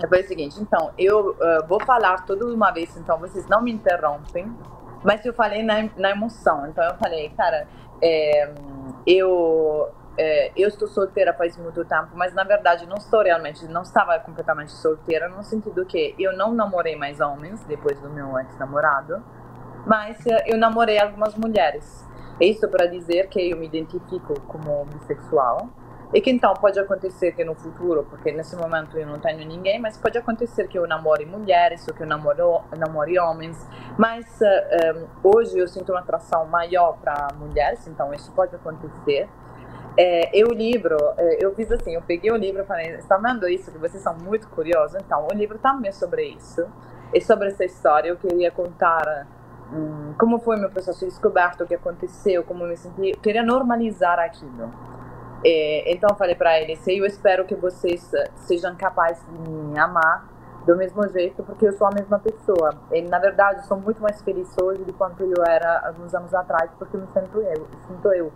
Eu 0.00 0.08
falei 0.08 0.24
o 0.24 0.28
seguinte, 0.28 0.60
então, 0.60 0.90
eu 0.96 1.36
eh, 1.40 1.62
vou 1.66 1.80
falar 1.84 2.24
tudo 2.24 2.46
de 2.46 2.54
uma 2.54 2.70
vez, 2.70 2.96
então 2.96 3.18
vocês 3.18 3.46
não 3.46 3.60
me 3.60 3.72
interrompem, 3.72 4.50
mas 5.02 5.24
eu 5.24 5.34
falei 5.34 5.62
na, 5.62 5.88
na 5.96 6.10
emoção. 6.10 6.66
Então 6.66 6.84
eu 6.84 6.94
falei, 6.96 7.30
cara, 7.30 7.66
é, 8.00 8.52
eu, 9.06 9.90
é, 10.16 10.52
eu 10.56 10.68
estou 10.68 10.86
solteira 10.86 11.32
faz 11.32 11.56
muito 11.56 11.84
tempo, 11.84 12.08
mas 12.14 12.34
na 12.34 12.44
verdade 12.44 12.86
não 12.86 12.96
estou 12.96 13.22
realmente, 13.22 13.66
não 13.66 13.82
estava 13.82 14.18
completamente 14.18 14.72
solteira, 14.72 15.28
no 15.28 15.42
sentido 15.42 15.84
que 15.86 16.14
eu 16.18 16.36
não 16.36 16.52
namorei 16.52 16.96
mais 16.96 17.20
homens 17.20 17.62
depois 17.64 17.98
do 18.00 18.10
meu 18.10 18.38
ex-namorado, 18.38 19.22
mas 19.86 20.24
eh, 20.26 20.44
eu 20.46 20.58
namorei 20.58 20.98
algumas 20.98 21.34
mulheres. 21.36 22.06
Isso 22.40 22.68
para 22.68 22.86
dizer 22.86 23.28
que 23.28 23.50
eu 23.50 23.56
me 23.56 23.66
identifico 23.66 24.40
como 24.42 24.84
bissexual. 24.86 25.68
E 26.14 26.20
que 26.20 26.30
então 26.30 26.52
pode 26.52 26.78
acontecer 26.78 27.32
que 27.32 27.42
no 27.42 27.54
futuro, 27.54 28.04
porque 28.04 28.30
nesse 28.30 28.54
momento 28.54 28.98
eu 28.98 29.06
não 29.06 29.18
tenho 29.18 29.48
ninguém, 29.48 29.80
mas 29.80 29.96
pode 29.96 30.18
acontecer 30.18 30.68
que 30.68 30.78
eu 30.78 30.86
namore 30.86 31.24
mulheres 31.24 31.88
ou 31.88 31.94
que 31.94 32.02
eu 32.02 32.06
namoro, 32.06 32.60
namore 32.76 33.18
homens. 33.18 33.66
Mas 33.96 34.26
eh, 34.42 34.68
eh, 34.72 35.06
hoje 35.24 35.58
eu 35.58 35.66
sinto 35.66 35.90
uma 35.90 36.00
atração 36.00 36.44
maior 36.44 36.98
para 36.98 37.28
mulheres, 37.38 37.86
então 37.86 38.12
isso 38.12 38.30
pode 38.32 38.54
acontecer. 38.54 39.26
É, 39.96 40.30
eu, 40.36 40.48
livro, 40.48 40.96
é, 41.18 41.44
eu 41.44 41.54
fiz 41.54 41.70
assim, 41.70 41.94
eu 41.94 42.02
peguei 42.02 42.30
o 42.30 42.36
livro 42.36 42.62
e 42.62 42.64
falei, 42.64 42.94
está 42.96 43.16
vendo 43.18 43.46
isso, 43.48 43.70
que 43.70 43.78
vocês 43.78 44.02
são 44.02 44.14
muito 44.14 44.48
curiosos? 44.48 45.00
Então, 45.04 45.26
o 45.30 45.34
livro 45.34 45.58
também 45.58 45.90
é 45.90 45.92
sobre 45.92 46.24
isso, 46.24 46.66
é 47.14 47.20
sobre 47.20 47.48
essa 47.48 47.64
história. 47.64 48.08
Eu 48.08 48.16
queria 48.16 48.50
contar 48.50 49.26
hum, 49.70 50.14
como 50.18 50.38
foi 50.38 50.56
meu 50.56 50.70
processo 50.70 51.00
de 51.00 51.06
descoberta, 51.06 51.64
o 51.64 51.66
que 51.66 51.74
aconteceu, 51.74 52.42
como 52.44 52.64
eu 52.64 52.68
me 52.68 52.76
senti. 52.76 53.10
Eu 53.10 53.18
queria 53.18 53.42
normalizar 53.42 54.18
aquilo. 54.18 54.70
É, 55.44 55.92
então, 55.92 56.14
falei 56.16 56.36
para 56.36 56.58
eles, 56.60 56.86
eu 56.86 57.04
espero 57.04 57.44
que 57.44 57.54
vocês 57.54 58.14
eh, 58.14 58.30
sejam 58.36 58.76
capazes 58.76 59.24
de 59.26 59.50
me 59.50 59.76
amar 59.76 60.28
do 60.64 60.76
mesmo 60.76 61.06
jeito, 61.08 61.42
porque 61.42 61.66
eu 61.66 61.72
sou 61.72 61.88
a 61.88 61.90
mesma 61.90 62.18
pessoa. 62.20 62.74
E, 62.92 63.02
na 63.02 63.18
verdade, 63.18 63.58
eu 63.58 63.64
sou 63.64 63.76
muito 63.76 64.00
mais 64.00 64.22
feliz 64.22 64.48
hoje 64.62 64.84
do 64.84 64.92
quanto 64.92 65.24
eu 65.24 65.44
era 65.44 65.88
alguns 65.88 66.14
anos 66.14 66.32
atrás, 66.32 66.70
porque 66.78 66.96
eu 66.96 67.00
me 67.00 67.08
sinto 67.08 67.40
eu. 67.40 67.66
Sinto 67.88 68.12
eu. 68.12 68.32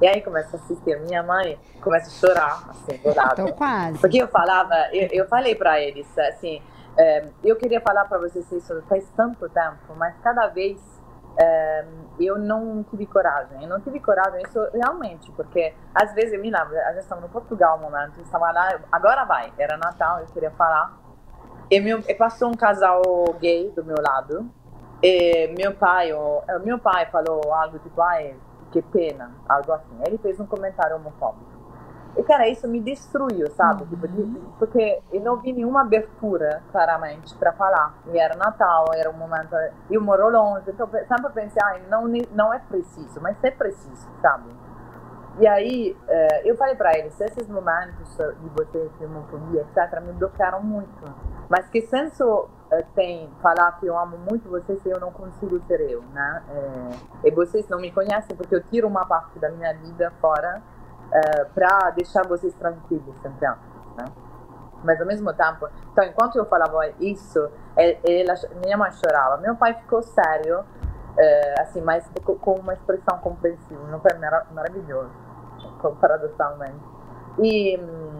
E 0.00 0.06
aí 0.06 0.20
começa 0.20 0.56
a 0.56 0.60
assistir 0.60 0.94
a 0.94 1.00
minha 1.00 1.22
mãe, 1.22 1.58
começa 1.80 2.06
a 2.08 2.10
chorar, 2.10 2.70
assim, 2.70 2.96
do 2.98 3.14
lado. 3.14 3.46
Tô 3.46 3.52
quase. 3.54 3.98
Porque 3.98 4.18
eu 4.18 4.28
falava, 4.28 4.74
eu, 4.92 5.08
eu 5.10 5.28
falei 5.28 5.54
para 5.54 5.80
eles, 5.80 6.06
assim, 6.18 6.62
É, 6.98 7.28
eu 7.44 7.56
queria 7.56 7.78
falar 7.78 8.06
para 8.06 8.16
vocês 8.16 8.50
isso 8.50 8.82
faz 8.88 9.06
tanto 9.14 9.46
tempo, 9.50 9.94
mas 9.98 10.14
cada 10.22 10.46
vez 10.46 10.78
é, 11.38 11.84
eu 12.18 12.38
não 12.38 12.82
tive 12.84 13.04
coragem. 13.04 13.62
Eu 13.62 13.68
não 13.68 13.80
tive 13.82 14.00
coragem, 14.00 14.40
isso 14.42 14.58
realmente, 14.72 15.30
porque 15.32 15.74
às 15.94 16.14
vezes 16.14 16.32
eu 16.32 16.40
me 16.40 16.50
lembro, 16.50 16.74
a 16.78 16.92
gente 16.94 17.02
estava 17.02 17.20
no 17.20 17.28
Portugal 17.28 17.76
um 17.76 17.82
momento, 17.82 18.18
estava 18.22 18.50
lá, 18.50 18.80
agora 18.90 19.26
vai, 19.26 19.52
era 19.58 19.76
Natal, 19.76 20.20
eu 20.20 20.26
queria 20.28 20.50
falar. 20.52 20.96
E, 21.70 21.78
meu, 21.80 21.98
e 22.08 22.14
passou 22.14 22.48
um 22.48 22.54
casal 22.54 23.02
gay 23.38 23.70
do 23.76 23.84
meu 23.84 24.00
lado, 24.00 24.48
e 25.02 25.48
meu 25.48 25.74
pai, 25.74 26.14
o, 26.14 26.42
meu 26.64 26.78
pai 26.78 27.04
falou 27.10 27.52
algo 27.52 27.78
tipo, 27.78 28.00
ai, 28.00 28.34
que 28.70 28.82
pena, 28.82 29.30
algo 29.48 29.72
assim. 29.72 29.96
Ele 30.06 30.18
fez 30.18 30.38
um 30.40 30.46
comentário 30.46 30.96
homofóbico. 30.96 31.56
E, 32.16 32.22
cara, 32.22 32.48
isso 32.48 32.66
me 32.66 32.80
destruiu, 32.80 33.50
sabe? 33.50 33.82
Uhum. 33.82 33.88
Tipo, 33.88 34.08
porque 34.58 35.02
eu 35.12 35.20
não 35.20 35.36
vi 35.36 35.52
nenhuma 35.52 35.82
abertura, 35.82 36.62
claramente, 36.72 37.34
para 37.36 37.52
falar. 37.52 37.94
E 38.06 38.18
era 38.18 38.34
Natal, 38.36 38.86
era 38.94 39.10
um 39.10 39.12
momento. 39.12 39.54
Eu 39.90 40.00
moro 40.00 40.30
longe, 40.30 40.70
então 40.70 40.88
sempre 40.88 41.32
pensei, 41.34 41.62
ah, 41.62 41.78
não, 41.90 42.04
não 42.32 42.54
é 42.54 42.58
preciso, 42.58 43.20
mas 43.20 43.36
é 43.44 43.50
preciso, 43.50 44.08
sabe? 44.22 44.48
E 45.38 45.46
aí, 45.46 45.94
eh, 46.08 46.42
eu 46.50 46.56
falei 46.56 46.74
para 46.74 46.96
eles: 46.96 47.20
esses 47.20 47.46
momentos 47.48 48.16
de 48.16 48.48
vocês 48.48 48.90
de 48.98 49.04
homofobia, 49.04 49.60
etc., 49.60 50.00
me 50.00 50.12
bloquearam 50.12 50.62
muito. 50.62 51.04
Mas 51.50 51.68
que 51.68 51.82
senso 51.82 52.48
tem 52.94 53.30
falar 53.40 53.72
que 53.78 53.86
eu 53.86 53.96
amo 53.96 54.18
muito 54.18 54.48
vocês 54.48 54.82
se 54.82 54.90
eu 54.90 54.98
não 54.98 55.12
consigo 55.12 55.60
ser 55.66 55.80
eu, 55.80 56.02
né? 56.12 56.42
É, 56.48 57.28
e 57.28 57.30
vocês 57.30 57.68
não 57.68 57.78
me 57.78 57.92
conhecem 57.92 58.36
porque 58.36 58.54
eu 58.54 58.62
tiro 58.64 58.88
uma 58.88 59.06
parte 59.06 59.38
da 59.38 59.50
minha 59.50 59.72
vida 59.74 60.12
fora 60.20 60.62
é, 61.12 61.44
para 61.44 61.90
deixar 61.90 62.26
vocês 62.26 62.52
tranquilos, 62.54 63.14
sempre 63.22 63.48
né? 63.96 64.04
Mas 64.82 65.00
ao 65.00 65.06
mesmo 65.06 65.32
tempo, 65.32 65.68
então 65.92 66.04
enquanto 66.04 66.36
eu 66.36 66.44
falava 66.46 66.88
isso, 67.00 67.48
ela, 67.76 68.34
minha 68.62 68.76
mãe 68.76 68.90
chorava, 68.92 69.36
meu 69.38 69.56
pai 69.56 69.74
ficou 69.74 70.02
sério, 70.02 70.64
é, 71.18 71.60
assim, 71.60 71.80
mas 71.80 72.08
com 72.24 72.54
uma 72.54 72.74
expressão 72.74 73.18
compreensiva, 73.18 73.82
não 73.88 74.00
foi 74.00 74.12
maravilhoso, 74.52 75.10
paradoxalmente. 76.00 76.96
E, 77.38 77.78
hum, 77.78 78.15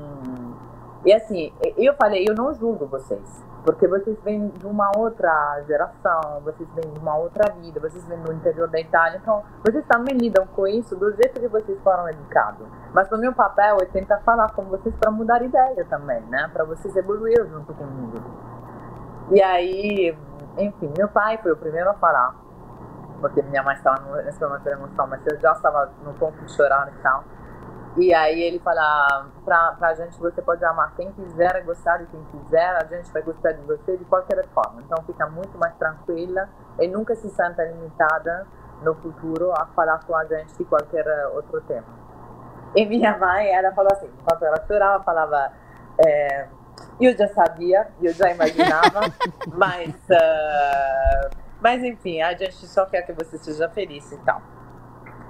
e 1.07 1.12
assim, 1.14 1.53
eu 1.79 1.95
falei, 1.95 2.27
eu 2.29 2.35
não 2.35 2.53
julgo 2.53 2.87
vocês 2.87 3.47
porque 3.66 3.88
vocês 3.88 4.16
vêm 4.23 4.49
de 4.49 4.64
uma 4.64 4.92
outra 4.97 5.61
geração, 5.66 6.40
vocês 6.45 6.69
vêm 6.73 6.88
de 6.92 7.01
uma 7.01 7.16
outra 7.16 7.53
vida, 7.55 7.81
vocês 7.81 8.07
vêm 8.07 8.16
do 8.21 8.33
interior 8.33 8.69
da 8.69 8.79
Itália, 8.79 9.19
então 9.21 9.42
vocês 9.64 9.85
também 9.87 10.16
lidam 10.16 10.47
com 10.47 10.69
isso 10.69 10.95
do 10.95 11.11
jeito 11.16 11.40
que 11.40 11.49
vocês 11.49 11.77
foram 11.83 12.09
educados. 12.09 12.64
Mas 12.95 13.11
o 13.11 13.19
meu 13.19 13.35
papel 13.35 13.79
é 13.83 13.87
tentar 13.87 14.19
falar 14.19 14.53
com 14.53 14.62
vocês 14.66 14.95
para 14.95 15.11
mudar 15.11 15.42
ideia 15.42 15.85
também, 15.87 16.21
né? 16.29 16.49
Para 16.53 16.62
vocês 16.62 16.95
evoluir 16.95 17.45
junto 17.49 17.75
comigo. 17.75 18.23
E 19.33 19.42
aí, 19.42 20.16
enfim, 20.57 20.92
meu 20.97 21.09
pai 21.09 21.37
foi 21.38 21.51
o 21.51 21.57
primeiro 21.57 21.90
a 21.90 21.95
falar, 21.95 22.37
porque 23.21 23.42
minha 23.42 23.64
mãe 23.64 23.75
estava 23.75 24.23
nesse 24.23 24.40
momento 24.40 24.62
de 24.62 24.71
emoção, 24.71 25.09
mas 25.09 25.27
eu 25.27 25.40
já 25.40 25.51
estava 25.51 25.90
no 26.05 26.14
ponto 26.14 26.38
de 26.45 26.53
chorar 26.55 26.88
e 26.97 27.03
tal. 27.03 27.25
E 27.98 28.12
aí 28.12 28.42
ele 28.42 28.59
fala 28.59 29.26
pra, 29.44 29.72
pra 29.78 29.94
gente, 29.94 30.18
você 30.18 30.42
pode 30.42 30.62
amar 30.64 30.94
quem 30.96 31.11
quiser, 31.12 31.62
gostar 31.64 31.96
de 31.96 32.06
quem 32.06 32.22
quiser, 32.24 32.76
a 32.76 32.85
gente 32.85 33.11
vai 33.11 33.22
gostar 33.22 33.52
de 33.52 33.62
você 33.62 33.96
de 33.96 34.04
qualquer 34.04 34.46
forma. 34.48 34.82
Então 34.82 35.02
fica 35.04 35.26
muito 35.28 35.56
mais 35.56 35.74
tranquila 35.76 36.48
e 36.78 36.87
nunca 36.87 37.14
se 37.14 37.30
senta 37.30 37.64
limitada 37.64 38.46
no 38.82 38.94
futuro 38.96 39.50
a 39.52 39.64
falar 39.74 40.04
com 40.04 40.14
a 40.14 40.26
gente 40.26 40.54
de 40.59 40.64
qualquer 40.64 41.06
outro 41.28 41.61
tema. 41.62 41.87
E 42.74 42.85
minha 42.85 43.16
mãe, 43.16 43.48
ela 43.54 43.72
falou 43.72 43.90
assim, 43.90 44.11
enquanto 44.20 44.44
ela 44.44 44.62
chorava, 44.66 45.02
falava, 45.02 45.52
é, 46.06 46.46
eu 47.00 47.16
já 47.16 47.28
sabia, 47.28 47.88
eu 48.02 48.12
já 48.12 48.30
imaginava, 48.30 49.00
mas, 49.56 49.94
uh, 49.94 51.30
mas 51.62 51.82
enfim, 51.82 52.20
a 52.20 52.35
gente 52.35 52.66
só 52.66 52.85
quer 52.85 53.02
que 53.02 53.12
você 53.14 53.38
seja 53.38 53.70
feliz 53.70 54.12
e 54.12 54.18
tal. 54.18 54.42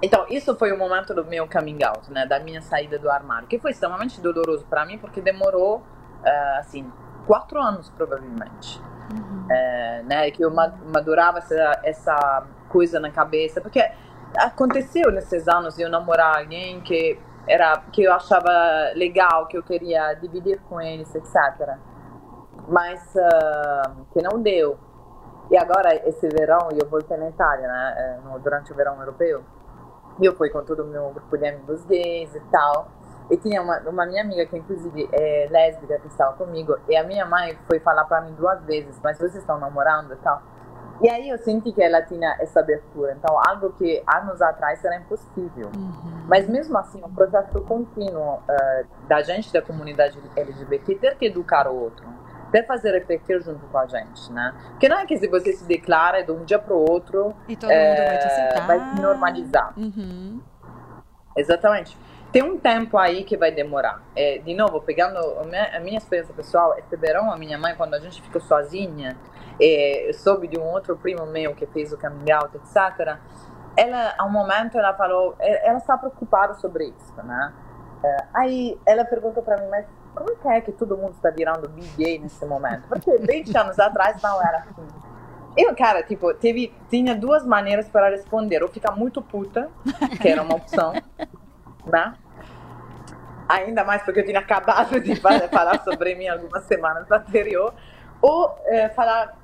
Então, 0.01 0.25
isso 0.29 0.55
foi 0.55 0.71
o 0.71 0.77
momento 0.77 1.13
do 1.13 1.25
meu 1.25 1.49
coming 1.49 1.83
out, 1.83 2.11
né? 2.11 2.25
Da 2.25 2.39
minha 2.39 2.61
saída 2.61 2.99
do 2.99 3.09
armário, 3.09 3.47
que 3.47 3.57
foi 3.57 3.71
extremamente 3.71 4.21
doloroso 4.21 4.65
para 4.69 4.85
mim, 4.85 4.97
porque 4.97 5.21
demorou, 5.21 5.77
uh, 5.77 6.59
assim, 6.59 6.91
quatro 7.25 7.59
anos, 7.59 7.89
provavelmente. 7.89 8.79
Uhum. 9.11 9.47
É, 9.49 10.03
né? 10.03 10.31
Que 10.31 10.43
eu 10.43 10.51
madurava 10.51 11.39
essa, 11.39 11.79
essa 11.83 12.43
coisa 12.69 12.99
na 12.99 13.09
cabeça, 13.09 13.59
porque 13.59 13.89
aconteceu 14.37 15.11
nesses 15.11 15.47
anos 15.47 15.79
eu 15.79 15.89
namorar 15.89 16.39
alguém 16.39 16.81
que 16.81 17.19
era 17.47 17.81
que 17.91 18.03
eu 18.03 18.13
achava 18.13 18.51
legal, 18.93 19.47
que 19.47 19.57
eu 19.57 19.63
queria 19.63 20.13
dividir 20.15 20.59
com 20.69 20.79
eles, 20.79 21.13
etc. 21.15 21.75
Mas 22.67 23.01
uh, 23.15 24.05
que 24.11 24.21
não 24.21 24.41
deu. 24.41 24.77
E 25.49 25.57
agora, 25.57 25.95
esse 26.07 26.27
verão, 26.27 26.67
eu 26.73 26.87
voltei 26.89 27.15
na 27.15 27.29
Itália, 27.29 27.67
né? 27.67 28.19
Durante 28.43 28.71
o 28.73 28.75
verão 28.75 28.99
europeu. 28.99 29.45
E 30.19 30.25
eu 30.25 30.35
fui 30.35 30.49
com 30.49 30.63
todo 30.63 30.83
o 30.83 30.87
meu 30.87 31.09
grupo 31.09 31.37
de 31.37 31.47
amigos 31.47 31.85
gays 31.85 32.33
e 32.35 32.39
tal. 32.51 32.89
E 33.29 33.37
tinha 33.37 33.61
uma, 33.61 33.79
uma 33.81 34.05
minha 34.05 34.21
amiga 34.21 34.45
que, 34.45 34.57
inclusive, 34.57 35.09
é 35.11 35.47
lésbica, 35.51 35.99
que 35.99 36.07
estava 36.07 36.33
comigo. 36.33 36.77
E 36.87 36.95
a 36.95 37.03
minha 37.03 37.25
mãe 37.25 37.57
foi 37.67 37.79
falar 37.79 38.05
para 38.05 38.21
mim 38.21 38.33
duas 38.33 38.61
vezes: 38.63 38.99
Mas 39.03 39.17
vocês 39.17 39.35
estão 39.35 39.59
namorando 39.59 40.13
e 40.13 40.17
tal. 40.17 40.41
E 41.01 41.09
aí 41.09 41.29
eu 41.29 41.37
senti 41.37 41.71
que 41.71 41.81
ela 41.81 42.01
tinha 42.01 42.35
essa 42.39 42.59
abertura. 42.59 43.13
Então, 43.13 43.39
algo 43.47 43.71
que 43.73 44.01
anos 44.07 44.41
atrás 44.41 44.83
era 44.83 44.95
impossível. 44.95 45.69
Uhum. 45.75 46.25
Mas 46.27 46.49
mesmo 46.49 46.75
assim, 46.77 46.99
o 47.03 47.09
processo 47.09 47.61
contínuo 47.61 48.35
uh, 48.37 48.87
da 49.07 49.21
gente 49.21 49.53
da 49.53 49.61
comunidade 49.61 50.17
LGBT 50.35 50.95
ter 50.95 51.15
que 51.15 51.25
educar 51.25 51.67
o 51.67 51.75
outro 51.75 52.03
até 52.57 52.63
fazer 52.63 52.91
refletir 52.91 53.41
junto 53.41 53.65
com 53.67 53.77
a 53.77 53.85
gente, 53.85 54.31
né? 54.31 54.53
Porque 54.69 54.89
não 54.89 54.99
é 54.99 55.05
que 55.05 55.17
se 55.17 55.27
você 55.27 55.53
se 55.53 55.65
declara 55.65 56.23
de 56.23 56.31
um 56.31 56.43
dia 56.43 56.59
para 56.59 56.73
o 56.73 56.89
outro 56.89 57.35
e 57.47 57.55
todo 57.55 57.69
é, 57.69 57.89
mundo 57.89 58.07
vai 58.07 58.17
te 58.17 58.27
aceitar, 58.27 58.67
vai 58.67 58.79
se 58.79 59.01
normalizar. 59.01 59.73
Uhum. 59.77 60.41
Exatamente. 61.35 61.97
Tem 62.31 62.43
um 62.43 62.57
tempo 62.57 62.97
aí 62.97 63.23
que 63.23 63.37
vai 63.37 63.51
demorar. 63.51 64.01
É, 64.15 64.39
de 64.39 64.53
novo, 64.53 64.81
pegando 64.81 65.17
a 65.17 65.43
minha, 65.43 65.77
a 65.77 65.79
minha, 65.79 65.97
experiência 65.97 66.33
pessoal, 66.33 66.77
esse 66.77 66.95
verão 66.97 67.31
a 67.31 67.37
minha 67.37 67.57
mãe, 67.57 67.75
quando 67.75 67.93
a 67.93 67.99
gente 67.99 68.21
ficou 68.21 68.41
sozinha, 68.41 69.17
é, 69.61 70.11
soube 70.13 70.47
de 70.47 70.59
um 70.59 70.63
outro 70.63 70.97
primo 70.97 71.25
meu 71.25 71.55
que 71.55 71.65
fez 71.67 71.93
o 71.93 71.97
coming 71.97 72.31
out, 72.31 72.55
etc. 72.57 73.17
Ela, 73.77 74.15
a 74.17 74.25
um 74.25 74.31
momento, 74.31 74.77
ela 74.77 74.93
falou, 74.93 75.35
é, 75.39 75.69
ela 75.69 75.77
está 75.77 75.97
preocupada 75.97 76.55
sobre 76.55 76.85
isso, 76.85 77.23
né? 77.23 77.53
É, 78.03 78.17
aí 78.33 78.79
ela 78.85 79.05
perguntou 79.05 79.41
para 79.41 79.57
mim, 79.57 79.67
mas 79.69 79.85
como 80.17 80.35
que 80.35 80.47
é 80.47 80.61
que 80.61 80.71
todo 80.71 80.97
mundo 80.97 81.13
está 81.13 81.29
virando 81.29 81.69
gay 81.97 82.17
nesse 82.17 82.45
momento? 82.45 82.87
Porque 82.87 83.17
20 83.17 83.55
anos 83.57 83.79
atrás 83.79 84.21
não 84.21 84.41
era 84.41 84.59
assim. 84.59 84.87
Eu, 85.55 85.75
cara, 85.75 86.03
tipo, 86.03 86.33
teve, 86.35 86.73
tinha 86.89 87.15
duas 87.15 87.45
maneiras 87.45 87.87
para 87.87 88.09
responder. 88.09 88.61
Ou 88.61 88.69
ficar 88.69 88.91
muito 88.91 89.21
puta, 89.21 89.69
que 90.21 90.27
era 90.27 90.41
uma 90.43 90.55
opção, 90.55 90.93
né? 91.85 92.13
Ainda 93.49 93.83
mais 93.83 94.03
porque 94.03 94.19
eu 94.19 94.25
tinha 94.25 94.39
acabado 94.39 94.99
de 94.99 95.15
falar 95.15 95.83
sobre 95.83 96.15
mim 96.15 96.27
algumas 96.27 96.63
semanas 96.65 97.09
anterior. 97.09 97.73
Ou 98.21 98.55
é, 98.65 98.89
falar, 98.89 99.35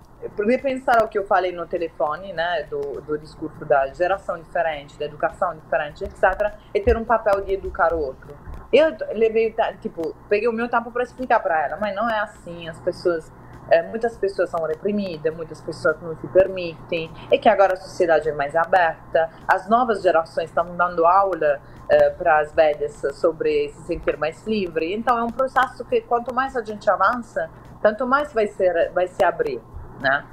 repensar 0.46 1.04
o 1.04 1.08
que 1.08 1.18
eu 1.18 1.26
falei 1.26 1.52
no 1.52 1.66
telefone, 1.66 2.32
né? 2.32 2.64
Do, 2.70 3.02
do 3.02 3.18
discurso 3.18 3.66
da 3.66 3.88
geração 3.88 4.38
diferente, 4.40 4.98
da 5.00 5.06
educação 5.06 5.56
diferente, 5.56 6.04
etc. 6.04 6.54
E 6.74 6.80
ter 6.80 6.96
um 6.96 7.06
papel 7.06 7.42
de 7.42 7.54
educar 7.54 7.94
o 7.94 8.00
outro. 8.00 8.36
Eu 8.74 8.96
levei, 9.14 9.56
tipo, 9.82 10.16
peguei 10.28 10.48
o 10.48 10.54
meu 10.54 10.68
tempo 10.68 10.92
para 10.92 11.04
explicar 11.04 11.40
para 11.40 11.66
ela, 11.66 11.78
mas 11.80 11.96
não 11.96 12.10
é 12.10 12.20
assim, 12.20 12.68
as 12.68 12.80
pessoas 12.80 13.32
é, 13.70 13.82
muitas 13.84 14.18
pessoas 14.18 14.50
são 14.50 14.64
reprimidas, 14.66 15.34
muitas 15.36 15.62
pessoas 15.62 15.96
não 16.02 16.16
se 16.18 16.28
permitem, 16.28 17.10
e 17.32 17.38
que 17.38 17.48
agora 17.48 17.74
a 17.74 17.78
sociedade 17.78 18.30
é 18.30 18.34
mais 18.34 18.56
aberta, 18.56 19.30
as 19.48 19.70
novas 19.70 20.02
gerações 20.02 20.50
estão 20.50 20.76
dando 20.76 21.06
aula 21.06 21.62
é, 21.90 22.10
para 22.12 22.40
as 22.40 22.52
velhas 22.54 23.02
sobre 23.14 23.70
se 23.70 23.84
sentir 23.84 24.18
mais 24.18 24.46
livre. 24.46 24.94
Então 24.94 25.18
é 25.18 25.24
um 25.24 25.30
processo 25.30 25.86
que 25.86 26.02
quanto 26.02 26.34
mais 26.34 26.56
a 26.56 26.64
gente 26.64 26.90
avança, 26.90 27.50
tanto 27.82 28.06
mais 28.06 28.34
vai 28.34 28.48
ser 28.48 28.92
vai 28.92 29.08
se 29.08 29.24
abrir, 29.24 29.62
né? 30.00 30.26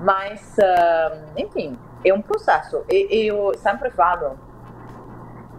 Mas, 0.00 0.56
uh, 0.58 1.24
enfim, 1.36 1.78
é 2.04 2.12
um 2.12 2.20
processo. 2.20 2.84
E 2.90 3.28
eu 3.30 3.54
sempre 3.58 3.90
falo 3.90 4.38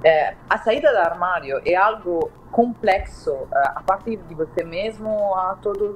é, 0.05 0.35
a 0.47 0.59
saída 0.59 0.91
do 0.91 0.99
armário 0.99 1.59
é 1.65 1.75
algo 1.75 2.31
complexo 2.51 3.35
é, 3.51 3.59
a 3.69 3.81
partir 3.81 4.17
de 4.17 4.35
você 4.35 4.63
mesmo 4.63 5.33
a 5.33 5.57
todas 5.59 5.95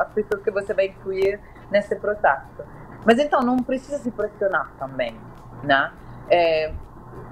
as 0.00 0.08
pessoas 0.12 0.40
que 0.42 0.50
você 0.52 0.72
vai 0.72 0.86
incluir 0.86 1.40
nesse 1.68 1.96
processo. 1.96 2.62
Mas 3.04 3.18
então 3.18 3.40
não 3.40 3.56
precisa 3.56 3.98
se 3.98 4.12
pressionar 4.12 4.70
também, 4.78 5.18
né? 5.64 5.92
É, 6.30 6.72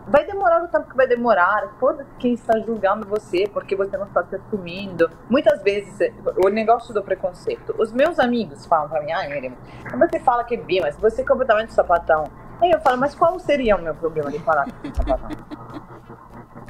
vai 0.09 0.24
demorar 0.24 0.64
o 0.64 0.68
tempo 0.68 0.91
que 0.91 0.97
vai 0.97 1.07
demorar. 1.07 1.68
Foda 1.78 2.05
quem 2.18 2.34
está 2.34 2.59
julgando 2.59 3.07
você 3.07 3.49
porque 3.53 3.76
você 3.76 3.97
não 3.97 4.07
está 4.07 4.24
se 4.24 4.34
assumindo. 4.34 5.09
Muitas 5.30 5.62
vezes, 5.62 6.12
o 6.45 6.49
negócio 6.49 6.93
do 6.93 7.03
preconceito. 7.03 7.74
Os 7.78 7.93
meus 7.93 8.18
amigos 8.18 8.66
falam 8.66 8.89
para 8.89 9.03
mim, 9.03 9.12
ah, 9.12 9.28
Miriam, 9.28 9.53
você 9.99 10.18
fala 10.18 10.43
que 10.43 10.55
é 10.55 10.59
bi, 10.59 10.80
mas 10.80 10.97
você 10.97 11.22
é 11.22 11.24
completamente 11.24 11.72
sapatão. 11.72 12.24
Aí 12.61 12.70
eu 12.70 12.80
falo, 12.80 12.98
mas 12.98 13.14
qual 13.14 13.38
seria 13.38 13.76
o 13.76 13.82
meu 13.82 13.94
problema 13.94 14.30
de 14.30 14.38
falar 14.40 14.64
que 14.64 14.72
sou 14.88 14.94
sapatão? 14.94 15.30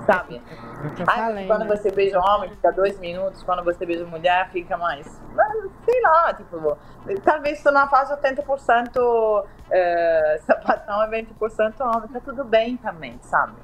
Sabe? 0.04 0.42
Aí, 1.06 1.46
quando 1.46 1.66
você 1.66 1.90
beija 1.90 2.18
um 2.18 2.22
homem, 2.22 2.50
fica 2.50 2.70
dois 2.70 2.98
minutos, 3.00 3.42
quando 3.42 3.64
você 3.64 3.84
beija 3.84 4.06
mulher, 4.06 4.48
fica 4.50 4.76
mais. 4.76 5.06
sei 5.84 6.00
lá, 6.02 6.32
tipo, 6.34 6.78
talvez 7.24 7.58
estou 7.58 7.72
na 7.72 7.88
fase 7.88 8.14
80% 8.14 9.44
é, 9.70 10.40
sapatão 10.46 11.02
e 11.12 11.24
20% 11.24 11.80
homem, 11.80 12.08
tá 12.08 12.20
tudo 12.20 12.44
bem 12.44 12.76
também, 12.76 13.18
sabe? 13.22 13.54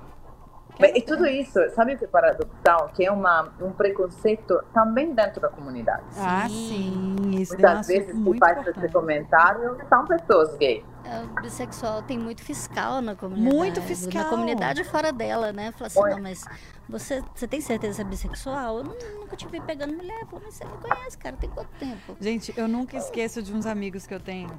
Mas, 0.80 0.92
e 0.96 1.02
tudo 1.02 1.26
isso, 1.26 1.58
sabe 1.70 1.94
o 1.94 1.98
que 1.98 2.04
é 2.04 2.08
paradoxal? 2.08 2.88
Que 2.94 3.04
é 3.04 3.12
uma, 3.12 3.48
um 3.60 3.72
preconceito 3.72 4.62
também 4.72 5.14
dentro 5.14 5.40
da 5.40 5.48
comunidade. 5.48 6.02
Ah, 6.18 6.48
sim. 6.48 7.30
Isso 7.34 7.52
Muitas 7.52 7.86
vezes 7.86 8.24
que 8.24 8.38
faz 8.38 8.66
esse 8.66 8.88
comentário 8.88 9.76
são 9.88 10.06
pessoas 10.06 10.56
gays. 10.56 10.84
O 11.20 11.42
bissexual 11.42 12.02
tem 12.02 12.18
muito 12.18 12.42
fiscal 12.42 13.00
na 13.00 13.14
comunidade. 13.14 13.56
Muito 13.56 13.82
fiscal. 13.82 14.22
Na 14.24 14.30
comunidade 14.30 14.84
fora 14.84 15.12
dela, 15.12 15.52
né? 15.52 15.72
Fala 15.72 15.86
assim, 15.86 16.00
não, 16.00 16.22
mas 16.22 16.44
você, 16.88 17.22
você 17.34 17.46
tem 17.46 17.60
certeza 17.60 17.96
que 17.96 18.00
é 18.02 18.04
bissexual? 18.10 18.78
Eu 18.78 18.84
nunca 18.84 19.36
te 19.36 19.46
vi 19.46 19.60
pegando 19.60 19.94
mulher. 19.94 20.24
Pô, 20.26 20.40
mas 20.42 20.54
você 20.54 20.64
me 20.64 20.76
conhece, 20.78 21.18
cara, 21.18 21.36
tem 21.36 21.50
quanto 21.50 21.70
tempo? 21.78 22.16
Gente, 22.20 22.52
eu 22.56 22.66
nunca 22.66 22.96
esqueço 22.96 23.42
de 23.42 23.52
uns 23.52 23.66
amigos 23.66 24.06
que 24.06 24.14
eu 24.14 24.20
tenho, 24.20 24.50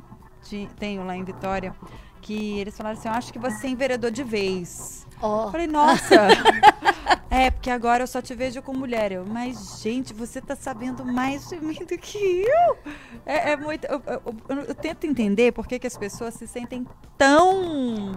tenho 0.78 1.06
lá 1.06 1.16
em 1.16 1.24
Vitória, 1.24 1.76
que 2.22 2.60
eles 2.60 2.76
falaram 2.78 2.98
assim, 2.98 3.08
eu 3.08 3.14
acho 3.14 3.34
que 3.34 3.40
você 3.40 3.68
é 3.68 3.70
enveredou 3.70 4.12
de 4.12 4.24
vez. 4.24 5.03
Oh. 5.26 5.50
Falei, 5.50 5.68
nossa. 5.68 6.28
é, 7.32 7.50
porque 7.50 7.70
agora 7.70 8.04
eu 8.04 8.08
só 8.08 8.22
te 8.22 8.36
vejo 8.36 8.62
com 8.62 8.74
mulher. 8.74 9.14
Eu, 9.14 9.26
mas, 9.26 9.80
gente, 9.82 10.14
você 10.14 10.42
tá 10.42 10.54
sabendo 10.54 11.06
mais 11.06 11.48
de 11.48 11.56
mim 11.62 11.80
do 11.80 11.98
que 11.98 12.46
eu. 12.46 12.78
É, 13.26 13.52
é 13.52 13.58
muito. 13.58 13.86
Eu, 13.86 14.04
eu, 14.06 14.36
eu, 14.68 14.76
tento 14.76 15.08
entender 15.08 15.54
por 15.54 15.66
que, 15.66 15.80
que 15.80 15.88
as 15.88 15.98
pessoas 15.98 16.34
se 16.34 16.46
sentem 16.46 16.86
tão. 17.18 18.12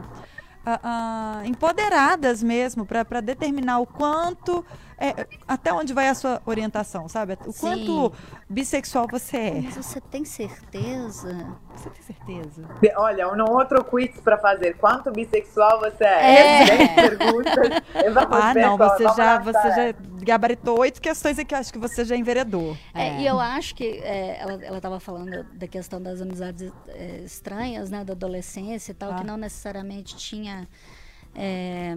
Uh, 0.66 0.70
uh, 0.82 1.44
empoderadas 1.44 2.42
mesmo 2.42 2.84
para 2.84 3.20
determinar 3.20 3.78
o 3.78 3.86
quanto 3.86 4.66
é, 4.98 5.26
até 5.46 5.72
onde 5.72 5.92
vai 5.92 6.08
a 6.08 6.14
sua 6.14 6.40
orientação, 6.46 7.08
sabe? 7.08 7.36
O 7.46 7.52
Sim. 7.52 7.60
quanto 7.60 8.12
bissexual 8.48 9.06
você 9.10 9.36
é. 9.36 9.60
Mas 9.60 9.76
você 9.76 10.00
tem 10.00 10.24
certeza? 10.24 11.54
Você 11.74 11.90
tem 11.90 12.02
certeza? 12.02 12.64
Olha, 12.96 13.28
um 13.32 13.50
outro 13.52 13.84
quiz 13.84 14.18
para 14.20 14.38
fazer. 14.38 14.74
Quanto 14.78 15.10
bissexual 15.12 15.80
você 15.80 16.04
é? 16.04 16.62
É. 16.62 16.64
10 16.64 16.94
perguntas. 16.94 17.82
Ah, 18.30 18.54
não, 18.54 18.76
você 18.78 19.02
vamos 19.04 19.16
já, 19.16 19.38
você 19.38 19.68
já 19.70 19.94
gabaritou 20.22 20.78
oito 20.80 21.00
questões 21.00 21.38
aqui, 21.38 21.54
acho 21.54 21.72
que 21.72 21.78
você 21.78 22.04
já 22.04 22.16
enveredou. 22.16 22.76
É, 22.94 23.20
e 23.20 23.26
eu 23.26 23.38
acho 23.38 23.74
que 23.74 23.84
é, 24.02 24.38
ela, 24.40 24.64
ela 24.64 24.76
estava 24.78 24.98
falando 24.98 25.44
da 25.52 25.68
questão 25.68 26.00
das 26.02 26.20
amizades 26.22 26.72
é, 26.88 27.20
estranhas, 27.24 27.90
né, 27.90 28.02
da 28.04 28.12
adolescência 28.14 28.92
e 28.92 28.94
tal, 28.94 29.12
Ah. 29.12 29.14
que 29.16 29.24
não 29.24 29.36
necessariamente 29.36 30.16
tinha 30.16 30.66
é, 31.34 31.96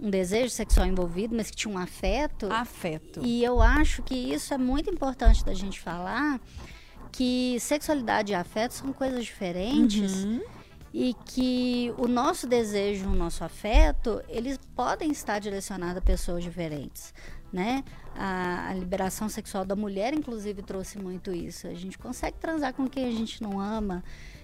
um 0.00 0.10
desejo 0.10 0.50
sexual 0.50 0.86
envolvido, 0.86 1.34
mas 1.36 1.50
que 1.50 1.56
tinha 1.56 1.74
um 1.74 1.78
afeto. 1.78 2.50
Afeto. 2.50 3.20
E 3.24 3.44
eu 3.44 3.60
acho 3.60 4.02
que 4.02 4.14
isso 4.14 4.52
é 4.54 4.58
muito 4.58 4.90
importante 4.90 5.44
da 5.44 5.54
gente 5.54 5.78
falar, 5.80 6.40
que 7.12 7.58
sexualidade 7.60 8.32
e 8.32 8.34
afeto 8.34 8.72
são 8.72 8.92
coisas 8.92 9.24
diferentes 9.24 10.24
Uhum. 10.24 10.40
e 10.94 11.14
que 11.24 11.92
o 11.98 12.06
nosso 12.06 12.46
desejo, 12.46 13.08
o 13.08 13.14
nosso 13.14 13.42
afeto, 13.44 14.22
eles 14.28 14.58
podem 14.74 15.10
estar 15.10 15.38
direcionados 15.38 15.96
a 15.96 16.00
pessoas 16.00 16.42
diferentes, 16.42 17.12
né? 17.52 17.82
A, 18.14 18.68
a 18.70 18.74
liberação 18.74 19.28
sexual 19.28 19.64
da 19.64 19.74
mulher, 19.76 20.12
inclusive, 20.14 20.62
trouxe 20.62 20.98
muito 20.98 21.32
isso. 21.32 21.66
A 21.66 21.74
gente 21.74 21.98
consegue 21.98 22.36
transar 22.38 22.72
com 22.74 22.88
quem 22.88 23.06
a 23.06 23.10
gente 23.12 23.42
não 23.42 23.60
ama 23.60 24.02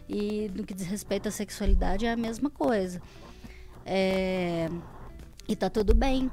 e 0.08 0.50
no 0.54 0.64
que 0.64 0.72
diz 0.74 0.86
respeito 0.86 1.28
à 1.28 1.30
sexualidade 1.32 2.06
é 2.06 2.12
a 2.12 2.16
mesma 2.16 2.48
coisa. 2.50 3.00
É, 3.84 4.68
e 5.48 5.54
tá 5.56 5.68
tudo 5.70 5.94
bem. 5.94 6.30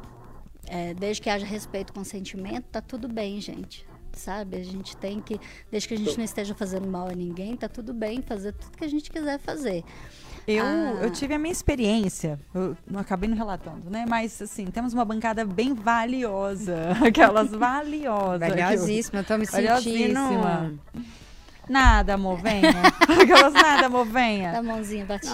É, 0.67 0.93
desde 0.93 1.21
que 1.21 1.29
haja 1.29 1.45
respeito 1.45 1.89
e 1.89 1.93
consentimento, 1.93 2.63
tá 2.71 2.81
tudo 2.81 3.07
bem, 3.07 3.39
gente. 3.41 3.85
Sabe? 4.13 4.57
A 4.57 4.63
gente 4.63 4.95
tem 4.97 5.19
que, 5.19 5.39
desde 5.71 5.89
que 5.89 5.95
a 5.95 5.97
gente 5.97 6.15
não 6.17 6.23
esteja 6.23 6.53
fazendo 6.53 6.87
mal 6.87 7.09
a 7.09 7.13
ninguém, 7.13 7.57
tá 7.57 7.67
tudo 7.67 7.93
bem 7.93 8.21
fazer 8.21 8.53
tudo 8.53 8.77
que 8.77 8.85
a 8.85 8.87
gente 8.87 9.09
quiser 9.09 9.39
fazer. 9.39 9.83
Eu, 10.47 10.63
Ah. 10.63 10.99
eu 11.01 11.09
tive 11.09 11.33
a 11.33 11.39
minha 11.39 11.51
experiência, 11.51 12.39
eu 12.53 12.77
não 12.85 12.99
acabei 12.99 13.27
não 13.27 13.35
relatando, 13.35 13.89
né? 13.89 14.05
Mas, 14.07 14.41
assim, 14.41 14.65
temos 14.67 14.93
uma 14.93 15.03
bancada 15.03 15.43
bem 15.45 15.73
valiosa. 15.73 16.89
Aquelas 17.05 17.49
valiosas. 17.51 18.49
Valiosíssima, 18.49 19.21
eu 19.21 19.23
tô 19.23 19.37
me 19.37 19.45
sentindo... 19.47 20.19
Nada, 21.69 22.15
amor, 22.15 22.37
venha. 22.41 22.69
Aquelas 23.21 23.53
nada, 23.53 23.85
amor, 23.87 24.05
venha. 24.05 24.51
Da 24.51 24.61
mãozinha 24.61 25.05
batida. 25.05 25.33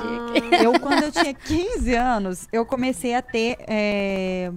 Eu, 0.62 0.80
quando 0.80 1.04
eu 1.04 1.12
tinha 1.12 1.34
15 1.34 1.96
anos, 1.96 2.48
eu 2.52 2.66
comecei 2.66 3.16
a 3.16 3.22
ter. 3.22 3.58
é, 3.68 4.52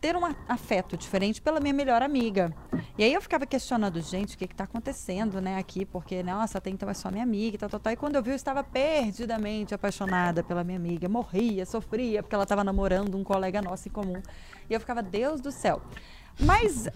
ter 0.00 0.16
um 0.16 0.24
afeto 0.48 0.96
diferente 0.96 1.42
pela 1.42 1.58
minha 1.58 1.74
melhor 1.74 2.00
amiga. 2.00 2.54
E 2.96 3.02
aí 3.02 3.12
eu 3.12 3.20
ficava 3.20 3.44
questionando, 3.44 4.00
gente, 4.00 4.36
o 4.36 4.38
que 4.38 4.46
que 4.46 4.54
tá 4.54 4.62
acontecendo, 4.62 5.40
né, 5.40 5.58
aqui? 5.58 5.84
Porque, 5.84 6.22
nossa, 6.22 6.58
até 6.58 6.70
então 6.70 6.88
é 6.88 6.94
só 6.94 7.10
minha 7.10 7.24
amiga 7.24 7.56
e 7.56 7.58
tal, 7.58 7.68
tal, 7.68 7.80
tal. 7.80 7.92
E 7.92 7.96
quando 7.96 8.14
eu 8.14 8.22
vi, 8.22 8.30
eu 8.30 8.36
estava 8.36 8.62
perdidamente 8.62 9.74
apaixonada 9.74 10.44
pela 10.44 10.62
minha 10.62 10.78
amiga. 10.78 11.08
Morria, 11.08 11.66
sofria, 11.66 12.22
porque 12.22 12.34
ela 12.34 12.44
estava 12.44 12.62
namorando 12.62 13.16
um 13.16 13.24
colega 13.24 13.60
nosso 13.60 13.88
em 13.88 13.90
comum. 13.90 14.22
E 14.70 14.74
eu 14.74 14.78
ficava, 14.78 15.02
Deus 15.02 15.40
do 15.40 15.50
céu. 15.50 15.82
Mas 16.38 16.88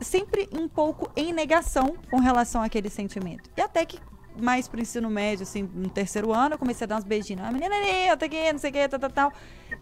sempre 0.00 0.48
um 0.52 0.68
pouco 0.68 1.10
em 1.16 1.32
negação 1.32 1.96
com 2.10 2.18
relação 2.18 2.62
àquele 2.62 2.90
sentimento. 2.90 3.50
E 3.56 3.60
até 3.60 3.84
que 3.84 3.98
mais 4.36 4.66
pro 4.66 4.80
ensino 4.80 5.08
médio, 5.08 5.44
assim, 5.44 5.62
no 5.62 5.88
terceiro 5.88 6.32
ano, 6.32 6.54
eu 6.54 6.58
comecei 6.58 6.84
a 6.84 6.88
dar 6.88 6.96
uns 6.96 7.04
beijinhos. 7.04 7.42
Ah, 7.44 7.52
menina, 7.52 7.74
eu 8.08 8.16
tô 8.16 8.24
aqui, 8.24 8.52
não 8.52 8.58
sei 8.58 8.70
o 8.70 8.72
que, 8.72 8.88
tal, 8.88 8.98
tal, 8.98 9.10
tal. 9.10 9.32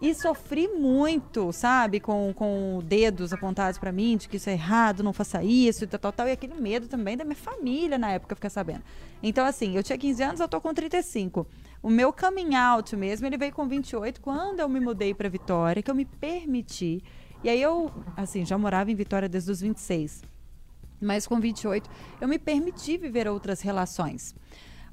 E 0.01 0.13
sofri 0.13 0.67
muito, 0.67 1.51
sabe? 1.51 1.99
Com, 1.99 2.33
com 2.33 2.79
dedos 2.83 3.33
apontados 3.33 3.79
pra 3.79 3.91
mim, 3.91 4.17
de 4.17 4.27
que 4.27 4.37
isso 4.37 4.49
é 4.49 4.53
errado, 4.53 5.03
não 5.03 5.13
faça 5.13 5.43
isso, 5.43 5.87
tal, 5.87 5.99
tal, 5.99 6.11
tal. 6.11 6.27
E 6.27 6.31
aquele 6.31 6.53
medo 6.55 6.87
também 6.87 7.17
da 7.17 7.23
minha 7.23 7.35
família 7.35 7.97
na 7.97 8.11
época, 8.11 8.35
ficar 8.35 8.49
sabendo. 8.49 8.83
Então, 9.21 9.45
assim, 9.45 9.75
eu 9.75 9.83
tinha 9.83 9.97
15 9.97 10.23
anos, 10.23 10.39
eu 10.39 10.47
tô 10.47 10.61
com 10.61 10.73
35. 10.73 11.47
O 11.81 11.89
meu 11.89 12.13
coming 12.13 12.55
out 12.55 12.95
mesmo, 12.95 13.25
ele 13.27 13.37
veio 13.37 13.51
com 13.53 13.67
28, 13.67 14.21
quando 14.21 14.59
eu 14.59 14.69
me 14.69 14.79
mudei 14.79 15.13
pra 15.13 15.27
Vitória, 15.29 15.81
que 15.81 15.89
eu 15.89 15.95
me 15.95 16.05
permiti. 16.05 17.03
E 17.43 17.49
aí 17.49 17.61
eu, 17.61 17.91
assim, 18.15 18.45
já 18.45 18.57
morava 18.57 18.91
em 18.91 18.95
Vitória 18.95 19.27
desde 19.27 19.51
os 19.51 19.61
26. 19.61 20.23
Mas 21.01 21.27
com 21.27 21.39
28, 21.39 21.89
eu 22.21 22.27
me 22.27 22.39
permiti 22.39 22.97
viver 22.97 23.27
outras 23.27 23.61
relações. 23.61 24.33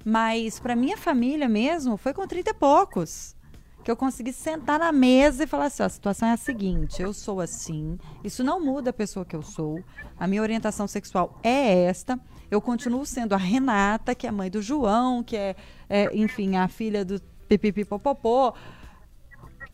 Mas 0.04 0.58
para 0.58 0.74
minha 0.74 0.96
família 0.96 1.48
mesmo, 1.48 1.96
foi 1.96 2.12
com 2.12 2.26
30 2.26 2.50
e 2.50 2.54
poucos. 2.54 3.36
Que 3.84 3.90
eu 3.90 3.96
consegui 3.96 4.32
sentar 4.32 4.78
na 4.78 4.92
mesa 4.92 5.44
e 5.44 5.46
falar 5.46 5.66
assim: 5.66 5.82
ó, 5.82 5.86
a 5.86 5.88
situação 5.88 6.28
é 6.28 6.32
a 6.32 6.36
seguinte, 6.36 7.00
eu 7.00 7.14
sou 7.14 7.40
assim, 7.40 7.98
isso 8.22 8.44
não 8.44 8.62
muda 8.62 8.90
a 8.90 8.92
pessoa 8.92 9.24
que 9.24 9.34
eu 9.34 9.40
sou, 9.40 9.82
a 10.18 10.26
minha 10.26 10.42
orientação 10.42 10.86
sexual 10.86 11.40
é 11.42 11.84
esta, 11.84 12.20
eu 12.50 12.60
continuo 12.60 13.06
sendo 13.06 13.32
a 13.32 13.38
Renata, 13.38 14.14
que 14.14 14.26
é 14.26 14.30
mãe 14.30 14.50
do 14.50 14.60
João, 14.60 15.22
que 15.22 15.34
é, 15.34 15.56
é, 15.88 16.14
enfim, 16.14 16.56
a 16.56 16.68
filha 16.68 17.06
do 17.06 17.22
pipipipopopô. 17.48 18.52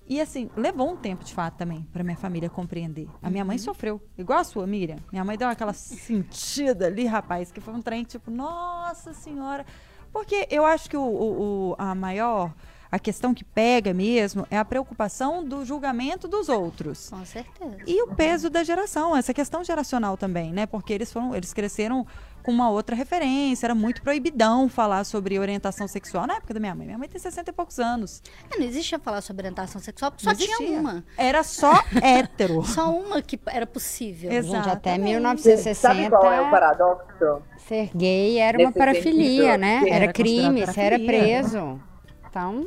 E 0.08 0.20
assim, 0.20 0.48
levou 0.56 0.90
um 0.92 0.96
tempo 0.96 1.24
de 1.24 1.34
fato 1.34 1.54
também 1.56 1.82
para 1.92 2.04
minha 2.04 2.16
família 2.16 2.48
compreender. 2.48 3.08
A 3.22 3.28
minha 3.28 3.44
mãe 3.44 3.58
sofreu, 3.58 4.00
igual 4.16 4.38
a 4.38 4.44
sua, 4.44 4.66
Miriam. 4.66 4.98
Minha 5.10 5.24
mãe 5.24 5.36
deu 5.36 5.48
aquela 5.48 5.72
sentida 5.72 6.86
ali, 6.86 7.04
rapaz, 7.06 7.50
que 7.50 7.60
foi 7.60 7.74
um 7.74 7.82
trem 7.82 8.04
tipo, 8.04 8.30
nossa 8.30 9.12
senhora. 9.12 9.64
Porque 10.12 10.46
eu 10.50 10.64
acho 10.64 10.88
que 10.88 10.96
o, 10.96 11.02
o- 11.02 11.70
o- 11.70 11.74
a 11.76 11.94
maior, 11.94 12.54
a 12.90 12.98
questão 12.98 13.34
que 13.34 13.42
pega 13.44 13.92
mesmo 13.92 14.46
é 14.50 14.56
a 14.56 14.64
preocupação 14.64 15.44
do 15.44 15.64
julgamento 15.64 16.26
dos 16.28 16.48
outros. 16.48 17.10
Com 17.10 17.24
certeza. 17.24 17.76
E 17.86 18.00
o 18.02 18.14
peso 18.14 18.48
da 18.48 18.62
geração, 18.62 19.16
essa 19.16 19.34
questão 19.34 19.62
geracional 19.64 20.16
também, 20.16 20.52
né? 20.52 20.66
Porque 20.66 20.92
eles 20.92 21.12
foram, 21.12 21.34
eles 21.34 21.52
cresceram 21.52 22.06
com 22.46 22.52
uma 22.52 22.70
outra 22.70 22.94
referência, 22.94 23.66
era 23.66 23.74
muito 23.74 24.00
proibidão 24.00 24.68
falar 24.68 25.02
sobre 25.02 25.36
orientação 25.36 25.88
sexual 25.88 26.28
na 26.28 26.36
época 26.36 26.54
da 26.54 26.60
minha 26.60 26.76
mãe. 26.76 26.86
Minha 26.86 26.96
mãe 26.96 27.08
tem 27.08 27.20
60 27.20 27.50
e 27.50 27.52
poucos 27.52 27.80
anos. 27.80 28.22
É, 28.48 28.56
Não 28.56 28.64
existia 28.64 29.00
falar 29.00 29.20
sobre 29.20 29.40
orientação 29.42 29.80
sexual, 29.80 30.12
porque 30.12 30.22
só 30.22 30.30
Não 30.30 30.36
tinha 30.36 30.78
uma. 30.78 31.04
Era 31.18 31.42
só 31.42 31.72
hétero. 32.00 32.62
Só 32.62 32.88
uma 32.96 33.20
que 33.20 33.36
era 33.46 33.66
possível. 33.66 34.30
Exato. 34.30 34.54
Gente, 34.54 34.68
até 34.70 34.90
Exatamente. 34.90 35.10
1960, 35.10 35.74
Sabe 35.74 36.08
qual 36.08 36.32
é 36.32 36.40
o 36.40 36.48
paradoxo? 36.48 37.42
ser 37.66 37.90
gay 37.92 38.38
era 38.38 38.56
uma 38.60 38.70
parafilia, 38.70 39.54
sentido, 39.54 39.60
né? 39.60 39.82
Era 39.88 40.04
era 40.04 40.12
crime, 40.12 40.64
você 40.64 40.80
era 40.80 40.98
preso. 41.00 41.80
Então, 42.30 42.64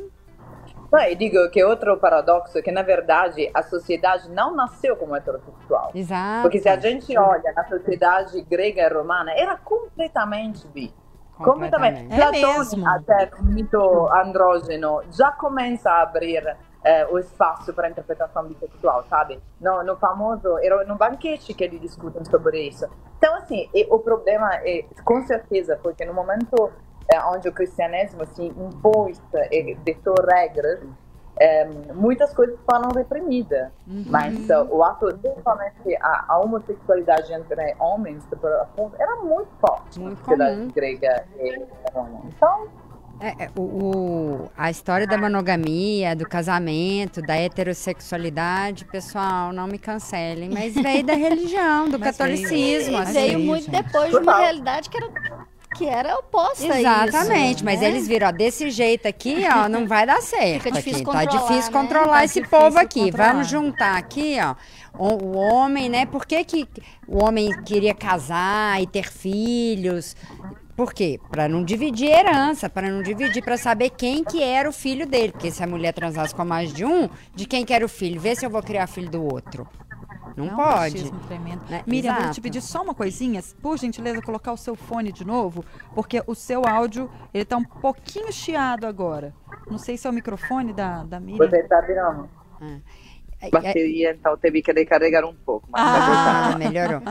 Não, 0.90 1.00
eu 1.00 1.14
digo 1.14 1.48
que 1.50 1.62
outro 1.62 1.96
paradoxo 1.98 2.58
é 2.58 2.62
que, 2.62 2.72
na 2.72 2.82
verdade, 2.82 3.50
a 3.54 3.62
sociedade 3.62 4.28
não 4.30 4.54
nasceu 4.54 4.96
como 4.96 5.14
heterossexual. 5.14 5.92
exato. 5.94 6.42
Porque 6.42 6.58
se 6.58 6.68
a 6.68 6.76
gente 6.76 7.16
olha 7.16 7.52
na 7.54 7.64
sociedade 7.68 8.40
grega 8.42 8.82
e 8.82 8.88
romana, 8.88 9.32
era 9.32 9.56
completamente 9.56 10.66
bi. 10.68 10.92
Completamente. 11.36 12.12
É 12.12 12.16
Platone, 12.16 12.58
mesmo. 12.58 12.88
até 12.88 13.30
o 13.38 13.44
mito 13.44 14.08
andrógeno, 14.12 15.02
já 15.10 15.32
começa 15.32 15.90
a 15.90 16.02
abrir 16.02 16.44
eh, 16.84 17.06
o 17.10 17.18
espaço 17.18 17.72
para 17.72 17.86
a 17.86 17.90
interpretação 17.90 18.44
bissexual, 18.44 19.04
sabe? 19.08 19.40
No, 19.60 19.82
no 19.82 19.96
famoso, 19.96 20.58
era 20.58 20.84
no 20.84 20.96
banquete 20.96 21.54
que 21.54 21.64
eles 21.64 21.80
discutem 21.80 22.24
sobre 22.26 22.68
isso. 22.68 22.86
Então, 23.16 23.34
assim, 23.36 23.68
e 23.74 23.86
o 23.90 23.98
problema 23.98 24.50
é, 24.56 24.84
com 25.04 25.22
certeza, 25.22 25.78
porque 25.82 26.04
no 26.04 26.12
momento 26.12 26.70
onde 27.26 27.48
o 27.48 27.52
cristianesimo 27.52 28.24
se 28.26 28.44
impôs 28.44 29.20
e 29.50 29.74
ditou 29.84 30.14
regras, 30.30 30.80
é, 31.38 31.64
muitas 31.94 32.34
coisas 32.34 32.58
foram 32.70 32.90
reprimidas. 32.94 33.68
Mas 33.86 34.36
uh, 34.50 34.66
o 34.70 34.84
ato, 34.84 35.06
principalmente 35.22 35.96
a, 36.00 36.24
a 36.28 36.38
homossexualidade 36.38 37.32
entre 37.32 37.74
homens, 37.78 38.22
era 38.98 39.16
muito 39.16 39.48
forte 39.58 39.98
Muito 39.98 40.18
na 40.18 40.24
sociedade 40.24 40.56
comum. 40.56 40.68
grega 40.74 41.24
e 41.38 41.64
romana. 41.94 42.20
Então, 42.26 42.68
É, 43.22 43.44
é, 43.44 43.50
o, 43.56 43.62
o- 43.62 44.50
a 44.56 44.70
história 44.70 45.06
da 45.06 45.16
monogamia, 45.18 46.14
do 46.16 46.26
casamento, 46.28 47.20
da 47.22 47.36
heterossexualidade, 47.36 48.84
pessoal, 48.86 49.52
não 49.52 49.66
me 49.66 49.78
cancelem, 49.78 50.50
mas 50.50 50.74
veio 50.74 51.04
da 51.04 51.14
religião, 51.28 51.88
do 51.88 51.98
Mas 51.98 52.16
catolicismo. 52.16 52.92
veio- 52.92 52.98
assim. 53.02 53.12
veio 53.12 53.38
muito 53.40 53.64
gente. 53.64 53.82
depois 53.82 54.10
de 54.10 54.16
uma 54.18 54.38
realidade 54.38 54.88
que 54.90 54.96
era, 54.96 55.08
que 55.76 55.86
era 55.86 56.16
oposta 56.18 56.78
Exatamente, 56.78 57.56
isso. 57.56 57.64
mas 57.64 57.80
né? 57.80 57.88
eles 57.88 58.06
viram, 58.08 58.28
ó, 58.28 58.32
desse 58.32 58.70
jeito 58.70 59.06
aqui, 59.06 59.44
ó, 59.52 59.68
não 59.68 59.86
vai 59.86 60.04
dar 60.06 60.20
certo. 60.20 60.62
Fica 60.64 60.72
difícil 60.72 61.02
aqui. 61.02 61.04
Tá 61.04 61.24
controlar, 61.24 61.48
difícil 61.48 61.72
né? 61.72 61.80
controlar 61.80 62.18
Tá 62.18 62.24
esse 62.24 62.40
difícil 62.42 62.58
povo 62.60 62.78
aqui. 62.78 63.04
controlar. 63.04 63.32
Vamos 63.32 63.48
juntar 63.48 63.96
aqui, 63.96 64.36
ó, 64.42 64.54
o, 64.98 65.24
o 65.24 65.36
homem, 65.36 65.88
né? 65.88 66.06
Por 66.06 66.26
que, 66.26 66.44
que 66.44 66.68
o 67.06 67.24
homem 67.24 67.50
queria 67.62 67.94
casar 67.94 68.82
e 68.82 68.86
ter 68.86 69.10
filhos? 69.10 70.16
Por 70.76 70.94
quê? 70.94 71.20
Para 71.30 71.46
não 71.46 71.62
dividir 71.62 72.08
herança, 72.08 72.68
para 72.68 72.88
não 72.90 73.02
dividir, 73.02 73.42
para 73.42 73.58
saber 73.58 73.90
quem 73.90 74.24
que 74.24 74.42
era 74.42 74.68
o 74.68 74.72
filho 74.72 75.06
dele. 75.06 75.30
Porque 75.32 75.50
se 75.50 75.62
a 75.62 75.66
mulher 75.66 75.92
transasse 75.92 76.34
com 76.34 76.44
mais 76.44 76.72
de 76.72 76.84
um, 76.86 77.08
de 77.34 77.46
quem 77.46 77.64
que 77.66 77.72
era 77.74 77.84
o 77.84 77.88
filho? 77.88 78.18
Vê 78.20 78.34
se 78.34 78.46
eu 78.46 78.50
vou 78.50 78.62
criar 78.62 78.86
filho 78.86 79.10
do 79.10 79.22
outro. 79.22 79.68
Não 80.36 80.48
É 80.48 80.52
um 80.52 80.56
pode. 80.56 81.10
tremendo. 81.26 81.62
né? 81.68 81.82
Miriam, 81.86 82.12
vou 82.14 82.22
te 82.22 82.26
Exato. 82.26 82.40
pedir 82.42 82.60
só 82.60 82.82
uma 82.82 82.94
coisinha, 82.94 83.42
por 83.62 83.78
gentileza, 83.78 84.20
colocar 84.22 84.52
o 84.52 84.56
seu 84.56 84.74
fone 84.76 85.12
de 85.12 85.24
novo, 85.24 85.64
porque 85.94 86.22
o 86.26 86.34
seu 86.34 86.66
áudio, 86.66 87.10
ele 87.32 87.44
tá 87.44 87.56
um 87.56 87.64
pouquinho 87.64 88.32
chiado 88.32 88.86
agora. 88.86 89.34
Não 89.70 89.78
sei 89.78 89.96
se 89.96 90.06
é 90.06 90.10
o 90.10 90.12
microfone 90.12 90.72
da, 90.72 91.02
da 91.04 91.18
Miriam. 91.20 91.46
você 91.48 91.56
está 91.60 91.80
virando 91.80 92.28
É, 92.60 93.46
é- 93.46 93.50
bateria, 93.50 94.12
então 94.12 94.36
teve 94.36 94.60
que 94.62 94.72
recarregar 94.72 95.24
um 95.24 95.34
pouco. 95.34 95.66
Mas 95.70 95.80
tá 95.82 95.88
Ah. 95.98 96.50
Ah, 96.54 96.58
melhorou. 96.58 97.02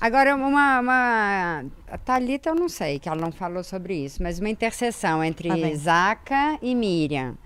Agora, 0.00 0.34
uma, 0.36 0.80
uma. 0.80 1.64
A 1.90 1.96
Thalita, 1.98 2.50
eu 2.50 2.54
não 2.54 2.68
sei, 2.68 2.98
que 2.98 3.08
ela 3.08 3.18
não 3.20 3.32
falou 3.32 3.64
sobre 3.64 3.94
isso, 3.94 4.22
mas 4.22 4.38
uma 4.38 4.50
interseção 4.50 5.24
entre 5.24 5.48
Tá. 5.48 5.76
Zaca 5.76 6.58
e 6.60 6.74
Miriam. 6.74 7.36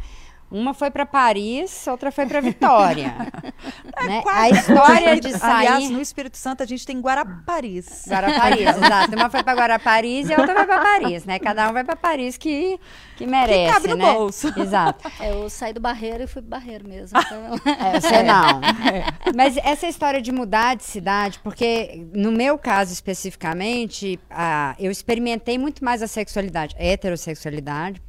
Uma 0.51 0.73
foi 0.73 0.91
para 0.91 1.05
Paris, 1.05 1.87
outra 1.87 2.11
foi 2.11 2.25
para 2.25 2.41
Vitória. 2.41 3.15
né? 4.07 4.23
A 4.27 4.49
história 4.49 5.21
de 5.21 5.33
sair. 5.37 5.67
Aliás, 5.67 5.91
no 5.91 6.01
Espírito 6.01 6.39
Santo 6.39 6.63
a 6.63 6.67
gente 6.67 6.87
tem 6.87 6.99
Guaraparis. 7.01 8.07
Guaraparis, 8.09 8.61
exato. 8.61 9.15
Uma 9.15 9.29
foi 9.29 9.43
para 9.43 9.59
Guaraparis 9.59 10.29
e 10.29 10.35
a 10.35 10.39
outra 10.39 10.55
foi 10.55 10.67
para 10.67 10.81
Paris, 10.81 11.25
né? 11.27 11.39
Cada 11.39 11.69
um 11.69 11.73
vai 11.75 11.85
para 11.85 11.97
Paris 11.97 12.39
que, 12.39 12.81
que 13.17 13.27
merece, 13.27 13.75
cabe 13.75 13.89
no 13.89 13.97
né? 13.97 14.13
bolso. 14.13 14.53
Exato. 14.59 15.11
É, 15.21 15.31
Eu 15.31 15.51
saí 15.51 15.75
do 15.75 15.81
barreiro 15.81 16.25
e 16.25 16.27
fui 16.27 16.41
pro 16.41 16.51
barreiro 16.51 16.89
mesmo. 16.89 17.19
Então, 17.19 17.61
É, 17.67 18.01
você 18.01 18.23
não. 18.23 18.61
Mas 19.37 19.57
essa 19.59 19.87
história 19.87 20.23
de 20.23 20.33
mudar 20.33 20.77
de 20.77 20.85
cidade, 20.85 21.39
porque 21.41 22.07
no 22.15 22.33
meu 22.33 22.57
caso 22.57 22.93
especificamente, 22.93 24.19
ah, 24.31 24.75
eu 24.79 24.91
experimentei 24.91 25.59
muito 25.59 25.85
mais 25.85 26.03
a 26.03 26.07
sexualidade, 26.07 26.75
a 26.79 26.85
heterossexualidade. 26.85 28.01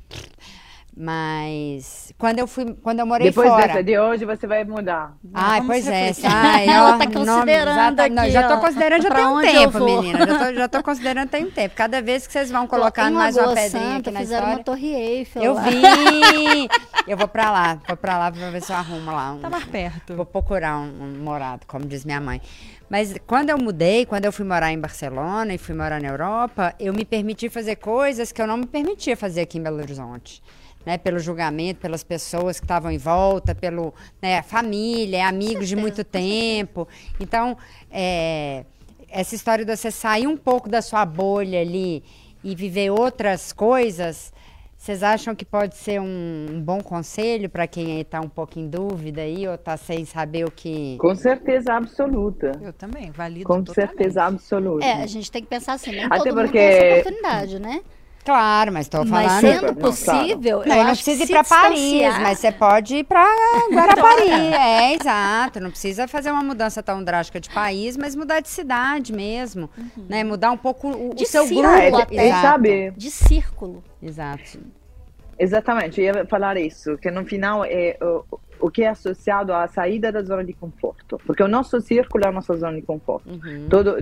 Mas 1.01 2.13
quando 2.17 2.39
eu 2.39 2.45
fui, 2.45 2.73
quando 2.83 2.99
eu 2.99 3.05
morei 3.05 3.29
Depois 3.29 3.47
fora. 3.49 3.67
dessa 3.67 3.81
de 3.81 3.97
hoje, 3.97 4.25
você 4.25 4.45
vai 4.45 4.65
mudar. 4.65 5.13
Ai, 5.33 5.61
pois 5.65 5.87
é. 5.87 6.11
Ai, 6.27 6.67
Ela 6.67 6.95
ó, 6.95 6.97
tá 6.97 7.05
não, 7.05 7.11
considerando 7.13 7.97
não, 8.09 8.23
aqui, 8.23 8.31
já 8.31 8.47
tô 8.49 8.59
considerando 8.59 9.01
já 9.03 9.11
tem 9.15 9.25
um 9.25 9.39
tempo, 9.41 9.79
menina. 9.85 10.19
Já 10.19 10.25
tô, 10.37 10.53
já 10.53 10.67
tô 10.67 10.83
considerando 10.83 11.29
tem 11.29 11.45
um 11.45 11.51
tempo. 11.51 11.73
Cada 11.73 12.01
vez 12.01 12.27
que 12.27 12.33
vocês 12.33 12.51
vão 12.51 12.67
colocar 12.67 13.09
mais 13.09 13.37
uma 13.37 13.53
pedrinha 13.55 13.69
Santa, 13.69 13.97
aqui 13.99 14.11
na 14.11 14.19
fizeram 14.19 14.41
história. 14.41 14.57
uma 14.57 14.63
torre 14.65 14.93
Eiffel 14.93 15.41
Eu 15.41 15.53
lá. 15.53 15.61
vi! 15.61 16.69
Eu 17.07 17.15
vou 17.15 17.29
pra 17.29 17.49
lá, 17.49 17.79
vou 17.87 17.95
pra 17.95 18.17
lá 18.17 18.29
pra 18.29 18.49
ver 18.49 18.61
se 18.61 18.71
eu 18.73 18.75
arrumo 18.75 19.09
lá. 19.11 19.31
Um, 19.31 19.39
Tá 19.39 19.49
mais 19.49 19.63
perto. 19.63 20.15
Vou 20.17 20.25
procurar 20.25 20.79
um, 20.79 20.91
um 21.01 21.23
morado, 21.23 21.65
como 21.65 21.85
diz 21.85 22.03
minha 22.03 22.19
mãe. 22.19 22.41
Mas 22.89 23.15
quando 23.25 23.51
eu 23.51 23.57
mudei, 23.57 24.05
quando 24.05 24.25
eu 24.25 24.33
fui 24.33 24.43
morar 24.45 24.73
em 24.73 24.79
Barcelona 24.79 25.53
e 25.53 25.57
fui 25.57 25.73
morar 25.73 26.01
na 26.01 26.09
Europa, 26.09 26.73
eu 26.77 26.93
me 26.93 27.05
permiti 27.05 27.47
fazer 27.47 27.77
coisas 27.77 28.33
que 28.33 28.41
eu 28.41 28.47
não 28.47 28.57
me 28.57 28.65
permitia 28.65 29.15
fazer 29.15 29.41
aqui 29.41 29.57
em 29.57 29.63
Belo 29.63 29.77
Horizonte. 29.77 30.43
Né, 30.86 30.97
pelo 30.97 31.19
julgamento, 31.19 31.82
pelas 31.82 32.03
pessoas 32.05 32.57
que 32.57 32.63
estavam 32.65 32.89
em 32.89 32.97
volta, 32.97 33.53
pelo 33.53 33.93
né, 34.21 34.41
família, 34.41 35.27
amigos 35.27 35.67
de 35.67 35.75
muito 35.75 36.03
tempo. 36.05 36.88
Então, 37.19 37.57
é, 37.91 38.63
essa 39.09 39.36
história 39.36 39.65
de 39.65 39.75
você 39.75 39.91
sair 39.91 40.25
um 40.25 40.38
pouco 40.38 40.69
da 40.69 40.82
sua 40.82 41.05
bolha 41.05 41.59
ali 41.59 42.01
e 42.43 42.55
viver 42.55 42.91
outras 42.91 43.51
coisas, 43.51 44.32
vocês 44.77 45.03
acham 45.03 45.36
que 45.36 45.43
pode 45.43 45.75
ser 45.75 45.99
um, 45.99 46.45
um 46.49 46.61
bom 46.61 46.80
conselho 46.82 47.49
para 47.49 47.67
quem 47.67 47.99
está 47.99 48.21
um 48.21 48.30
pouco 48.30 48.57
em 48.57 48.67
dúvida 48.69 49.21
aí 49.21 49.45
ou 49.49 49.55
está 49.55 49.75
sem 49.75 50.05
saber 50.05 50.45
o 50.45 50.49
que. 50.51 50.95
Com 50.97 51.13
certeza 51.13 51.73
absoluta. 51.73 52.53
Eu 52.61 52.71
também, 52.71 53.11
valido 53.11 53.45
Com 53.45 53.61
totalmente. 53.61 53.89
certeza 53.97 54.23
absoluta. 54.23 54.86
É, 54.86 54.93
a 55.03 55.07
gente 55.07 55.30
tem 55.30 55.41
que 55.43 55.49
pensar 55.49 55.73
assim, 55.73 55.91
nem 55.91 56.05
Até 56.05 56.17
todo 56.19 56.27
mundo 56.30 56.36
porque- 56.43 56.57
tem 56.57 56.67
essa 56.67 56.99
oportunidade, 57.09 57.59
né? 57.59 57.82
Claro, 58.26 58.72
mas 58.72 58.86
estou 58.86 59.05
Mas 59.05 59.26
falando. 59.28 59.41
sendo 59.41 59.53
Não, 59.53 59.59
claro. 59.61 59.76
possível, 59.80 60.63
Não, 60.65 60.76
eu 60.76 60.84
não 60.84 60.91
precisa 60.93 61.24
ir 61.24 61.28
para 61.28 61.43
Paris, 61.43 61.80
distanciar- 61.80 62.22
mas 62.22 62.39
você 62.39 62.51
pode 62.51 62.95
ir 62.97 63.03
para 63.05 63.26
Guarapari. 63.72 64.30
é, 64.53 64.93
exato. 64.93 65.59
Não 65.59 65.70
precisa 65.72 66.07
fazer 66.07 66.32
uma 66.32 66.43
mudança 66.43 66.84
tão 66.84 67.03
drástica 67.03 67.39
de 67.39 67.49
país, 67.49 67.97
mas 67.97 68.15
mudar 68.15 68.39
de 68.41 68.49
cidade 68.49 69.13
mesmo. 69.13 69.70
Né? 70.07 70.24
Mudar 70.24 70.51
um 70.51 70.57
pouco 70.57 70.89
o, 70.89 71.11
o 71.11 71.15
De 71.15 71.26
seu 71.26 71.43
círculo 71.45 71.67
grupo. 71.72 72.13
É, 72.13 72.32
até. 72.32 72.41
sabe, 72.41 72.91
De 72.91 73.09
círculo. 73.09 73.84
Exato. 74.01 74.59
exatamente, 75.38 76.01
eu 76.01 76.13
ia 76.15 76.26
falar 76.26 76.57
isso, 76.57 76.97
que 76.97 77.09
no 77.09 77.26
final 77.26 77.63
é 77.65 77.97
o, 78.01 78.24
o 78.59 78.70
que 78.70 78.84
é 78.84 78.89
associado 78.89 79.53
à 79.53 79.67
saída 79.67 80.11
da 80.11 80.22
zona 80.22 80.43
de 80.43 80.53
conforto. 80.53 81.20
Porque 81.26 81.41
o 81.41 81.47
nosso 81.47 81.80
círculo 81.82 82.26
é 82.26 82.28
a 82.28 82.32
nossa 82.32 82.55
zona 82.57 82.76
de 82.76 82.82
conforto. 82.82 83.30
Uhum. 83.30 83.67
Todo, 83.70 83.95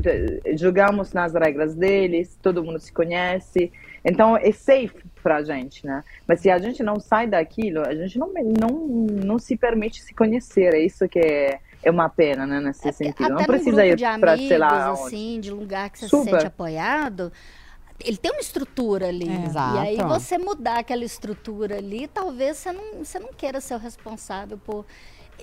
jogamos 0.57 1.13
nas 1.13 1.33
regras 1.33 1.75
deles, 1.75 2.37
todo 2.41 2.63
mundo 2.63 2.79
se 2.79 2.91
conhece. 2.91 3.71
Então 4.07 4.37
é 4.37 4.51
safe 4.53 5.03
pra 5.21 5.43
gente, 5.43 5.85
né? 5.85 6.01
Mas 6.25 6.39
se 6.39 6.49
a 6.49 6.57
gente 6.57 6.81
não 6.81 6.99
sai 6.99 7.27
daquilo, 7.27 7.81
a 7.85 7.93
gente 7.93 8.17
não, 8.17 8.31
não, 8.33 8.87
não 9.25 9.37
se 9.37 9.57
permite 9.57 10.01
se 10.01 10.13
conhecer. 10.13 10.73
É 10.73 10.79
isso 10.79 11.07
que 11.09 11.19
é, 11.19 11.59
é 11.83 11.91
uma 11.91 12.07
pena, 12.07 12.47
né? 12.47 12.61
Nesse 12.61 12.91
sentido. 12.93 13.25
Até 13.25 13.33
não 13.33 13.43
precisa 13.43 13.85
grupo 13.85 14.01
ir 14.01 14.05
amigos, 14.05 14.47
sei 14.47 14.57
lá, 14.57 14.93
onde. 14.93 15.01
assim, 15.01 15.39
de 15.41 15.51
lugar 15.51 15.89
que 15.89 15.99
você 15.99 16.05
se 16.05 16.09
Super. 16.09 16.31
sente 16.31 16.47
apoiado, 16.47 17.33
ele 17.99 18.15
tem 18.15 18.31
uma 18.31 18.39
estrutura 18.39 19.09
ali. 19.09 19.27
É. 19.27 19.45
Exato. 19.45 19.75
E 19.75 19.79
aí 19.79 19.97
você 19.97 20.37
mudar 20.37 20.79
aquela 20.79 21.03
estrutura 21.03 21.77
ali, 21.77 22.07
talvez 22.07 22.57
você 22.57 22.71
não, 22.71 23.03
você 23.03 23.19
não 23.19 23.33
queira 23.33 23.59
ser 23.59 23.75
o 23.75 23.77
responsável 23.77 24.57
por 24.57 24.85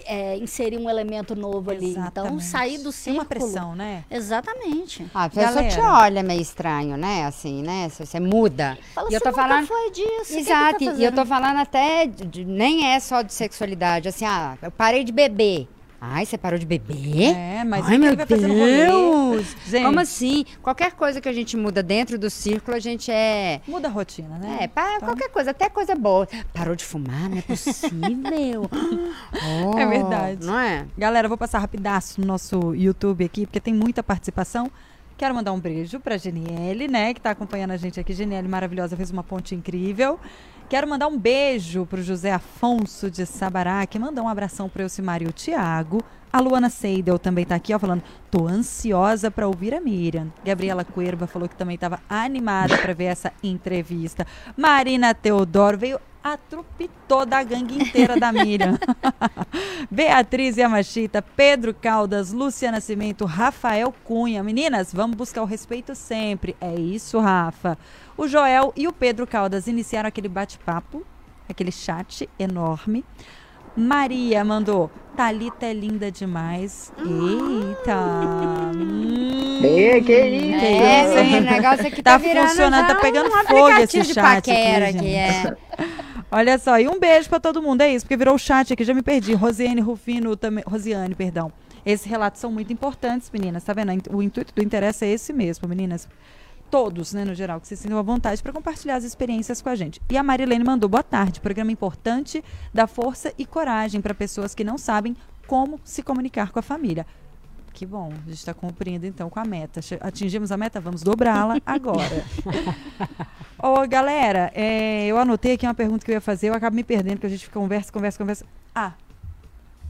é, 0.07 0.37
inserir 0.37 0.79
um 0.79 0.89
elemento 0.91 1.35
novo 1.37 1.71
ali. 1.71 1.91
Então, 1.91 2.03
Exatamente. 2.03 2.45
sair 2.45 2.79
do 2.79 2.85
Tem 2.85 2.93
círculo. 2.93 3.19
uma 3.21 3.25
pressão, 3.25 3.75
né? 3.77 4.05
Exatamente. 4.11 5.07
Ah, 5.15 5.25
a 5.25 5.29
pessoa 5.29 5.47
Galera. 5.63 5.69
te 5.75 5.81
olha 5.81 6.23
meio 6.23 6.41
estranho, 6.41 6.97
né? 6.97 7.25
Assim, 7.27 7.63
né? 7.63 7.89
Se 7.89 8.05
você 8.05 8.19
muda. 8.21 8.77
Fala, 8.95 9.09
e 9.11 9.15
eu 9.15 9.19
"Você 9.19 9.25
tô 9.25 9.31
nunca 9.31 9.43
falando. 9.49 9.67
foi 9.67 9.91
disso. 9.91 10.05
o 10.07 10.27
que 10.27 10.33
que 10.35 10.39
Exato, 10.41 10.85
tá 10.85 10.93
e 10.93 11.05
eu 11.05 11.11
tô 11.13 11.25
fazendo?" 11.25 11.27
falando 11.29 11.59
até, 11.59 12.07
de- 12.07 12.25
de- 12.27 12.45
nem 12.45 12.87
é 12.93 13.01
só 13.01 13.23
de 13.23 13.33
sexualidade, 13.33 14.09
assim, 14.09 14.25
ah, 14.25 14.57
eu 14.63 14.71
parei 14.71 15.05
de 15.05 15.13
beber. 15.13 15.69
Ai, 16.13 16.27
você 16.27 16.37
parou 16.37 16.59
de 16.59 16.67
beber? 16.67 17.35
É, 17.35 17.65
mas 17.65 17.87
Ai, 17.87 17.99
meu 17.99 18.15
vai 18.17 18.27
fazer 18.27 18.47
no 18.47 18.55
rolê? 18.55 18.87
Deus! 18.87 19.57
Gente, 19.67 19.85
Como 19.85 20.01
assim? 20.01 20.45
Qualquer 20.63 20.93
coisa 20.93 21.21
que 21.21 21.29
a 21.29 21.33
gente 21.33 21.57
muda 21.57 21.83
dentro 21.83 22.19
do 22.19 22.29
círculo, 22.29 22.77
a 22.77 22.81
gente 22.81 23.11
é... 23.11 23.61
muda 23.67 23.89
a 23.89 23.91
rotina, 23.91 24.37
né? 24.39 24.59
É, 24.61 24.69
pá, 24.69 24.95
Então- 24.97 25.09
qualquer 25.09 25.29
coisa, 25.31 25.51
até 25.53 25.69
coisa 25.69 25.95
boa. 25.95 26.29
Parou 26.53 26.77
de 26.77 26.85
fumar, 26.85 27.29
não 27.29 27.39
é 27.39 27.43
possível. 27.43 28.71
Oh, 29.67 29.79
É 29.79 29.87
verdade. 29.87 30.47
Não 30.47 30.59
é? 30.59 30.87
Galera, 30.97 31.29
vou 31.29 31.37
passar 31.37 31.59
rapidaço 31.59 32.21
no 32.21 32.27
nosso 32.27 32.75
YouTube 32.75 33.25
aqui, 33.25 33.47
porque 33.47 33.61
tem 33.61 33.75
muita 33.75 34.03
participação. 34.03 34.71
Quero 35.17 35.35
mandar 35.35 35.53
um 35.53 35.61
beijo 35.61 36.01
pra 36.01 36.17
Geniele, 36.17 36.89
né, 36.89 37.15
que 37.15 37.21
tá 37.21 37.31
acompanhando 37.31 37.71
a 37.71 37.77
gente 37.77 38.01
aqui. 38.01 38.13
Geniele 38.13 38.49
maravilhosa, 38.49 38.97
fez 38.97 39.11
uma 39.13 39.23
ponte 39.23 39.55
incrível. 39.55 40.19
Quero 40.69 40.89
mandar 40.89 41.07
um 41.07 41.17
beijo 41.17 41.87
pro 41.87 42.03
José 42.03 42.33
Afonso 42.33 43.11
de 43.11 43.25
Sabará, 43.25 43.87
que 43.87 43.99
mandou 43.99 44.25
um 44.25 44.29
abração 44.29 44.69
pro 44.69 44.83
Elcimar 44.83 45.23
e 45.23 45.27
o 45.27 45.33
Tiago. 45.33 46.03
A 46.33 46.41
Luana 46.41 46.69
Seidel 46.69 47.17
também 47.17 47.45
tá 47.45 47.55
aqui, 47.55 47.73
ó, 47.73 47.79
falando, 47.79 48.03
tô 48.29 48.49
ansiosa 48.49 49.31
pra 49.31 49.47
ouvir 49.47 49.73
a 49.73 49.81
Miriam. 49.81 50.33
Gabriela 50.45 50.85
Cuerva 50.85 51.29
falou 51.29 51.49
que 51.49 51.55
também 51.55 51.79
tava 51.79 52.01
animada 52.09 52.77
pra 52.77 52.93
ver 52.93 53.05
essa 53.05 53.33
entrevista. 53.41 54.27
Marina 54.57 55.15
Teodoro 55.15 55.79
veio 55.79 56.01
a 56.25 56.39
trupe 56.39 56.91
toda 57.07 57.37
a 57.37 57.45
gangue 57.45 57.77
inteira 57.77 58.19
da 58.19 58.33
Miriam. 58.33 58.79
Beatriz 59.93 60.57
Yamashita, 60.57 61.21
Pedro 61.21 61.75
Caldas, 61.75 62.33
Lúcia 62.33 62.73
Nascimento, 62.73 63.27
Rafael 63.27 63.95
Cunha. 64.03 64.43
Meninas, 64.43 64.91
vamos 64.91 65.19
buscar 65.19 65.43
o 65.43 65.45
respeito 65.45 65.95
sempre. 65.95 66.57
É 66.59 66.75
isso, 66.75 67.21
Rafa. 67.21 67.77
O 68.17 68.27
Joel 68.27 68.73
e 68.75 68.89
o 68.89 68.93
Pedro 68.93 69.27
Caldas 69.27 69.67
iniciaram 69.67 70.09
aquele 70.09 70.29
bate-papo, 70.29 71.05
aquele 71.47 71.71
chat 71.71 72.27
enorme. 72.39 73.05
Maria 73.77 74.45
mandou, 74.45 74.91
Thalita 75.17 75.67
é 75.67 75.73
linda 75.73 76.11
demais. 76.11 76.93
Eita! 76.99 77.97
Hum, 78.77 79.61
É, 79.65 80.01
que 80.01 80.13
isso? 80.13 80.65
É, 80.65 81.05
isso, 81.05 81.19
hein? 81.19 81.31
sim, 81.31 81.39
o 81.39 81.41
negócio 81.43 81.87
aqui 81.87 82.03
Tá 82.03 82.13
tá, 82.13 82.19
virando 82.19 82.49
funcionando, 82.49 82.87
tá 82.87 82.95
pegando 82.97 83.29
um 83.29 83.45
fogo 83.45 83.71
esse 83.81 84.01
de 84.03 84.15
chat 84.15 84.19
aqui, 84.19 84.51
paquera 84.51 84.93
gente. 84.93 84.99
que 85.03 85.15
é. 85.15 85.57
Olha 86.31 86.59
só, 86.59 86.79
e 86.81 86.89
um 86.89 86.99
beijo 86.99 87.29
pra 87.29 87.39
todo 87.39 87.63
mundo, 87.63 87.83
é 87.83 87.93
isso, 87.95 88.05
porque 88.05 88.17
virou 88.17 88.35
o 88.35 88.39
chat 88.39 88.73
aqui, 88.73 88.83
já 88.85 88.93
me 88.93 89.03
perdi. 89.03 89.35
Rosiane 89.35 89.81
Rufino 89.81 90.37
também. 90.37 90.65
Rosiane, 90.67 91.15
perdão. 91.15 91.53
Esses 91.87 92.07
relatos 92.07 92.41
são 92.41 92.51
muito 92.51 92.73
importantes, 92.73 93.31
meninas, 93.33 93.63
tá 93.63 93.73
vendo? 93.73 93.91
O 94.11 94.23
intuito 94.23 94.53
do 94.55 94.63
interesse 94.63 95.05
é 95.05 95.11
esse 95.13 95.33
mesmo, 95.33 95.69
meninas. 95.69 96.09
Todos, 96.71 97.13
né, 97.13 97.25
no 97.25 97.35
geral, 97.35 97.61
que 97.61 97.69
se 97.69 97.77
sintam 97.77 97.99
à 97.99 98.03
vontade 98.03 98.43
para 98.43 98.53
compartilhar 98.53 98.97
as 98.97 99.05
experiências 99.05 99.63
com 99.63 99.69
a 99.69 99.75
gente. 99.75 100.01
E 100.11 100.17
a 100.17 100.23
Marilene 100.23 100.65
mandou 100.65 100.89
boa 100.89 101.03
tarde. 101.03 101.41
Programa 101.41 101.71
importante 101.71 102.43
da 102.73 102.87
força 102.87 103.33
e 103.39 103.47
coragem 103.47 104.01
para 104.01 104.13
pessoas 104.13 104.55
que 104.55 104.65
não 104.65 104.77
sabem 104.77 105.17
como 105.47 105.81
se 105.85 106.03
comunicar 106.03 106.51
com 106.51 106.59
a 106.59 106.63
família. 106.63 107.07
Que 107.73 107.85
bom, 107.85 108.13
a 108.13 108.29
gente 108.29 108.39
está 108.39 108.55
cumprindo 108.55 109.05
então 109.05 109.29
com 109.29 109.41
a 109.41 109.45
meta. 109.45 109.81
Atingimos 110.01 110.53
a 110.53 110.57
meta, 110.57 110.81
vamos 110.81 111.03
dobrá-la 111.03 111.59
agora. 111.67 112.25
Ô, 113.59 113.87
galera, 113.89 114.53
é, 114.55 115.07
eu 115.07 115.19
anotei 115.19 115.55
aqui 115.55 115.67
uma 115.67 115.75
pergunta 115.75 116.05
que 116.05 116.11
eu 116.13 116.15
ia 116.15 116.21
fazer, 116.21 116.51
eu 116.51 116.55
acabo 116.55 116.77
me 116.77 116.85
perdendo, 116.85 117.15
porque 117.15 117.27
a 117.27 117.31
gente 117.31 117.51
conversa, 117.51 117.93
conversa, 117.93 118.19
conversa. 118.19 118.47
Ah, 118.73 118.93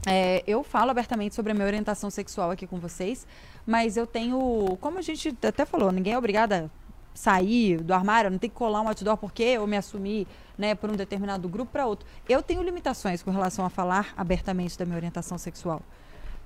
é, 0.07 0.43
eu 0.45 0.63
falo 0.63 0.91
abertamente 0.91 1.33
sobre 1.33 1.51
a 1.51 1.55
minha 1.55 1.65
orientação 1.65 2.09
sexual 2.09 2.51
aqui 2.51 2.67
com 2.67 2.79
vocês, 2.79 3.25
mas 3.65 3.97
eu 3.97 4.05
tenho, 4.05 4.77
como 4.79 4.99
a 4.99 5.01
gente 5.01 5.35
até 5.41 5.65
falou, 5.65 5.91
ninguém 5.91 6.13
é 6.13 6.17
obrigado 6.17 6.53
a 6.53 6.69
sair 7.15 7.81
do 7.81 7.93
armário, 7.93 8.29
não 8.29 8.37
tem 8.37 8.49
que 8.49 8.55
colar 8.55 8.81
um 8.81 8.87
outdoor 8.87 9.17
porque 9.17 9.43
eu 9.43 9.65
me 9.65 9.77
assumi 9.77 10.27
né, 10.57 10.75
por 10.75 10.91
um 10.91 10.95
determinado 10.95 11.47
grupo 11.47 11.71
para 11.71 11.87
outro. 11.87 12.05
Eu 12.27 12.43
tenho 12.43 12.61
limitações 12.61 13.23
com 13.23 13.31
relação 13.31 13.65
a 13.65 13.69
falar 13.69 14.13
abertamente 14.15 14.77
da 14.77 14.85
minha 14.85 14.97
orientação 14.97 15.37
sexual. 15.37 15.81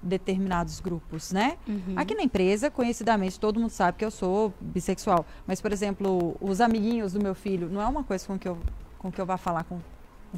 Determinados 0.01 0.80
grupos, 0.80 1.34
né? 1.34 1.57
Aqui 1.97 2.15
na 2.15 2.22
empresa, 2.24 2.72
conhecidamente, 2.72 3.38
todo 3.38 3.59
mundo 3.59 3.72
sabe 3.72 3.97
que 3.97 4.05
eu 4.05 4.11
sou 4.11 4.53
bissexual. 4.61 5.26
Mas, 5.45 5.59
por 5.59 5.74
exemplo, 5.74 6.38
os 6.39 6.61
amiguinhos 6.61 7.11
do 7.11 7.22
meu 7.22 7.36
filho, 7.36 7.67
não 7.67 7.82
é 7.82 7.86
uma 7.86 8.01
coisa 8.01 8.26
com 8.26 8.39
que 8.39 8.47
eu, 8.47 8.57
com 8.97 9.11
que 9.11 9.20
eu 9.20 9.26
vá 9.26 9.36
falar 9.36 9.65
com. 9.65 9.78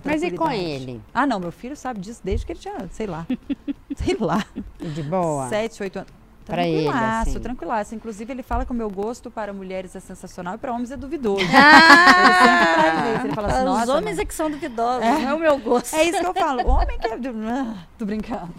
Mas 0.03 0.23
e 0.23 0.31
com 0.31 0.49
ele? 0.49 0.99
Ah, 1.13 1.27
não, 1.27 1.39
meu 1.39 1.51
filho 1.51 1.75
sabe 1.75 1.99
disso 1.99 2.21
desde 2.23 2.43
que 2.43 2.53
ele 2.53 2.59
tinha, 2.59 2.89
sei 2.89 3.05
lá. 3.05 3.27
sei 3.95 4.17
lá. 4.19 4.43
De 4.79 5.03
boa? 5.03 5.47
Sete, 5.47 5.83
oito 5.83 5.99
anos. 5.99 6.20
Pra 6.51 6.67
ele, 6.67 6.83
Tranquilaço, 6.83 7.29
assim. 7.29 7.39
tranquilaço. 7.39 7.95
Inclusive, 7.95 8.33
ele 8.33 8.43
fala 8.43 8.65
que 8.65 8.71
o 8.71 8.75
meu 8.75 8.89
gosto 8.89 9.31
para 9.31 9.53
mulheres 9.53 9.95
é 9.95 9.99
sensacional 10.01 10.55
e 10.55 10.57
para 10.57 10.73
homens 10.73 10.91
é 10.91 10.97
duvidoso. 10.97 11.45
Ah, 11.55 12.17
Ele 12.21 12.33
sempre 12.33 12.73
traz 12.75 13.15
isso. 13.15 13.25
Ele 13.27 13.33
fala 13.35 13.47
assim, 13.47 13.57
Os 13.59 13.65
"Nossa, 13.65 13.91
homens 13.93 14.15
mãe." 14.17 14.23
é 14.23 14.25
que 14.25 14.33
são 14.33 14.51
duvidosos, 14.51 15.03
É. 15.03 15.11
não 15.19 15.29
é 15.29 15.33
o 15.33 15.39
meu 15.39 15.57
gosto. 15.59 15.95
É 15.95 16.03
isso 16.03 16.19
que 16.19 16.25
eu 16.25 16.33
falo. 16.33 16.67
Homem 16.67 16.99
que 16.99 17.07
é. 17.07 17.13
Ah, 17.47 17.75
Tô 17.97 18.05
brincando. 18.05 18.53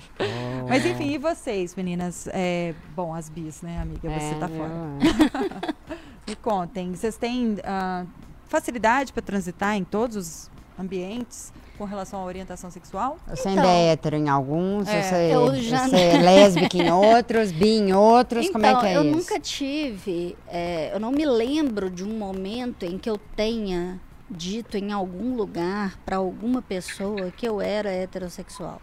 Mas 0.69 0.87
enfim, 0.87 1.11
e 1.13 1.19
vocês, 1.19 1.75
meninas? 1.75 2.27
É, 2.33 2.75
bom, 2.97 3.15
as 3.15 3.29
bis, 3.29 3.61
né, 3.63 3.79
amiga? 3.83 4.09
Você 4.09 4.35
É, 4.35 4.39
tá 4.39 4.49
fora. 4.49 4.71
eu- 4.71 5.75
Me 6.27 6.37
contem, 6.37 6.95
vocês 6.95 7.17
têm 7.17 7.59
ah, 7.65 8.05
facilidade 8.47 9.13
para 9.13 9.23
transitar 9.23 9.75
em 9.77 9.85
todos 9.85 10.17
os 10.17 10.51
ambientes 10.79 11.53
com 11.83 11.87
relação 11.89 12.21
à 12.21 12.25
orientação 12.25 12.71
sexual? 12.71 13.19
Você 13.27 13.49
Então. 13.49 13.65
ainda 13.65 13.67
é 13.75 13.89
hétero 13.93 14.15
em 14.17 14.29
alguns, 14.29 14.87
É, 14.89 15.03
você, 15.03 15.35
eu 15.35 15.61
já- 15.61 15.89
você 15.89 15.97
é 15.97 16.17
lésbica 16.23 16.77
em 16.79 16.91
outros, 16.93 17.51
bi 17.51 17.71
em 17.79 17.93
outros, 17.93 18.47
então, 18.47 18.53
como 18.53 18.67
é 18.67 18.81
que 18.81 18.87
é 18.87 18.97
eu 18.97 19.03
isso? 19.05 19.17
nunca 19.17 19.41
tive, 19.41 20.37
é, 20.47 20.91
eu 20.95 21.01
não 21.01 21.11
me 21.11 21.27
lembro 21.27 21.91
de 21.91 22.05
um 22.05 22.17
momento 22.17 22.85
em 22.85 22.97
que 22.99 23.11
eu 23.11 23.19
tenha 23.35 24.01
dito 24.31 24.77
em 24.77 24.93
algum 24.93 25.35
lugar 25.35 25.99
para 26.07 26.17
alguma 26.19 26.63
pessoa 26.63 27.33
que 27.37 27.47
eu 27.47 27.61
era 27.61 27.91
heterossexual. 27.91 28.81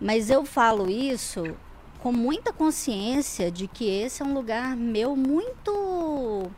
Mas 0.00 0.28
eu 0.28 0.44
falo 0.44 0.90
isso 0.90 1.54
com 2.00 2.10
muita 2.12 2.52
consciência 2.52 3.48
de 3.50 3.68
que 3.68 3.88
esse 3.88 4.22
é 4.22 4.24
um 4.24 4.34
lugar 4.34 4.76
meu 4.76 5.14
muito. 5.14 6.50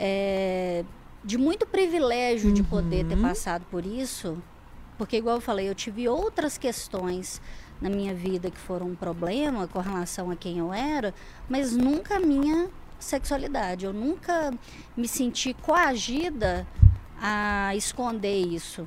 é, 0.00 0.84
de 1.24 1.36
muito 1.38 1.66
privilégio 1.66 2.52
de 2.52 2.62
poder 2.62 3.04
ter 3.06 3.16
passado 3.20 3.64
por 3.70 3.84
isso. 3.84 4.38
Porque, 4.96 5.16
igual 5.16 5.36
eu 5.36 5.40
falei, 5.40 5.68
eu 5.68 5.74
tive 5.74 6.08
outras 6.08 6.58
questões 6.58 7.40
na 7.80 7.88
minha 7.88 8.12
vida 8.14 8.50
que 8.50 8.58
foram 8.58 8.88
um 8.88 8.94
problema 8.94 9.68
com 9.68 9.78
relação 9.78 10.30
a 10.30 10.36
quem 10.36 10.58
eu 10.58 10.72
era, 10.72 11.14
mas 11.48 11.72
nunca 11.76 12.16
a 12.16 12.20
minha 12.20 12.68
sexualidade. 12.98 13.84
Eu 13.86 13.92
nunca 13.92 14.52
me 14.96 15.06
senti 15.06 15.54
coagida 15.54 16.66
a 17.20 17.72
esconder 17.76 18.36
isso. 18.46 18.86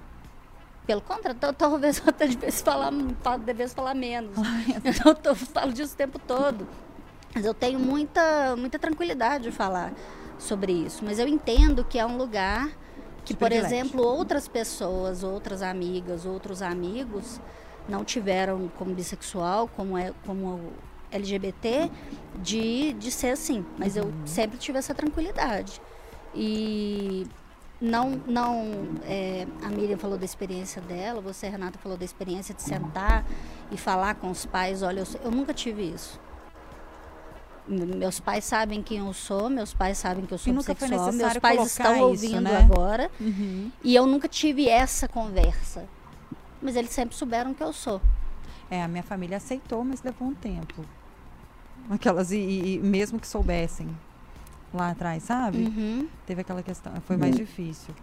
Pelo 0.86 1.00
contrário, 1.00 1.40
tal- 1.40 1.54
talvez 1.54 2.00
eu 2.00 2.04
até 2.10 2.28
devesse 2.28 2.62
falar, 2.64 2.92
fa- 3.22 3.38
devesse 3.38 3.74
falar 3.76 3.94
menos. 3.94 4.36
Eu 5.06 5.16
tô- 5.16 5.36
falo 5.36 5.72
disso 5.72 5.94
o 5.94 5.98
tempo 5.98 6.20
todo. 6.20 6.68
Mas 7.34 7.46
eu 7.46 7.54
tenho 7.54 7.80
muita, 7.80 8.58
muita 8.58 8.78
tranquilidade 8.78 9.46
de 9.46 9.52
falar 9.52 9.94
sobre 10.42 10.74
isso. 10.74 11.06
Mas 11.06 11.20
eu 11.20 11.28
entendo 11.28 11.86
que 11.86 12.00
é 12.00 12.06
um 12.06 12.18
lugar 12.18 12.70
que, 13.24 13.36
por 13.36 13.52
exemplo, 13.52 14.04
outras 14.04 14.48
pessoas, 14.48 15.24
outras 15.24 15.62
amigas, 15.62 16.26
outros 16.26 16.62
amigos 16.62 17.40
não 17.88 18.04
tiveram 18.04 18.70
como 18.78 18.94
bissexual, 18.94 19.68
como, 19.68 19.98
é, 19.98 20.12
como 20.26 20.74
LGBT, 21.12 21.90
de, 22.42 22.94
de 22.94 23.12
ser 23.12 23.30
assim. 23.30 23.66
Mas 23.78 23.96
eu 23.96 24.12
sempre 24.26 24.58
tive 24.58 24.80
essa 24.80 24.94
tranquilidade. 24.94 25.80
E 26.34 27.28
não, 27.80 28.22
não 28.26 28.88
é, 29.04 29.46
a 29.64 29.70
Miriam 29.70 29.98
falou 29.98 30.18
da 30.18 30.26
experiência 30.26 30.82
dela, 30.82 31.22
você, 31.22 31.48
Renata, 31.48 31.78
falou 31.78 31.98
da 31.98 32.06
experiência 32.06 32.56
de 32.56 32.62
sentar 32.62 33.26
e 33.72 33.78
falar 33.78 34.16
com 34.16 34.32
os 34.32 34.46
pais. 34.46 34.82
Olha, 34.82 35.02
eu, 35.02 35.22
eu 35.26 35.32
nunca 35.32 35.54
tive 35.54 35.84
isso. 35.84 36.20
Meus 37.68 38.20
pais 38.20 38.44
sabem 38.44 38.82
quem 38.82 38.98
eu 38.98 39.14
sou, 39.14 39.50
meus 39.50 39.74
pais 39.74 39.98
sabem 39.98 40.26
que 40.26 40.34
eu 40.34 40.38
sou 40.38 40.52
E 40.52 40.56
bissexual, 40.58 41.14
meus 41.14 41.38
pais 41.38 41.66
estão 41.68 41.94
isso, 41.96 42.04
ouvindo 42.04 42.42
né? 42.42 42.58
agora. 42.58 43.10
Uhum. 43.20 43.72
E 43.84 43.96
eu 43.96 44.06
nunca 44.06 44.28
tive 44.28 44.68
essa 44.68 45.08
conversa. 45.08 45.86
Mas 46.62 46.76
eles 46.76 46.92
sempre 46.92 47.16
souberam 47.16 47.54
que 47.54 47.64
eu 47.64 47.72
sou. 47.74 48.02
É, 48.70 48.84
a 48.84 48.88
minha 48.88 49.04
família 49.04 49.38
aceitou, 49.38 49.84
mas 49.84 50.02
levou 50.04 50.28
um 50.28 50.34
tempo. 50.34 50.84
Aquelas, 51.90 52.32
e, 52.32 52.38
e- 52.38 52.80
mesmo 52.80 53.20
que 53.20 53.28
soubessem 53.28 53.88
lá 54.74 54.92
atrás, 54.92 55.24
sabe? 55.24 55.58
Uhum. 55.60 56.08
Teve 56.26 56.42
aquela 56.42 56.64
questão, 56.64 56.94
foi 57.06 57.18
mais 57.18 57.36
difícil. 57.36 57.94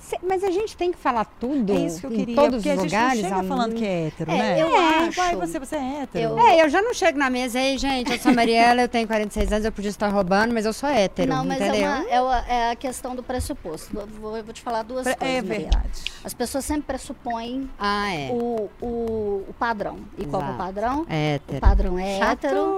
Cê- 0.00 0.18
Mas 0.22 0.42
a 0.44 0.50
gente 0.50 0.76
tem 0.76 0.90
que 0.92 0.98
falar 0.98 1.24
tudo 1.24 1.72
É 1.72 1.76
isso 1.86 2.00
que 2.00 2.06
eu 2.06 2.12
em 2.12 2.16
queria, 2.16 2.34
todos 2.36 2.56
porque 2.62 2.68
os 2.70 2.78
a 2.78 2.82
gente 2.82 2.90
lugares. 2.92 3.22
não 3.22 3.28
chega 3.30 3.42
falando 3.44 3.74
que 3.74 3.84
é 3.84 4.06
hétero, 4.06 4.30
É, 4.30 4.36
né? 4.38 4.62
eu 4.62 4.66
É, 4.76 4.98
acho. 5.06 5.16
Vai, 5.16 5.36
você, 5.36 5.58
você 5.58 5.76
é 5.76 6.02
hétero. 6.02 6.24
Eu- 6.30 6.38
É, 6.38 6.62
eu 6.64 6.68
já 6.68 6.82
não 6.82 6.94
chego 6.94 7.18
na 7.18 7.28
mesa, 7.30 7.58
ei, 7.60 7.76
gente, 7.78 8.10
eu 8.12 8.18
sou 8.18 8.32
a 8.32 8.34
Mariela, 8.34 8.82
eu 8.82 8.88
tenho 8.88 9.06
46 9.06 9.52
anos, 9.52 9.64
eu 9.64 9.72
podia 9.72 9.90
estar 9.90 10.08
roubando, 10.08 10.52
mas 10.54 10.64
eu 10.66 10.72
sou 10.72 10.88
hétero, 10.88 11.30
Não, 11.30 11.44
mas 11.44 11.60
é, 11.60 11.68
entendeu? 11.68 11.88
uma- 11.90 12.08
é 12.10 12.20
uma- 12.20 12.46
é 12.48 12.70
a 12.72 12.76
questão 12.76 13.14
do 13.16 13.22
pressuposto. 13.22 13.92
Vou, 13.94 14.06
vou- 14.06 14.36
eu 14.36 14.44
vou 14.44 14.52
te 14.52 14.60
falar 14.62 14.82
duas 14.82 15.04
Pre- 15.04 15.14
coisas. 15.16 15.36
É 15.38 15.42
Mariela. 15.42 15.70
verdade. 15.70 16.02
As 16.24 16.34
pessoas 16.34 16.64
sempre 16.64 16.84
pressupõem 16.86 17.68
Ah, 17.78 18.12
é. 18.14 18.30
o, 18.30 18.70
o, 18.80 19.44
o 19.48 19.54
padrão. 19.58 19.98
E 20.18 20.24
qual 20.24 20.42
é 20.42 20.50
o 20.50 20.54
padrão? 20.56 21.00
O 21.02 21.06
Hétero. 21.12 21.60
padrão 21.60 21.98
é 21.98 22.18
Chato. 22.18 22.44
hétero. 22.46 22.76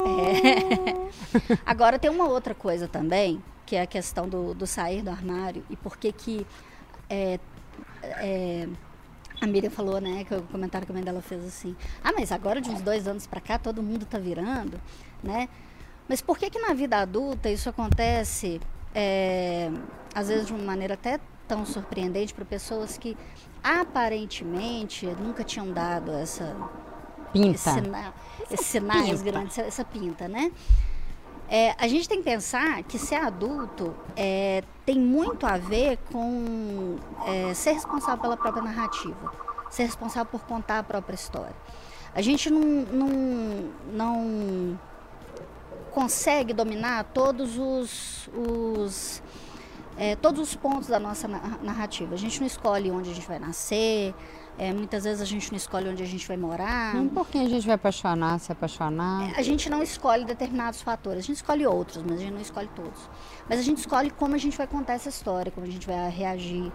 É. 1.49 1.59
Agora 1.67 1.99
tem 1.99 2.11
uma 2.11 2.29
outra 2.29 2.55
coisa 2.55 2.89
também, 2.89 3.43
que 3.67 3.77
é 3.77 3.83
a 3.83 3.87
questão 3.87 4.29
do, 4.29 4.55
do 4.55 4.67
sair 4.67 5.03
do 5.03 5.11
armário 5.11 5.65
e 5.71 5.77
por 5.77 5.97
que 5.97 6.13
que 6.13 6.47
é, 7.09 7.39
é, 8.03 8.69
a 9.41 9.47
Miriam 9.47 9.71
falou, 9.71 10.01
né, 10.01 10.25
que 10.25 10.35
o 10.35 10.43
comentário 10.43 10.87
que 10.87 10.93
a 10.93 10.95
mãe 10.95 11.03
dela 11.05 11.21
fez 11.23 11.45
assim, 11.45 11.75
ah, 12.03 12.13
mas 12.13 12.31
agora 12.33 12.61
de 12.61 12.71
uns 12.71 12.81
dois 12.81 13.07
anos 13.09 13.27
pra 13.27 13.41
cá 13.41 13.59
todo 13.59 13.83
mundo 13.83 14.07
tá 14.07 14.19
virando, 14.19 14.81
né? 15.23 15.49
Mas 16.09 16.21
por 16.21 16.37
que 16.39 16.51
que 16.51 16.59
na 16.59 16.75
vida 16.75 16.99
adulta 16.99 17.49
isso 17.51 17.69
acontece, 17.69 18.61
é, 18.95 19.71
às 20.15 20.29
vezes 20.29 20.47
de 20.47 20.53
uma 20.53 20.63
maneira 20.65 20.95
até 20.95 21.19
tão 21.49 21.65
surpreendente 21.67 22.33
para 22.35 22.45
pessoas 22.45 22.97
que 22.99 23.17
aparentemente 23.63 25.07
nunca 25.07 25.43
tinham 25.45 25.73
dado 25.73 26.13
essa 26.13 26.55
Pinta. 27.33 27.49
esse 27.55 27.71
sina- 27.71 28.15
esses 28.51 28.67
sinais 28.67 29.09
pinta. 29.11 29.23
grandes, 29.25 29.59
essa, 29.59 29.67
essa 29.69 29.85
pinta, 29.85 30.29
né? 30.29 30.53
É, 31.57 31.73
a 31.79 31.87
gente 31.87 32.09
tem 32.09 32.19
que 32.19 32.25
pensar 32.25 32.83
que 32.83 32.99
ser 32.99 33.15
adulto 33.15 33.95
é, 34.17 34.65
tem 34.85 34.99
muito 34.99 35.47
a 35.47 35.57
ver 35.57 35.99
com 36.11 36.97
é, 37.25 37.55
ser 37.55 37.75
responsável 37.75 38.21
pela 38.21 38.37
própria 38.37 38.61
narrativa, 38.61 39.33
ser 39.71 39.85
responsável 39.85 40.27
por 40.33 40.41
contar 40.47 40.81
a 40.81 40.83
própria 40.83 41.15
história. 41.15 41.55
A 42.13 42.21
gente 42.21 42.51
não, 42.51 42.61
não, 42.61 43.09
não 43.93 44.81
consegue 45.93 46.53
dominar 46.53 47.05
todos 47.15 47.57
os, 47.57 48.29
os 48.37 49.23
é, 49.97 50.17
todos 50.17 50.41
os 50.41 50.57
pontos 50.57 50.89
da 50.89 50.99
nossa 50.99 51.29
na- 51.29 51.59
narrativa. 51.63 52.17
A 52.17 52.19
gente 52.19 52.41
não 52.41 52.49
escolhe 52.49 52.91
onde 52.91 53.13
a 53.13 53.15
gente 53.15 53.29
vai 53.29 53.39
nascer, 53.39 54.13
é, 54.57 54.73
muitas 54.73 55.05
vezes 55.05 55.21
a 55.21 55.25
gente 55.25 55.51
não 55.51 55.57
escolhe 55.57 55.89
onde 55.89 56.03
a 56.03 56.07
gente 56.07 56.27
vai 56.29 56.37
morar. 56.37 56.95
Um 56.97 57.09
pouquinho 57.09 57.47
a 57.47 57.49
gente 57.49 57.67
vai 57.67 57.75
apaixonar, 57.75 58.39
se 58.39 58.53
apaixonar. 58.53 59.33
A 59.37 59.43
gente 59.43 59.69
não 59.69 59.83
escolhe 59.83 60.25
determinados 60.25 60.81
fatores, 60.81 61.25
a 61.25 61.27
gente 61.27 61.37
escolhe 61.37 61.67
outros, 61.67 62.03
mas 62.03 62.19
a 62.19 62.21
gente 62.21 62.33
não 62.33 62.41
escolhe 62.41 62.69
todos. 62.75 63.11
Mas 63.49 63.59
a 63.59 63.63
gente 63.63 63.79
escolhe 63.79 64.11
como 64.11 64.35
a 64.35 64.39
gente 64.39 64.57
vai 64.57 64.67
contar 64.67 64.95
essa 64.95 65.09
história, 65.09 65.51
como 65.51 65.67
a 65.67 65.71
gente 65.71 65.87
vai 65.87 66.09
reagir. 66.09 66.73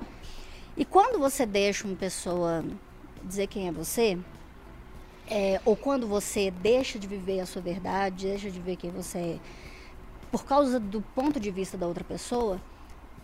E 0.75 0.83
quando 0.83 1.19
você 1.19 1.45
deixa 1.45 1.87
uma 1.87 1.95
pessoa 1.95 2.63
dizer 3.23 3.47
quem 3.47 3.67
é 3.67 3.71
você, 3.71 4.17
é, 5.29 5.61
ou 5.63 5.75
quando 5.75 6.05
você 6.07 6.51
deixa 6.51 6.99
de 6.99 7.07
viver 7.07 7.39
a 7.39 7.45
sua 7.45 7.61
verdade, 7.61 8.27
deixa 8.27 8.51
de 8.51 8.59
ver 8.59 8.75
quem 8.75 8.89
você 8.89 9.17
é, 9.17 9.39
por 10.31 10.43
causa 10.43 10.79
do 10.79 11.01
ponto 11.01 11.39
de 11.39 11.49
vista 11.49 11.77
da 11.77 11.87
outra 11.87 12.03
pessoa, 12.03 12.61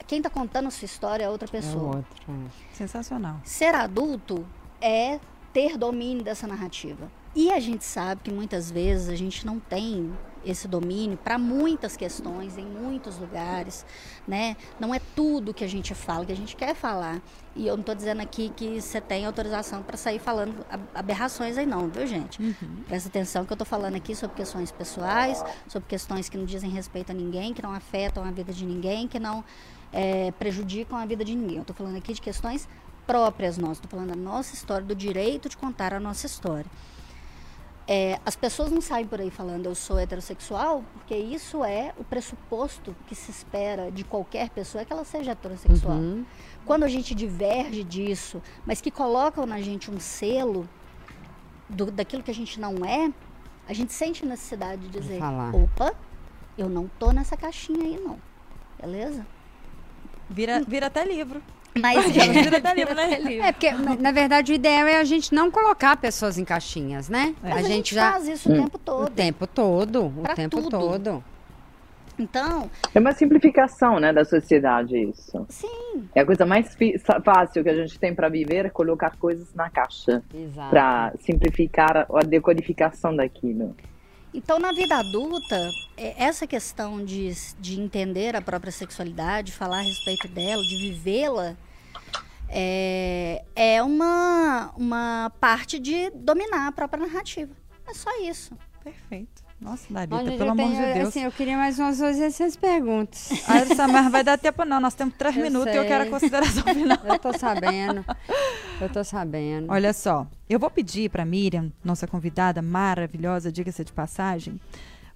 quem 0.08 0.18
está 0.20 0.30
contando 0.30 0.68
a 0.68 0.72
sua 0.72 0.86
história 0.86 1.24
é 1.26 1.30
outra 1.30 1.48
É 1.48 1.52
pessoa. 1.52 1.98
outro. 1.98 2.24
é. 2.30 2.76
Sensacional. 2.76 3.40
Ser 3.44 3.74
adulto 3.76 4.46
é 4.82 5.20
ter 5.54 5.78
domínio 5.78 6.24
dessa 6.24 6.46
narrativa. 6.48 7.10
E 7.34 7.52
a 7.52 7.60
gente 7.60 7.84
sabe 7.84 8.22
que 8.24 8.32
muitas 8.32 8.72
vezes 8.72 9.10
a 9.10 9.16
gente 9.16 9.46
não 9.46 9.60
tem 9.60 10.10
esse 10.46 10.68
domínio 10.70 11.18
para 11.18 11.38
muitas 11.38 11.98
questões, 11.98 12.58
em 12.58 12.66
muitos 12.66 13.18
lugares, 13.18 13.86
né? 14.28 14.56
Não 14.80 14.94
é 14.94 15.02
tudo 15.16 15.54
que 15.54 15.64
a 15.64 15.68
gente 15.68 15.94
fala, 15.96 16.26
que 16.26 16.32
a 16.32 16.36
gente 16.36 16.56
quer 16.56 16.74
falar. 16.76 17.22
E 17.56 17.68
eu 17.68 17.74
não 17.76 17.82
estou 17.82 17.96
dizendo 17.96 18.22
aqui 18.22 18.50
que 18.56 18.80
você 18.80 19.02
tem 19.02 19.26
autorização 19.26 19.82
para 19.82 19.98
sair 19.98 20.20
falando 20.20 20.66
ab- 20.70 20.88
aberrações 20.94 21.58
aí 21.58 21.66
não, 21.66 21.90
viu, 21.90 22.06
gente? 22.08 22.40
Presta 22.88 23.10
atenção 23.10 23.44
que 23.44 23.52
eu 23.52 23.56
estou 23.56 23.66
falando 23.66 23.96
aqui 23.96 24.16
sobre 24.16 24.36
questões 24.38 24.72
pessoais, 24.72 25.44
sobre 25.68 25.90
questões 25.90 26.30
que 26.30 26.38
não 26.38 26.46
dizem 26.46 26.70
respeito 26.70 27.12
a 27.12 27.14
ninguém, 27.16 27.54
que 27.54 27.62
não 27.62 27.74
afetam 27.74 28.24
a 28.24 28.32
vida 28.32 28.54
de 28.54 28.66
ninguém, 28.66 29.08
que 29.08 29.20
não 29.20 29.44
eh, 29.94 30.32
prejudicam 30.38 30.98
a 30.98 31.06
vida 31.06 31.24
de 31.24 31.36
ninguém. 31.36 31.58
Eu 31.58 31.62
estou 31.62 31.76
falando 31.76 31.98
aqui 31.98 32.14
de 32.14 32.22
questões 32.22 32.68
próprias 33.06 33.58
nossas. 33.58 33.78
Estou 33.78 33.90
falando 33.90 34.10
da 34.10 34.16
nossa 34.16 34.54
história, 34.54 34.86
do 34.86 34.96
direito 34.96 35.50
de 35.50 35.58
contar 35.58 35.94
a 35.94 36.00
nossa 36.00 36.26
história. 36.26 36.66
É, 37.88 38.20
as 38.26 38.36
pessoas 38.36 38.72
não 38.72 38.82
saem 38.82 39.06
por 39.06 39.22
aí 39.22 39.30
falando 39.30 39.68
eu 39.68 39.76
sou 39.76 40.00
heterossexual, 40.00 40.84
porque 40.94 41.16
isso 41.16 41.64
é 41.64 41.94
o 42.00 42.04
pressuposto 42.04 42.96
que 43.06 43.14
se 43.14 43.30
espera 43.30 43.92
de 43.92 44.04
qualquer 44.04 44.50
pessoa 44.50 44.82
é 44.82 44.86
que 44.86 44.92
ela 44.92 45.06
seja 45.06 45.34
heterossexual. 45.34 45.96
Uhum. 45.96 46.26
Quando 46.66 46.84
a 46.84 46.88
gente 46.88 47.14
diverge 47.14 47.84
disso, 47.84 48.42
mas 48.66 48.82
que 48.82 48.90
colocam 48.90 49.46
na 49.46 49.62
gente 49.62 49.92
um 49.92 50.00
selo 50.00 50.68
do, 51.70 51.92
daquilo 51.92 52.24
que 52.24 52.32
a 52.32 52.34
gente 52.34 52.60
não 52.60 52.84
é, 52.84 53.14
a 53.68 53.74
gente 53.74 53.94
sente 53.94 54.26
necessidade 54.26 54.82
de 54.88 55.00
dizer: 55.00 55.20
opa, 55.54 55.94
eu 56.58 56.68
não 56.68 56.88
tô 56.88 57.12
nessa 57.12 57.38
caixinha 57.38 57.84
aí, 57.84 58.00
não. 58.04 58.20
Beleza? 58.82 59.26
Vira, 60.30 60.62
vira 60.68 60.88
até 60.88 61.06
livro. 61.06 61.42
Mas 61.78 62.06
Vira 62.12 62.58
até 62.58 62.74
livro, 62.74 62.96
né? 62.96 63.14
É, 63.48 63.52
porque, 63.52 63.72
na 63.72 64.12
verdade, 64.12 64.52
o 64.52 64.56
ideal 64.56 64.88
é 64.88 64.98
a 64.98 65.04
gente 65.04 65.34
não 65.34 65.52
colocar 65.52 65.98
pessoas 65.98 66.38
em 66.38 66.46
caixinhas, 66.46 67.10
né? 67.10 67.36
Mas 67.44 67.66
a, 67.66 67.68
gente, 67.68 67.94
faz 67.96 68.28
isso 68.28 68.50
o 68.50 68.56
tempo 68.56 68.76
O 68.78 68.80
todo. 68.80 69.12
tempo 69.12 69.48
todo, 69.48 70.06
o 70.08 70.22
Pra 70.24 70.36
tempo 70.36 70.62
tudo. 70.62 70.70
todo. 70.70 71.24
Então, 72.18 72.72
É 72.94 73.00
uma 73.02 73.12
simplificação, 73.12 74.00
né, 74.00 74.14
da 74.14 74.24
sociedade 74.24 74.96
isso. 74.98 75.46
sim, 75.50 76.08
É 76.16 76.22
a 76.22 76.26
coisa 76.26 76.46
mais 76.46 76.74
fi- 76.74 76.98
fácil 77.26 77.62
que 77.62 77.70
a 77.70 77.76
gente 77.76 78.00
tem 78.00 78.16
para 78.16 78.30
viver 78.30 78.66
é 78.66 78.70
colocar 78.70 79.18
coisas 79.18 79.54
na 79.54 79.70
caixa, 79.70 80.24
Exato. 80.34 80.70
para 80.70 81.12
simplificar 81.20 82.08
a 82.10 82.20
decodificação 82.24 83.14
daquilo. 83.14 83.76
Então, 84.36 84.60
na 84.60 84.74
vida 84.74 84.98
adulta, 84.98 85.72
é, 85.96 86.26
essa 86.26 86.46
questão 86.46 87.06
de, 87.06 87.32
de 87.58 87.80
entender 87.80 88.36
a 88.36 88.42
própria 88.42 88.70
sexualidade, 88.70 89.54
falar 89.54 89.78
a 89.78 89.82
respeito 89.84 90.28
dela, 90.28 90.62
de 90.62 90.76
vivê-la, 90.76 91.56
é, 92.50 93.46
é 93.56 93.82
uma, 93.82 94.74
uma 94.76 95.32
parte 95.40 95.80
de 95.80 96.10
dominar 96.10 96.68
a 96.68 96.72
própria 96.74 97.08
narrativa. 97.08 97.56
É 97.88 97.94
só 97.94 98.10
isso. 98.24 98.58
Perfeito. 98.84 99.45
Nossa, 99.60 99.86
Darita, 99.92 100.16
Olha, 100.16 100.38
pelo 100.38 100.52
amor 100.52 100.68
tenho- 100.68 100.86
de 100.86 100.94
Deus. 100.94 101.08
Assim, 101.10 101.24
eu 101.24 101.32
queria 101.32 101.58
mais 101.58 101.80
umas 101.80 102.00
800 102.02 102.56
perguntas. 102.58 103.30
Ah, 103.48 103.60
Elsa, 103.60 103.88
mas 103.88 104.12
vai 104.12 104.24
dar 104.24 104.38
tempo 104.38 104.64
não. 104.66 104.80
Nós 104.82 104.94
temos 104.94 105.16
três 105.16 105.36
Eu 105.36 105.44
minutos 105.44 105.74
e 105.74 105.78
eu 105.78 105.82
sei. 105.82 105.90
quero 105.90 106.04
a 106.04 106.08
consideração 106.08 106.64
final. 106.64 106.98
Eu 107.06 107.18
tô 107.20 107.38
sabendo. 107.38 108.06
Eu 108.82 108.90
tô 108.90 109.04
sabendo. 109.04 109.72
Olha 109.72 109.94
só, 109.94 110.28
eu 110.50 110.60
vou 110.60 110.70
pedir 110.70 111.10
para 111.10 111.24
Miriam, 111.26 111.72
nossa 111.84 112.06
convidada 112.06 112.62
maravilhosa, 112.62 113.50
diga-se 113.52 113.84
de 113.86 113.94
passagem, 113.94 114.60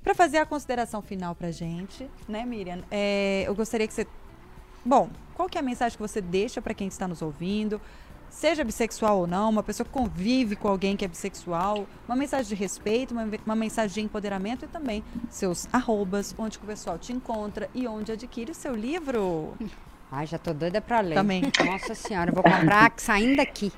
para 0.02 0.16
fazer 0.16 0.38
a 0.38 0.46
consideração 0.46 1.02
final 1.02 1.36
pra 1.36 1.52
gente, 1.52 2.10
né, 2.28 2.46
Miriam? 2.46 2.80
É, 2.90 3.44
eu 3.46 3.54
gostaria 3.54 3.86
que 3.88 3.94
você. 3.94 4.08
Bom, 4.86 5.10
qual 5.36 5.50
que 5.50 5.58
é 5.58 5.62
a 5.62 5.64
mensagem 5.64 5.98
que 5.98 6.02
você 6.02 6.22
deixa 6.22 6.62
para 6.62 6.74
quem 6.74 6.88
está 6.88 7.06
nos 7.08 7.22
ouvindo? 7.22 7.80
Seja 8.30 8.64
bissexual 8.64 9.20
ou 9.20 9.28
não, 9.28 9.50
uma 9.50 9.64
pessoa 9.64 9.86
que 9.86 9.92
convive 9.92 10.56
com 10.56 10.68
alguém 10.68 10.96
que 10.96 11.04
é 11.04 11.08
bissexual, 11.08 11.86
uma 12.08 12.16
mensagem 12.16 12.48
de 12.48 12.56
respeito, 12.56 13.12
uma, 13.12 13.28
uma 13.46 13.56
mensagem 13.56 13.96
de 13.96 14.02
empoderamento 14.02 14.66
e 14.66 14.68
também 14.68 15.04
seus 15.30 15.68
arrobas, 15.74 16.34
onde 16.38 16.58
que 16.58 16.64
o 16.64 16.68
pessoal 16.68 16.98
te 16.98 17.12
encontra 17.12 17.70
e 17.74 17.88
onde 17.88 18.12
adquire 18.12 18.52
o 18.52 18.56
seu 18.56 18.76
livro. 18.76 19.54
Ai, 20.12 20.26
já 20.26 20.38
tô 20.38 20.54
doida 20.54 20.80
pra 20.80 21.02
ler. 21.02 21.16
Também. 21.16 21.44
Nossa 21.66 21.94
senhora, 21.94 22.32
eu 22.32 22.36
vou 22.36 22.44
comprar 22.44 22.92
saindo 22.98 23.38
daqui. 23.38 23.72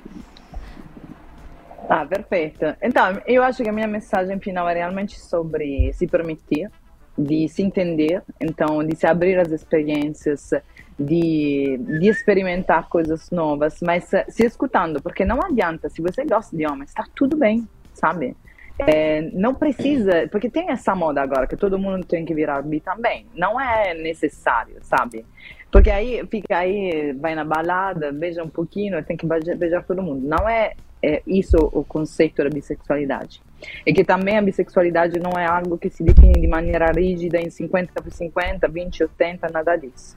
Ah, 1.88 2.06
perfeito. 2.06 2.64
Então, 2.80 3.20
eu 3.26 3.42
acho 3.42 3.62
que 3.62 3.68
a 3.68 3.72
minha 3.72 3.88
mensagem 3.88 4.38
final 4.38 4.68
é 4.68 4.74
realmente 4.74 5.20
sobre 5.20 5.92
se 5.92 6.06
permitir, 6.06 6.70
de 7.18 7.48
se 7.48 7.62
entender, 7.62 8.22
então, 8.40 8.82
de 8.82 8.96
se 8.96 9.06
abrir 9.06 9.38
às 9.38 9.50
experiências, 9.50 10.50
de, 10.98 11.78
de 11.78 12.08
experimentar 12.08 12.88
coisas 12.88 13.30
novas, 13.30 13.78
mas 13.82 14.12
eh, 14.12 14.24
se 14.28 14.44
escutando, 14.44 15.02
porque 15.02 15.24
não 15.24 15.40
adianta, 15.42 15.88
se 15.88 16.02
você 16.02 16.24
gosta 16.24 16.56
de 16.56 16.66
homens, 16.66 16.90
está 16.90 17.04
tudo 17.14 17.36
bem, 17.36 17.66
sabe? 17.94 18.36
É, 18.78 19.30
não 19.32 19.54
precisa, 19.54 20.28
porque 20.30 20.48
tem 20.48 20.70
essa 20.70 20.94
moda 20.94 21.22
agora 21.22 21.46
que 21.46 21.56
todo 21.56 21.78
mundo 21.78 22.04
tem 22.04 22.24
que 22.24 22.34
virar 22.34 22.62
bi 22.62 22.80
também. 22.80 23.26
Não 23.34 23.60
é 23.60 23.94
necessário, 23.94 24.76
sabe? 24.82 25.24
Porque 25.70 25.90
aí 25.90 26.26
fica 26.30 26.58
aí, 26.58 27.12
vai 27.12 27.34
na 27.34 27.44
balada, 27.44 28.12
beija 28.12 28.42
um 28.42 28.48
pouquinho, 28.48 29.02
tem 29.04 29.16
que 29.16 29.26
beijar, 29.26 29.56
beijar 29.56 29.84
todo 29.84 30.02
mundo. 30.02 30.26
Não 30.26 30.48
é, 30.48 30.72
é 31.02 31.22
isso 31.26 31.56
o 31.56 31.84
conceito 31.84 32.42
da 32.42 32.50
bissexualidade. 32.50 33.40
E 33.86 33.92
que 33.92 34.04
também 34.04 34.36
a 34.36 34.42
bissexualidade 34.42 35.18
não 35.20 35.38
é 35.38 35.46
algo 35.46 35.78
que 35.78 35.88
se 35.88 36.02
define 36.02 36.40
de 36.40 36.48
maneira 36.48 36.90
rígida 36.90 37.40
em 37.40 37.48
50 37.48 38.02
por 38.02 38.12
50, 38.12 38.68
20, 38.68 39.02
80, 39.04 39.48
nada 39.48 39.76
disso. 39.76 40.16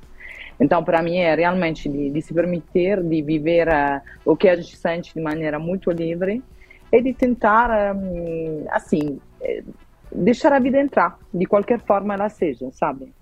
Então, 0.60 0.84
para 0.84 1.02
mim, 1.02 1.18
é 1.18 1.36
realmente 1.36 1.90
de, 1.90 2.10
de 2.10 2.22
se 2.22 2.34
permitir 2.34 3.04
de 3.04 3.22
viver 3.22 3.68
uh, 3.68 4.02
o 4.24 4.36
que 4.36 4.48
a 4.48 4.56
gente 4.56 4.76
sente 4.78 5.14
de 5.14 5.22
maneira 5.22 5.60
muito 5.60 5.92
livre 5.92 6.42
e 6.92 7.02
de 7.02 7.14
tentar, 7.14 7.94
um, 7.96 8.66
assim, 8.70 9.20
eh, 9.42 9.64
deixar 10.12 10.54
a 10.54 10.60
vida 10.60 10.80
entrar, 10.80 11.18
de 11.34 11.46
qualquer 11.46 11.80
forma 11.82 12.14
ela 12.14 12.30
seja, 12.30 12.70
sabe? 12.72 13.14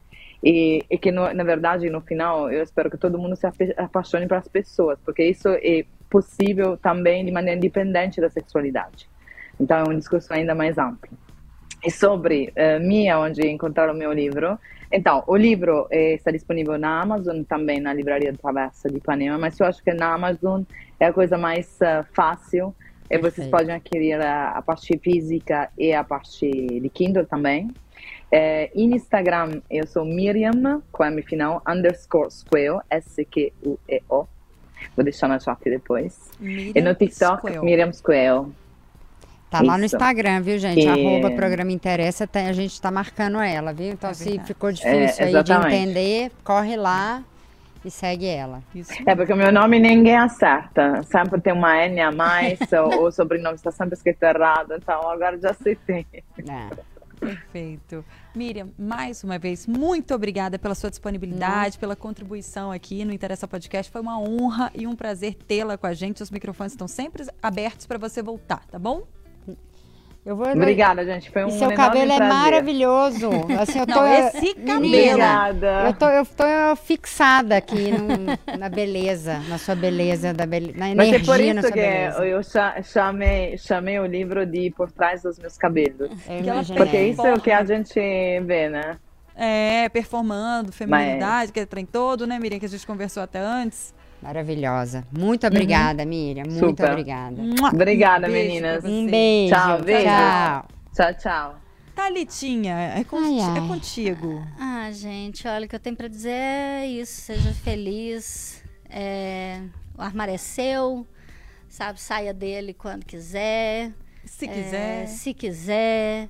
E, 0.44 0.84
e 0.90 0.98
que, 0.98 1.12
no, 1.12 1.34
na 1.34 1.44
verdade, 1.44 1.90
no 1.90 2.02
final, 2.02 2.52
eu 2.52 2.62
espero 2.62 2.92
que 2.92 2.98
todo 2.98 3.18
mundo 3.18 3.36
se 3.36 3.48
apa- 3.48 3.74
apaixone 3.78 4.28
pelas 4.28 4.48
pessoas, 4.48 5.00
porque 5.04 5.24
isso 5.24 5.48
é 5.50 5.86
possível 6.10 6.78
também 6.78 7.26
de 7.26 7.32
maneira 7.32 7.58
independente 7.58 8.22
da 8.22 8.30
sexualidade. 8.30 9.10
Então, 9.60 9.78
é 9.80 9.90
um 9.90 9.98
discurso 9.98 10.32
ainda 10.34 10.54
mais 10.54 10.78
amplo. 10.78 11.18
E 11.84 11.90
sobre 11.90 12.52
eh, 12.56 12.80
minha, 12.80 13.20
onde 13.20 13.48
encontrar 13.48 13.90
o 13.90 13.94
meu 13.94 14.12
livro. 14.14 14.58
Então, 14.96 15.24
o 15.26 15.36
livro 15.36 15.88
eh, 15.90 16.14
está 16.14 16.30
disponível 16.30 16.78
na 16.78 17.02
Amazon, 17.02 17.42
também 17.42 17.82
na 17.82 17.92
Livraria 17.92 18.32
Travessa 18.32 18.88
de 18.88 18.98
Ipanema, 18.98 19.40
mas 19.40 19.60
eu 19.60 19.66
acho 19.66 19.84
que 19.84 19.92
na 19.92 20.14
Amazon 20.14 20.62
é 21.00 21.08
a 21.08 21.12
coisa 21.12 21.36
mais 21.36 21.82
eh, 21.82 22.06
fácil. 22.14 22.76
E 23.10 23.18
vocês 23.18 23.48
podem 23.48 23.76
adquirir 23.76 24.22
a, 24.22 24.52
a 24.52 24.62
parte 24.62 24.96
física 25.00 25.72
e 25.80 25.94
a 25.94 26.04
parte 26.04 26.48
de 26.48 26.90
Kindle 26.90 27.26
também. 27.26 27.72
Eh, 28.32 28.70
em 28.76 28.94
Instagram, 28.96 29.62
eu 29.68 29.88
sou 29.88 30.06
Miriam, 30.06 30.84
com 30.92 31.04
M 31.04 31.24
final, 31.24 31.64
underscore 31.68 32.30
Squeo, 32.30 32.80
S-Q-U-E-O. 32.88 34.28
Vou 34.96 35.04
deixar 35.04 35.28
na 35.28 35.40
chat 35.40 35.60
depois. 35.64 36.30
E 36.40 36.80
no 36.82 36.94
TikTok. 36.94 37.50
Miriam 37.64 37.92
Squeo. 37.92 38.54
Tá 39.54 39.62
lá 39.62 39.78
no. 39.78 39.86
Instagram, 39.86 40.42
viu, 40.42 40.58
gente? 40.58 40.88
Arroba 40.88 41.32
programa 41.32 41.72
interessa, 41.72 42.26
tem- 42.28 42.48
a 42.48 42.54
gente 42.54 42.80
tá 42.82 42.90
marcando 42.92 43.40
ela, 43.40 43.72
viu? 43.74 43.92
Então, 43.92 44.10
É 44.10 44.14
se 44.14 44.40
ficou 44.40 44.72
difícil 44.72 45.26
aí 45.26 45.44
de 45.44 45.54
entender, 45.54 46.32
corre 46.44 46.76
lá 46.76 47.24
e 47.86 47.92
segue 47.92 48.26
ela. 48.26 48.64
Isso. 48.74 48.92
É, 49.06 49.16
porque 49.16 49.32
o 49.34 49.36
meu 49.36 49.52
nome 49.52 49.80
ninguém 49.80 50.16
acerta. 50.18 51.04
Sempre 51.04 51.40
tem 51.42 51.54
uma 51.54 51.78
N 51.86 52.02
a 52.02 52.12
mais, 52.12 52.58
ou 52.74 53.06
o 53.08 53.12
sobrenome 53.12 53.56
está 53.56 53.72
sempre 53.72 53.96
escrito 53.96 54.24
errado. 54.24 54.74
Então, 54.76 55.08
agora 55.10 55.38
já 55.40 55.52
acertei. 55.52 56.06
É. 56.38 56.94
Perfeito. 57.20 58.04
Miriam, 58.36 58.70
mais 58.78 59.24
uma 59.24 59.38
vez, 59.40 59.66
muito 59.68 60.14
obrigada 60.14 60.60
pela 60.60 60.76
sua 60.76 60.90
disponibilidade, 60.90 61.78
pela 61.78 61.96
contribuição 61.96 62.70
aqui 62.72 63.06
no 63.06 63.14
Interessa 63.14 63.48
Podcast. 63.48 63.90
Foi 63.92 64.02
uma 64.02 64.20
honra 64.20 64.72
e 64.76 64.86
um 64.86 64.96
prazer 64.96 65.36
tê-la 65.36 65.78
com 65.78 65.88
a 65.88 65.94
gente. 65.94 66.22
Os 66.22 66.30
microfones 66.32 66.74
estão 66.74 66.88
sempre 66.88 67.26
abertos 67.42 67.86
para 67.86 67.98
você 67.98 68.22
voltar, 68.22 68.66
tá 68.70 68.78
bom? 68.78 69.04
Eu 70.26 70.38
vou. 70.38 70.48
Obrigada, 70.48 71.04
gente. 71.04 71.30
Foi 71.30 71.44
um 71.44 71.50
E 71.50 71.52
seu 71.52 71.74
cabelo 71.74 72.10
é 72.10 72.16
prazer. 72.16 72.34
maravilhoso. 72.38 73.30
Assim, 73.60 73.80
eu 73.80 73.86
tô, 73.86 73.94
Não, 73.96 74.08
esse 74.08 74.54
cabelo. 74.54 74.78
Obrigada. 74.78 75.84
Eu 75.88 75.94
tô, 75.94 76.06
eu 76.10 76.26
tô 76.26 76.76
fixada 76.78 77.58
aqui 77.58 77.92
no- 77.92 78.58
na 78.58 78.70
beleza, 78.70 79.40
na 79.50 79.58
sua 79.58 79.76
beleza, 79.76 80.34
da 80.34 80.46
bele, 80.46 80.72
na 80.78 80.96
Mas 80.96 81.10
energia 81.10 81.18
é 81.18 81.20
por 81.26 81.38
na 81.38 81.44
isso 81.44 81.62
sua 81.62 81.72
que 81.72 81.80
beleza. 81.82 82.26
eu 82.26 82.42
cha- 82.44 82.82
chamei, 82.82 83.58
chamei 83.58 84.00
o 84.00 84.06
livro 84.06 84.46
de 84.46 84.72
Por 84.72 84.90
Trás 84.92 85.24
dos 85.24 85.38
Meus 85.38 85.58
Cabelos. 85.58 86.10
Eu 86.30 86.40
imaginei. 86.40 86.78
Porque 86.84 87.02
isso 87.02 87.28
é 87.28 87.34
o 87.34 87.42
que 87.42 87.52
a 87.52 87.66
gente 87.66 87.94
vê, 88.46 88.70
né? 88.70 88.98
É, 89.36 89.90
performando, 89.90 90.72
feminilidade, 90.72 91.52
que 91.52 91.60
é 91.60 91.66
trem 91.66 91.86
todo, 91.86 92.26
né, 92.26 92.40
Miriam, 92.40 92.60
que 92.60 92.66
a 92.66 92.70
gente 92.70 92.88
conversou 92.88 93.22
até 93.24 93.40
antes. 93.40 93.94
Maravilhosa. 94.24 95.06
Muito 95.12 95.46
obrigada, 95.46 96.06
Miriam. 96.06 96.46
Muito 96.46 96.60
Super. 96.60 96.92
obrigada. 96.92 97.42
Obrigada, 97.74 98.28
Um 98.28 98.32
meninas. 98.32 98.84
Um 98.86 99.06
beijo. 99.06 99.54
Tchau, 99.54 99.82
beijo. 99.84 100.06
Tchau. 100.06 100.68
Tchau, 100.96 101.14
tchau. 101.16 101.56
Thalitinha, 101.94 102.94
é, 102.98 103.04
con- 103.04 103.18
Ai, 103.20 103.40
ai. 103.40 103.58
é 103.58 103.68
contigo. 103.68 104.42
Ah, 104.60 104.90
gente, 104.92 105.48
olha, 105.48 105.66
o 105.66 105.70
que 105.70 105.76
eu 105.76 105.80
tenho 105.80 105.96
pra 105.96 106.08
dizer 106.08 106.32
é 106.32 106.88
isso. 106.88 107.22
Seja 107.22 107.54
feliz. 107.54 108.64
É, 108.90 109.60
o 109.98 110.02
armário 110.02 110.34
é 110.34 110.38
seu, 110.38 111.06
sabe? 111.68 112.00
Saia 112.02 112.34
dele 112.34 112.74
quando 112.74 113.06
quiser. 113.06 113.92
Se 114.26 114.46
É, 114.46 114.48
quiser. 114.48 115.08
se 115.08 115.34
quiser. 115.34 116.30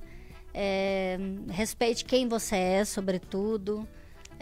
É, 0.52 1.16
respeite 1.50 2.04
quem 2.04 2.28
você 2.28 2.56
é, 2.56 2.84
sobretudo. 2.84 3.86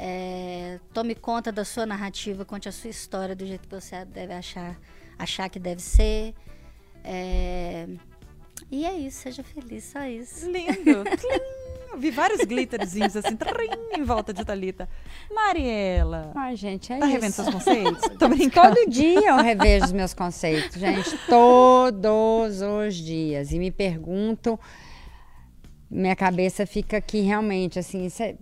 É, 0.04 0.80
tome 0.92 1.14
conta 1.14 1.52
da 1.52 1.64
sua 1.64 1.86
narrativa, 1.86 2.44
conte 2.44 2.68
a 2.68 2.72
sua 2.72 2.90
história 2.90 3.36
do 3.36 3.46
jeito 3.46 3.68
que 3.68 3.72
você 3.80 4.04
deve 4.04 4.32
achar, 4.32 4.76
achar 5.16 5.48
que 5.48 5.60
deve 5.60 5.80
ser. 5.80 6.34
É, 7.04 7.86
e 8.68 8.84
é 8.84 8.94
isso, 8.94 9.18
seja 9.20 9.44
feliz, 9.44 9.84
só 9.84 10.04
isso. 10.04 10.50
Lindo. 10.50 11.04
Vi 11.98 12.10
vários 12.10 12.40
glitterzinhos 12.44 13.14
assim, 13.16 13.36
trim, 13.36 13.68
em 13.96 14.02
volta 14.02 14.32
de 14.32 14.44
Thalita. 14.44 14.88
Mariela, 15.32 16.32
Ai, 16.34 16.56
gente, 16.56 16.92
é 16.92 16.98
tá 16.98 17.06
revendo 17.06 17.30
isso. 17.30 17.42
seus 17.44 17.54
conceitos? 17.54 18.02
Tô 18.18 18.28
brincando. 18.28 18.74
Todo 18.74 18.90
dia 18.90 19.28
eu 19.28 19.36
revejo 19.36 19.84
os 19.84 19.92
meus 19.92 20.12
conceitos, 20.14 20.80
gente. 20.80 21.16
Todos 21.28 22.60
os 22.60 22.94
dias. 22.96 23.52
E 23.52 23.58
me 23.58 23.70
pergunto, 23.70 24.58
minha 25.88 26.16
cabeça 26.16 26.66
fica 26.66 26.96
aqui 26.96 27.20
realmente 27.20 27.78
assim, 27.78 28.06
isso 28.06 28.22
é- 28.22 28.36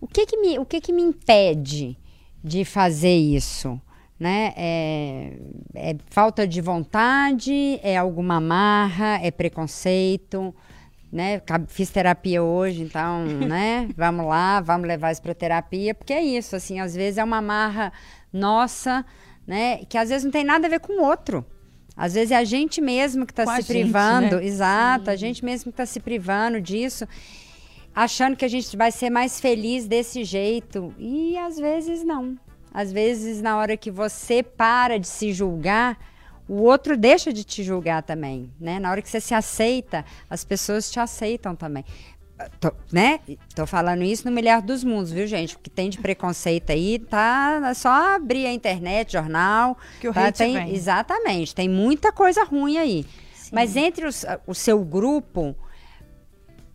o 0.00 0.06
que 0.06 0.26
que 0.26 0.36
me, 0.36 0.58
o 0.58 0.64
que 0.64 0.80
que 0.80 0.92
me 0.92 1.02
impede 1.02 1.96
de 2.42 2.64
fazer 2.64 3.16
isso? 3.16 3.80
Né? 4.18 4.54
É, 4.56 5.32
é 5.74 5.96
falta 6.08 6.46
de 6.46 6.60
vontade, 6.60 7.78
é 7.82 7.96
alguma 7.96 8.40
marra, 8.40 9.18
é 9.22 9.30
preconceito, 9.30 10.54
né? 11.12 11.40
Fiz 11.68 11.90
terapia 11.90 12.42
hoje, 12.42 12.82
então, 12.82 13.24
né? 13.46 13.88
Vamos 13.96 14.26
lá, 14.26 14.60
vamos 14.60 14.88
levar 14.88 15.12
isso 15.12 15.22
para 15.22 15.34
terapia, 15.34 15.94
porque 15.94 16.12
é 16.12 16.22
isso, 16.22 16.56
assim, 16.56 16.80
às 16.80 16.94
vezes 16.94 17.18
é 17.18 17.24
uma 17.24 17.42
marra 17.42 17.92
nossa, 18.32 19.04
né? 19.46 19.84
Que 19.88 19.98
às 19.98 20.08
vezes 20.08 20.24
não 20.24 20.30
tem 20.30 20.44
nada 20.44 20.66
a 20.66 20.70
ver 20.70 20.80
com 20.80 20.94
o 20.94 21.04
outro. 21.04 21.44
Às 21.96 22.12
vezes 22.12 22.30
é 22.30 22.36
a 22.36 22.44
gente 22.44 22.80
mesmo 22.80 23.24
que 23.24 23.32
está 23.32 23.46
se 23.46 23.62
gente, 23.62 23.66
privando, 23.68 24.36
né? 24.36 24.44
exato, 24.44 25.10
a 25.10 25.16
gente 25.16 25.42
mesmo 25.42 25.72
que 25.72 25.74
está 25.74 25.86
se 25.86 25.98
privando 25.98 26.60
disso, 26.60 27.08
achando 27.96 28.36
que 28.36 28.44
a 28.44 28.48
gente 28.48 28.76
vai 28.76 28.92
ser 28.92 29.08
mais 29.08 29.40
feliz 29.40 29.86
desse 29.86 30.22
jeito. 30.22 30.94
E 30.98 31.36
às 31.38 31.56
vezes 31.56 32.04
não. 32.04 32.38
Às 32.72 32.92
vezes, 32.92 33.40
na 33.40 33.56
hora 33.56 33.74
que 33.74 33.90
você 33.90 34.42
para 34.42 34.98
de 34.98 35.08
se 35.08 35.32
julgar, 35.32 35.98
o 36.46 36.60
outro 36.62 36.94
deixa 36.94 37.32
de 37.32 37.42
te 37.42 37.62
julgar 37.62 38.02
também, 38.02 38.52
né? 38.60 38.78
Na 38.78 38.90
hora 38.90 39.00
que 39.00 39.08
você 39.08 39.18
se 39.18 39.32
aceita, 39.32 40.04
as 40.28 40.44
pessoas 40.44 40.90
te 40.90 41.00
aceitam 41.00 41.56
também. 41.56 41.84
Tô, 42.60 42.70
né? 42.92 43.20
Tô 43.54 43.66
falando 43.66 44.02
isso 44.02 44.28
no 44.28 44.30
melhor 44.30 44.60
dos 44.60 44.84
mundos, 44.84 45.10
viu, 45.10 45.26
gente? 45.26 45.56
O 45.56 45.58
que 45.58 45.70
tem 45.70 45.88
de 45.88 45.96
preconceito 45.96 46.70
aí, 46.70 46.98
tá 46.98 47.62
é 47.70 47.72
só 47.72 48.14
abrir 48.14 48.44
a 48.44 48.52
internet, 48.52 49.14
jornal. 49.14 49.78
Que 49.98 50.08
o 50.08 50.12
tá? 50.12 50.26
hate 50.26 50.36
tem, 50.36 50.52
vem. 50.52 50.74
Exatamente, 50.74 51.54
tem 51.54 51.66
muita 51.70 52.12
coisa 52.12 52.44
ruim 52.44 52.76
aí. 52.76 53.06
Mas 53.50 53.74
entre 53.74 54.06
os- 54.06 54.26
o 54.46 54.52
seu 54.52 54.84
grupo, 54.84 55.56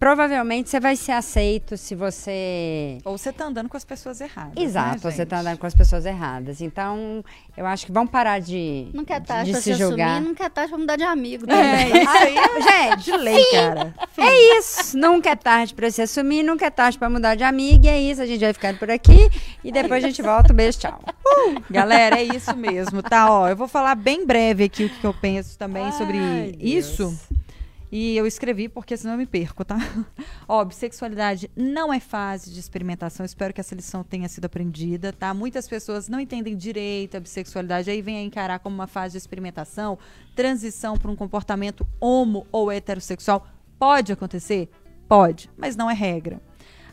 provavelmente 0.02 0.68
você 0.68 0.80
vai 0.80 0.96
ser 0.96 1.12
aceito 1.12 1.78
se 1.78 1.94
você 1.94 2.98
Ou 3.06 3.16
você 3.20 3.32
tá 3.32 3.46
andando 3.46 3.70
com 3.70 3.78
as 3.78 3.86
pessoas 3.86 4.20
erradas. 4.20 4.54
Exato, 4.58 4.96
né, 5.06 5.12
você 5.12 5.24
tá 5.28 5.42
andando 5.42 5.60
com 5.60 5.68
as 5.68 5.76
pessoas 5.76 6.08
erradas. 6.08 6.60
Então, 6.60 7.24
eu 7.56 7.68
acho 7.68 7.86
que 7.86 7.92
vamos 7.92 8.10
parar 8.10 8.40
de, 8.40 8.88
Não 8.96 9.06
quer 9.06 9.22
de, 9.22 9.28
tarde 9.28 9.46
de 9.46 9.52
pra 9.52 9.62
se 9.62 9.72
se 9.76 9.80
julgar. 9.80 10.14
assumir, 10.14 10.28
não 10.28 10.34
quer 10.34 10.50
tarde 10.50 10.70
pra 10.72 10.80
mudar 10.80 10.96
de 10.96 11.04
amigo. 11.04 11.46
É, 11.48 11.86
também. 11.86 12.02
isso 12.04 12.18
aí 12.18 12.36
é 12.36 12.90
Gente, 12.96 13.04
de 13.04 13.18
lei, 13.18 13.46
cara. 13.52 13.94
é 14.18 14.58
isso. 14.58 14.98
Nunca 14.98 15.30
é 15.30 15.36
tarde 15.36 15.76
pra 15.76 15.92
se 15.92 16.02
assumir, 16.02 16.42
nunca 16.42 16.66
é 16.66 16.72
tarde 16.72 16.98
pra 16.98 17.08
mudar 17.08 17.36
de 17.36 17.44
amiga. 17.44 17.86
E 17.86 17.90
é 17.90 18.02
isso, 18.02 18.24
a 18.24 18.26
gente 18.26 18.42
vai 18.42 18.54
ficando 18.54 18.80
por 18.80 18.90
aqui. 18.90 19.30
E 19.64 19.72
depois 19.72 20.04
a 20.04 20.08
gente 20.08 20.24
volta. 20.24 20.52
Um 20.52 20.56
beijo, 20.56 20.80
tchau. 20.80 21.00
Galera, 21.70 22.18
é 22.20 22.24
isso 22.24 22.58
mesmo, 22.58 23.04
tá? 23.04 23.32
Ó, 23.32 23.48
eu 23.48 23.56
vou 23.56 23.68
falar 23.68 23.94
bem 23.94 24.26
breve 24.26 24.64
aqui 24.64 24.86
o 24.86 24.90
que 24.90 25.06
eu 25.06 25.14
penso 25.14 25.56
também 25.60 25.92
sobre 25.92 26.18
Ai, 26.18 26.54
Deus. 26.58 26.86
isso. 26.88 27.20
E 27.92 28.16
eu 28.16 28.26
escrevi 28.26 28.70
porque 28.70 28.96
senão 28.96 29.16
eu 29.16 29.18
me 29.18 29.26
perco, 29.26 29.66
tá? 29.66 29.78
Ó, 30.48 30.64
bissexualidade 30.64 31.52
não 31.56 31.92
é 31.92 32.00
fase 32.00 32.50
de 32.50 32.58
experimentação. 32.58 33.26
Espero 33.26 33.54
que 33.54 33.60
essa 33.60 33.76
lição 33.76 34.02
tenha 34.02 34.30
sido 34.30 34.46
aprendida, 34.46 35.12
tá? 35.12 35.34
Muitas 35.34 35.68
pessoas 35.68 36.08
não 36.08 36.20
entendem 36.20 36.56
direito 36.56 37.18
a 37.18 37.20
bissexualidade, 37.20 37.92
aí 37.92 38.02
vem 38.02 38.18
a 38.18 38.22
encarar 38.22 38.60
como 38.60 38.74
uma 38.74 38.88
fase 38.88 39.14
de 39.14 39.18
experimentação, 39.18 40.00
transição 40.34 40.96
para 40.96 41.12
um 41.12 41.16
comportamento 41.18 41.86
homo 42.00 42.48
ou 42.50 42.72
heterossexual. 42.72 43.46
Pode 43.78 44.14
acontecer? 44.14 44.70
Pode, 45.10 45.50
mas 45.58 45.76
não 45.76 45.90
é 45.92 45.94
regra. 45.94 46.42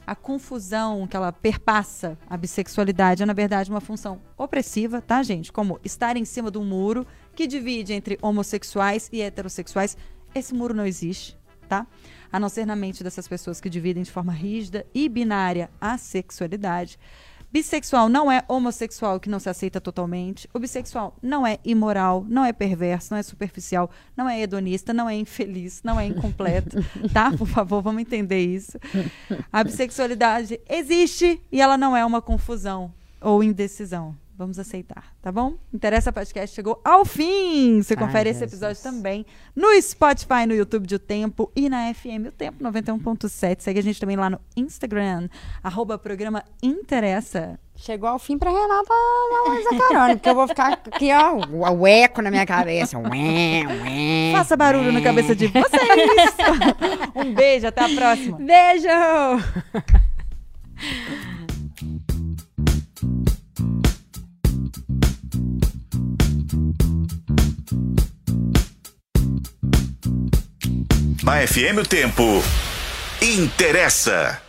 A 0.05 0.17
confusão 0.17 1.07
que 1.07 1.15
ela 1.15 1.31
perpassa 1.31 2.19
a 2.29 2.37
bissexualidade 2.37 3.23
é, 3.23 3.27
na 3.27 3.35
verdade, 3.35 3.71
uma 3.71 3.81
função 3.81 4.21
opressiva, 4.39 5.03
tá, 5.03 5.23
gente? 5.23 5.53
Como 5.53 5.79
estar 5.85 6.17
em 6.17 6.25
cima 6.25 6.51
de 6.51 6.57
um 6.57 6.65
muro 6.65 7.07
que 7.37 7.47
divide 7.47 7.93
entre 7.93 8.19
homossexuais 8.23 9.09
e 9.13 9.21
heterossexuais. 9.21 9.97
Esse 10.39 10.55
muro 10.55 10.73
não 10.73 10.87
existe, 10.87 11.37
tá? 11.69 11.87
A 12.31 12.39
não 12.39 12.49
ser 12.49 12.67
na 12.67 12.77
mente 12.77 13.03
dessas 13.03 13.27
pessoas 13.27 13.61
que 13.61 13.69
dividem 13.69 14.03
de 14.03 14.11
forma 14.11 14.33
rígida 14.33 14.87
e 14.95 15.09
binária 15.09 15.71
a 15.81 15.99
sexualidade. 15.99 16.99
Bissexual 17.51 18.11
não 18.11 18.31
é 18.31 18.45
homossexual 18.47 19.19
que 19.19 19.31
não 19.31 19.41
se 19.41 19.49
aceita 19.49 19.81
totalmente. 19.81 20.47
O 20.53 20.59
bissexual 20.59 21.17
não 21.23 21.47
é 21.47 21.59
imoral, 21.65 22.25
não 22.29 22.45
é 22.45 22.53
perverso, 22.53 23.13
não 23.13 23.19
é 23.19 23.23
superficial, 23.23 23.91
não 24.15 24.29
é 24.29 24.43
hedonista, 24.43 24.93
não 24.93 25.09
é 25.09 25.15
infeliz, 25.15 25.83
não 25.83 25.99
é 25.99 26.05
incompleto, 26.07 26.77
tá? 27.13 27.33
Por 27.33 27.47
favor, 27.47 27.81
vamos 27.81 28.03
entender 28.03 28.41
isso. 28.41 28.79
A 29.51 29.65
bissexualidade 29.65 30.61
existe 30.69 31.43
e 31.51 31.61
ela 31.61 31.79
não 31.79 31.97
é 31.97 32.05
uma 32.05 32.21
confusão 32.21 32.93
ou 33.19 33.43
indecisão. 33.43 34.15
Vamos 34.39 34.57
aceitar, 34.57 35.17
tá 35.21 35.33
bom? 35.33 35.55
Interessa 35.75 36.13
Podcast 36.13 36.55
chegou 36.55 36.81
ao 36.85 37.05
fim. 37.05 37.83
Você 37.83 37.95
Ai, 37.95 38.07
confere 38.07 38.31
esse 38.31 38.39
Jesus. 38.39 38.63
episódio 38.63 38.81
também 38.85 39.27
no 39.55 39.67
Spotify, 39.83 40.47
no 40.47 40.55
YouTube 40.55 40.87
de 40.87 40.95
O 40.95 40.99
Tempo 41.01 41.51
e 41.57 41.69
na 41.69 41.93
FM 41.93 42.29
O 42.29 42.31
Tempo 42.31 42.63
91.7. 42.63 43.61
Segue 43.61 43.81
a 43.81 43.83
gente 43.83 43.99
também 43.99 44.15
lá 44.17 44.31
no 44.31 44.41
Instagram, 44.57 45.29
arroba 45.61 45.99
programa 45.99 46.45
Interessa. 46.63 47.59
Chegou 47.75 48.09
ao 48.09 48.21
fim 48.21 48.39
pra 48.39 48.53
Renata 48.53 48.95
Zacarone, 49.73 50.15
porque 50.15 50.29
eu 50.29 50.35
vou 50.37 50.47
ficar 50.47 50.75
aqui, 50.75 51.13
ó, 51.13 51.35
o, 51.35 51.81
o 51.81 51.87
eco 51.89 52.23
na 52.23 52.31
minha 52.31 52.47
cabeça. 52.47 52.97
Ué, 52.97 53.67
ué, 53.67 54.33
Faça 54.37 54.57
barulho 54.57 54.93
na 54.93 55.01
ué. 55.01 55.05
cabeça 55.05 55.35
de 55.35 55.49
vocês. 55.49 55.83
um 57.17 57.35
beijo, 57.35 57.67
até 57.67 57.83
a 57.85 57.89
próxima. 57.89 58.39
Beijo! 58.39 58.87
Na 71.29 71.47
FM 71.47 71.81
o 71.81 71.85
tempo 71.85 72.43
interessa. 73.21 74.48